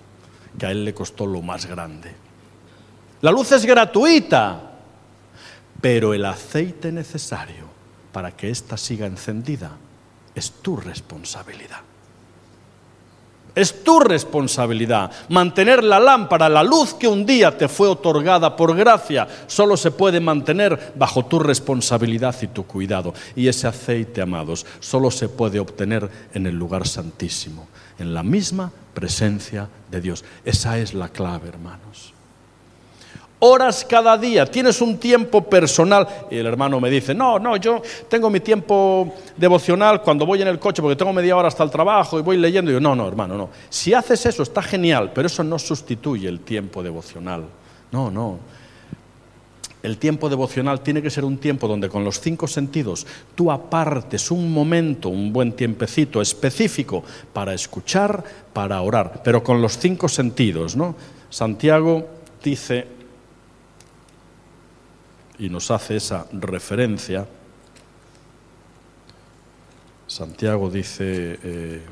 que 0.57 0.65
a 0.65 0.71
Él 0.71 0.83
le 0.83 0.93
costó 0.93 1.25
lo 1.25 1.41
más 1.41 1.67
grande. 1.67 2.11
La 3.21 3.31
luz 3.31 3.53
es 3.53 3.65
gratuita, 3.65 4.73
pero 5.79 6.13
el 6.13 6.25
aceite 6.25 6.91
necesario 6.91 7.63
para 8.11 8.35
que 8.35 8.49
ésta 8.49 8.75
siga 8.75 9.05
encendida 9.05 9.77
es 10.35 10.51
tu 10.51 10.75
responsabilidad. 10.75 11.79
Es 13.59 13.83
tu 13.83 13.99
responsabilidad. 13.99 15.11
Mantener 15.27 15.83
la 15.83 15.99
lámpara, 15.99 16.47
la 16.47 16.63
luz 16.63 16.93
que 16.93 17.09
un 17.09 17.25
día 17.25 17.57
te 17.57 17.67
fue 17.67 17.89
otorgada 17.89 18.55
por 18.55 18.73
gracia, 18.73 19.27
solo 19.47 19.75
se 19.75 19.91
puede 19.91 20.21
mantener 20.21 20.93
bajo 20.95 21.25
tu 21.25 21.39
responsabilidad 21.39 22.33
y 22.41 22.47
tu 22.47 22.65
cuidado. 22.65 23.13
Y 23.35 23.49
ese 23.49 23.67
aceite, 23.67 24.21
amados, 24.21 24.65
solo 24.79 25.11
se 25.11 25.27
puede 25.27 25.59
obtener 25.59 26.09
en 26.33 26.47
el 26.47 26.55
lugar 26.55 26.87
santísimo, 26.87 27.67
en 27.97 28.13
la 28.13 28.23
misma 28.23 28.71
presencia 28.93 29.67
de 29.91 29.99
Dios. 29.99 30.23
Esa 30.45 30.77
es 30.77 30.93
la 30.93 31.09
clave, 31.09 31.49
hermanos 31.49 32.13
horas 33.39 33.85
cada 33.85 34.17
día, 34.17 34.45
tienes 34.45 34.81
un 34.81 34.97
tiempo 34.97 35.41
personal. 35.41 36.07
Y 36.29 36.37
el 36.37 36.45
hermano 36.45 36.79
me 36.79 36.89
dice, 36.89 37.13
no, 37.13 37.39
no, 37.39 37.57
yo 37.57 37.81
tengo 38.07 38.29
mi 38.29 38.39
tiempo 38.39 39.13
devocional 39.35 40.01
cuando 40.01 40.25
voy 40.25 40.41
en 40.41 40.49
el 40.49 40.59
coche 40.59 40.81
porque 40.81 40.95
tengo 40.95 41.13
media 41.13 41.35
hora 41.35 41.47
hasta 41.47 41.63
el 41.63 41.71
trabajo 41.71 42.19
y 42.19 42.21
voy 42.21 42.37
leyendo. 42.37 42.71
Y 42.71 42.75
yo, 42.75 42.79
no, 42.79 42.95
no, 42.95 43.07
hermano, 43.07 43.37
no. 43.37 43.49
Si 43.69 43.93
haces 43.93 44.25
eso 44.25 44.43
está 44.43 44.61
genial, 44.61 45.11
pero 45.13 45.27
eso 45.27 45.43
no 45.43 45.57
sustituye 45.57 46.27
el 46.27 46.41
tiempo 46.41 46.83
devocional. 46.83 47.45
No, 47.91 48.11
no. 48.11 48.39
El 49.81 49.97
tiempo 49.97 50.27
devocional 50.27 50.81
tiene 50.81 51.01
que 51.01 51.09
ser 51.09 51.23
un 51.23 51.37
tiempo 51.37 51.65
donde 51.65 51.87
con 51.87 52.03
los 52.03 52.19
cinco 52.19 52.47
sentidos 52.47 53.07
tú 53.33 53.49
apartes 53.49 54.29
un 54.29 54.51
momento, 54.51 55.07
un 55.07 55.31
buen 55.31 55.53
tiempecito 55.53 56.21
específico 56.21 57.01
para 57.31 57.53
escuchar, 57.53 58.21
para 58.51 58.81
orar, 58.81 59.21
pero 59.23 59.41
con 59.41 59.61
los 59.61 59.77
cinco 59.77 60.09
sentidos, 60.09 60.75
¿no? 60.75 60.95
Santiago 61.29 62.05
dice 62.43 62.98
y 65.39 65.49
nos 65.49 65.71
hace 65.71 65.95
esa 65.95 66.27
referencia. 66.33 67.25
Santiago 70.05 70.69
dice, 70.69 71.39
eh, 71.41 71.85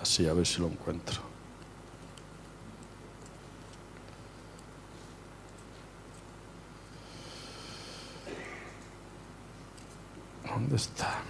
así, 0.00 0.26
a 0.26 0.32
ver 0.32 0.46
si 0.46 0.60
lo 0.60 0.68
encuentro. 0.68 1.20
¿Dónde 10.48 10.76
está? 10.76 11.20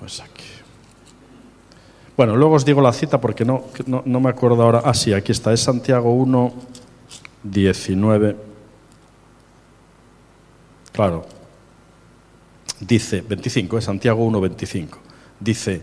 No 0.00 0.06
es 0.06 0.20
aquí. 0.20 0.44
Bueno, 2.16 2.36
luego 2.36 2.56
os 2.56 2.64
digo 2.64 2.80
la 2.80 2.92
cita 2.92 3.20
porque 3.20 3.44
no, 3.44 3.64
no, 3.86 4.02
no 4.04 4.20
me 4.20 4.28
acuerdo 4.28 4.62
ahora. 4.62 4.82
Ah, 4.84 4.94
sí, 4.94 5.12
aquí 5.12 5.32
está. 5.32 5.52
Es 5.52 5.62
Santiago 5.62 6.12
1, 6.12 6.52
19. 7.42 8.36
Claro. 10.92 11.26
Dice, 12.80 13.22
25, 13.22 13.78
es 13.78 13.84
Santiago 13.84 14.24
1, 14.24 14.40
25. 14.40 14.98
Dice, 15.40 15.80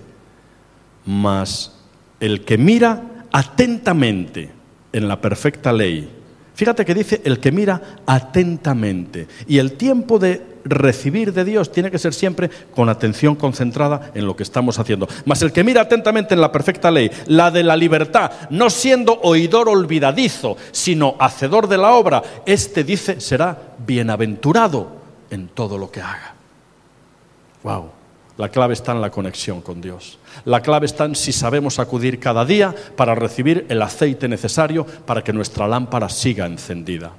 mas 1.06 1.76
el 2.20 2.45
que 2.45 2.58
mira 2.58 3.26
atentamente 3.32 4.51
en 4.93 5.08
la 5.08 5.20
perfecta 5.20 5.74
ley, 5.74 6.10
fíjate 6.53 6.86
que 6.86 6.93
dice 6.93 7.22
el 7.26 7.39
que 7.39 7.51
mira 7.51 7.99
atentamente, 8.06 9.28
y 9.47 9.58
el 9.58 9.74
tiempo 9.74 10.20
de 10.20 10.55
recibir 10.66 11.32
de 11.32 11.45
Dios 11.45 11.72
tiene 11.72 11.91
que 11.91 11.99
ser 11.99 12.13
siempre 12.13 12.49
con 12.74 12.89
atención 12.89 13.36
concentrada 13.36 14.11
en 14.13 14.26
lo 14.26 14.36
que 14.36 14.43
estamos 14.43 14.80
haciendo. 14.80 15.07
Mas 15.26 15.41
el 15.41 15.53
que 15.53 15.63
mira 15.63 15.82
atentamente 15.82 16.34
en 16.34 16.41
la 16.41 16.51
perfecta 16.51 16.91
ley, 16.91 17.09
la 17.28 17.51
de 17.51 17.63
la 17.63 17.78
libertad, 17.78 18.32
no 18.49 18.70
siendo 18.70 19.20
oidor 19.22 19.70
olvidadizo, 19.70 20.57
sino 20.72 21.16
hacedor 21.20 21.68
de 21.68 21.78
la 21.78 21.93
obra, 21.93 22.22
este 22.45 22.84
dice 22.84 23.22
será 23.22 23.76
bienaventurado 23.86 24.89
en 25.30 25.47
todo 25.49 25.78
lo 25.78 25.91
que 25.91 26.01
haga. 26.01 26.36
Wow. 27.63 27.91
La 28.38 28.49
clave 28.49 28.74
está 28.74 28.91
en 28.91 28.99
la 28.99 29.11
conexión 29.11 29.61
con 29.61 29.80
Dios. 29.80 30.20
La 30.43 30.61
clave 30.61 30.88
está 30.88 31.05
en 31.05 31.16
si 31.16 31.32
sabemos 31.32 31.80
acudir 31.80 32.20
cada 32.20 32.43
día 32.43 32.76
para 32.97 33.16
recibir 33.16 33.66
el 33.70 33.82
aceite 33.82 34.28
necesario 34.28 34.86
para 34.86 35.24
que 35.24 35.32
nuestra 35.32 35.68
lámpara 35.68 36.09
siga 36.09 36.45
encendida. 36.45 37.13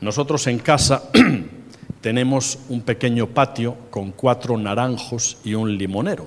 Nosotros 0.00 0.46
en 0.46 0.58
casa 0.58 1.10
tenemos 2.00 2.58
un 2.70 2.80
pequeño 2.80 3.26
patio 3.26 3.76
con 3.90 4.12
cuatro 4.12 4.56
naranjos 4.56 5.38
y 5.44 5.54
un 5.54 5.76
limonero. 5.76 6.26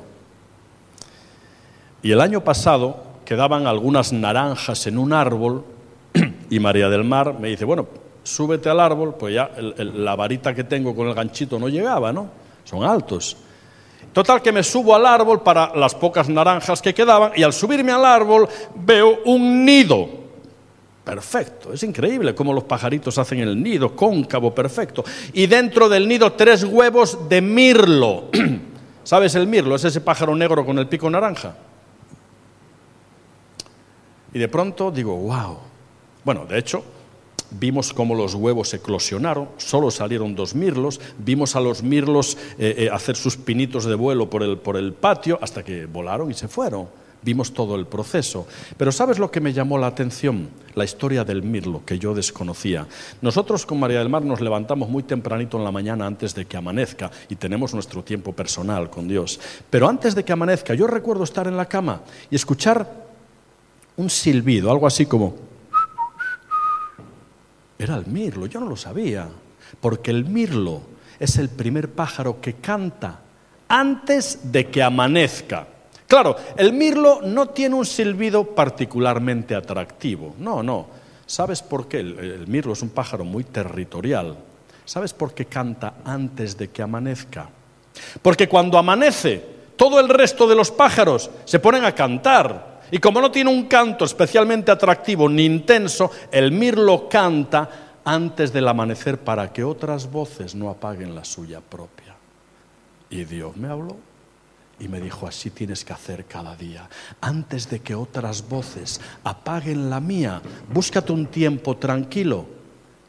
Y 2.03 2.11
el 2.11 2.21
año 2.21 2.43
pasado 2.43 3.03
quedaban 3.25 3.65
algunas 3.65 4.13
naranjas 4.13 4.85
en 4.85 4.97
un 4.97 5.11
árbol 5.11 5.65
y 6.49 6.59
María 6.59 6.89
del 6.89 7.03
Mar 7.03 7.39
me 7.39 7.47
dice, 7.47 7.65
bueno, 7.65 7.87
súbete 8.21 8.69
al 8.69 8.79
árbol, 8.79 9.15
pues 9.17 9.33
ya 9.33 9.49
la 9.57 10.15
varita 10.15 10.53
que 10.53 10.63
tengo 10.63 10.95
con 10.95 11.07
el 11.07 11.15
ganchito 11.15 11.57
no 11.57 11.67
llegaba, 11.67 12.13
¿no? 12.13 12.29
Son 12.63 12.83
altos. 12.83 13.35
Total 14.13 14.41
que 14.43 14.51
me 14.51 14.61
subo 14.61 14.95
al 14.95 15.07
árbol 15.07 15.41
para 15.41 15.75
las 15.75 15.95
pocas 15.95 16.29
naranjas 16.29 16.79
que 16.79 16.93
quedaban 16.93 17.31
y 17.35 17.41
al 17.41 17.53
subirme 17.53 17.91
al 17.91 18.05
árbol 18.05 18.47
veo 18.75 19.21
un 19.25 19.65
nido 19.65 20.22
Perfecto, 21.03 21.73
es 21.73 21.83
increíble 21.83 22.33
cómo 22.33 22.53
los 22.53 22.63
pajaritos 22.63 23.17
hacen 23.17 23.39
el 23.39 23.61
nido, 23.61 23.93
cóncavo, 23.93 24.55
perfecto. 24.55 25.03
Y 25.33 25.47
dentro 25.47 25.89
del 25.89 26.07
nido 26.07 26.31
tres 26.33 26.63
huevos 26.63 27.27
de 27.27 27.41
mirlo. 27.41 28.29
¿Sabes 29.03 29.35
el 29.35 29.47
mirlo? 29.47 29.75
Es 29.75 29.83
ese 29.83 29.99
pájaro 29.99 30.33
negro 30.33 30.65
con 30.65 30.79
el 30.79 30.87
pico 30.87 31.09
naranja. 31.09 31.57
Y 34.33 34.39
de 34.39 34.47
pronto 34.47 34.91
digo, 34.91 35.17
wow. 35.17 35.57
Bueno, 36.23 36.45
de 36.45 36.57
hecho, 36.57 36.85
vimos 37.51 37.91
cómo 37.91 38.15
los 38.15 38.33
huevos 38.33 38.73
eclosionaron, 38.73 39.49
solo 39.57 39.91
salieron 39.91 40.35
dos 40.35 40.55
mirlos, 40.55 41.01
vimos 41.17 41.57
a 41.57 41.59
los 41.59 41.83
mirlos 41.83 42.37
eh, 42.57 42.75
eh, 42.77 42.89
hacer 42.89 43.17
sus 43.17 43.35
pinitos 43.35 43.83
de 43.83 43.95
vuelo 43.95 44.29
por 44.29 44.41
el, 44.41 44.57
por 44.57 44.77
el 44.77 44.93
patio 44.93 45.37
hasta 45.41 45.63
que 45.63 45.85
volaron 45.85 46.31
y 46.31 46.33
se 46.33 46.47
fueron 46.47 47.02
vimos 47.23 47.53
todo 47.53 47.75
el 47.75 47.87
proceso. 47.87 48.47
Pero 48.77 48.91
¿sabes 48.91 49.19
lo 49.19 49.31
que 49.31 49.41
me 49.41 49.53
llamó 49.53 49.77
la 49.77 49.87
atención? 49.87 50.49
La 50.75 50.83
historia 50.83 51.23
del 51.23 51.43
mirlo, 51.43 51.83
que 51.85 51.99
yo 51.99 52.13
desconocía. 52.13 52.87
Nosotros 53.21 53.65
con 53.65 53.79
María 53.79 53.99
del 53.99 54.09
Mar 54.09 54.23
nos 54.23 54.41
levantamos 54.41 54.89
muy 54.89 55.03
tempranito 55.03 55.57
en 55.57 55.63
la 55.63 55.71
mañana 55.71 56.05
antes 56.05 56.33
de 56.33 56.45
que 56.45 56.57
amanezca 56.57 57.11
y 57.29 57.35
tenemos 57.35 57.73
nuestro 57.73 58.03
tiempo 58.03 58.33
personal 58.33 58.89
con 58.89 59.07
Dios. 59.07 59.39
Pero 59.69 59.87
antes 59.87 60.15
de 60.15 60.23
que 60.23 60.33
amanezca, 60.33 60.73
yo 60.73 60.87
recuerdo 60.87 61.23
estar 61.23 61.47
en 61.47 61.57
la 61.57 61.67
cama 61.67 62.01
y 62.29 62.35
escuchar 62.35 62.89
un 63.97 64.09
silbido, 64.09 64.71
algo 64.71 64.87
así 64.87 65.05
como... 65.05 65.35
Era 67.77 67.95
el 67.95 68.05
mirlo, 68.05 68.45
yo 68.45 68.59
no 68.59 68.69
lo 68.69 68.77
sabía, 68.77 69.27
porque 69.81 70.11
el 70.11 70.25
mirlo 70.25 70.81
es 71.19 71.37
el 71.37 71.49
primer 71.49 71.91
pájaro 71.91 72.39
que 72.39 72.55
canta 72.55 73.19
antes 73.67 74.51
de 74.51 74.67
que 74.67 74.83
amanezca. 74.83 75.67
Claro, 76.13 76.35
el 76.57 76.73
mirlo 76.73 77.21
no 77.23 77.47
tiene 77.47 77.73
un 77.73 77.87
silbido 77.87 78.43
particularmente 78.43 79.55
atractivo. 79.55 80.35
No, 80.37 80.61
no. 80.61 80.85
¿Sabes 81.25 81.63
por 81.63 81.87
qué? 81.87 82.01
El, 82.01 82.45
mirlo 82.45 82.73
es 82.73 82.83
un 82.83 82.91
pájaro 82.91 83.23
muy 83.23 83.43
territorial. 83.45 84.37
¿Sabes 84.85 85.11
por 85.11 85.33
qué 85.33 85.45
canta 85.45 85.95
antes 86.05 86.55
de 86.55 86.69
que 86.69 86.83
amanezca? 86.83 87.49
Porque 88.21 88.47
cuando 88.47 88.77
amanece, 88.77 89.43
todo 89.75 89.99
el 89.99 90.07
resto 90.07 90.45
de 90.45 90.53
los 90.53 90.69
pájaros 90.69 91.31
se 91.45 91.57
ponen 91.57 91.83
a 91.83 91.95
cantar. 91.95 92.81
Y 92.91 92.99
como 92.99 93.19
no 93.19 93.31
tiene 93.31 93.49
un 93.49 93.63
canto 93.63 94.05
especialmente 94.05 94.69
atractivo 94.69 95.27
ni 95.27 95.45
intenso, 95.45 96.11
el 96.31 96.51
mirlo 96.51 97.09
canta 97.09 97.97
antes 98.05 98.53
del 98.53 98.67
amanecer 98.67 99.17
para 99.17 99.51
que 99.51 99.63
otras 99.63 100.11
voces 100.11 100.53
no 100.53 100.69
apaguen 100.69 101.15
la 101.15 101.25
suya 101.25 101.59
propia. 101.59 102.13
Y 103.09 103.23
Dios 103.23 103.57
me 103.57 103.67
habló. 103.67 104.12
Y 104.83 104.89
me 104.89 104.99
dijo, 104.99 105.25
así 105.25 105.49
tienes 105.49 105.85
que 105.85 105.93
hacer 105.93 106.25
cada 106.25 106.57
día. 106.57 106.89
Antes 107.21 107.69
de 107.69 107.79
que 107.79 107.95
otras 107.95 108.49
voces 108.49 108.99
apaguen 109.23 109.89
la 109.89 110.01
mía, 110.01 110.41
búscate 110.73 111.13
un 111.13 111.27
tiempo 111.27 111.77
tranquilo 111.77 112.45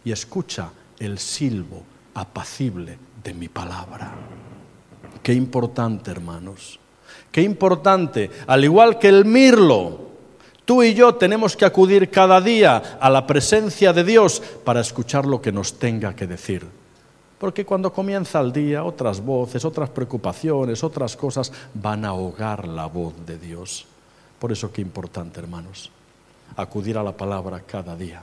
y 0.04 0.12
escucha 0.12 0.70
el 1.00 1.18
silbo 1.18 1.82
apacible 2.14 2.96
de 3.24 3.34
mi 3.34 3.48
palabra. 3.48 4.14
Qué 5.20 5.32
importante, 5.32 6.12
hermanos. 6.12 6.78
Qué 7.32 7.42
importante. 7.42 8.30
Al 8.46 8.62
igual 8.62 9.00
que 9.00 9.08
el 9.08 9.24
mirlo, 9.24 10.10
tú 10.64 10.80
y 10.84 10.94
yo 10.94 11.16
tenemos 11.16 11.56
que 11.56 11.64
acudir 11.64 12.08
cada 12.08 12.40
día 12.40 12.98
a 13.00 13.10
la 13.10 13.26
presencia 13.26 13.92
de 13.92 14.04
Dios 14.04 14.40
para 14.64 14.80
escuchar 14.80 15.26
lo 15.26 15.42
que 15.42 15.50
nos 15.50 15.76
tenga 15.76 16.14
que 16.14 16.28
decir. 16.28 16.83
Porque 17.44 17.66
cuando 17.66 17.92
comienza 17.92 18.40
el 18.40 18.54
día, 18.54 18.84
otras 18.84 19.20
voces, 19.20 19.66
otras 19.66 19.90
preocupaciones, 19.90 20.82
otras 20.82 21.14
cosas 21.14 21.52
van 21.74 22.06
a 22.06 22.08
ahogar 22.08 22.66
la 22.66 22.86
voz 22.86 23.12
de 23.26 23.36
Dios. 23.36 23.84
Por 24.38 24.50
eso 24.50 24.72
qué 24.72 24.80
importante, 24.80 25.40
hermanos, 25.40 25.90
acudir 26.56 26.96
a 26.96 27.02
la 27.02 27.14
palabra 27.14 27.60
cada 27.60 27.96
día, 27.96 28.22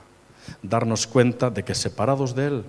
darnos 0.60 1.06
cuenta 1.06 1.50
de 1.50 1.62
que 1.62 1.72
separados 1.72 2.34
de 2.34 2.46
Él, 2.48 2.64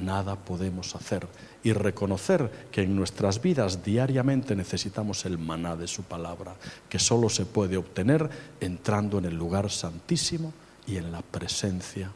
nada 0.00 0.36
podemos 0.36 0.96
hacer 0.96 1.26
y 1.62 1.74
reconocer 1.74 2.50
que 2.70 2.84
en 2.84 2.96
nuestras 2.96 3.42
vidas 3.42 3.84
diariamente 3.84 4.56
necesitamos 4.56 5.26
el 5.26 5.36
maná 5.36 5.76
de 5.76 5.86
su 5.86 6.02
palabra, 6.02 6.54
que 6.88 6.98
solo 6.98 7.28
se 7.28 7.44
puede 7.44 7.76
obtener 7.76 8.30
entrando 8.58 9.18
en 9.18 9.26
el 9.26 9.36
lugar 9.36 9.70
santísimo 9.70 10.54
y 10.86 10.96
en 10.96 11.12
la 11.12 11.20
presencia 11.20 12.10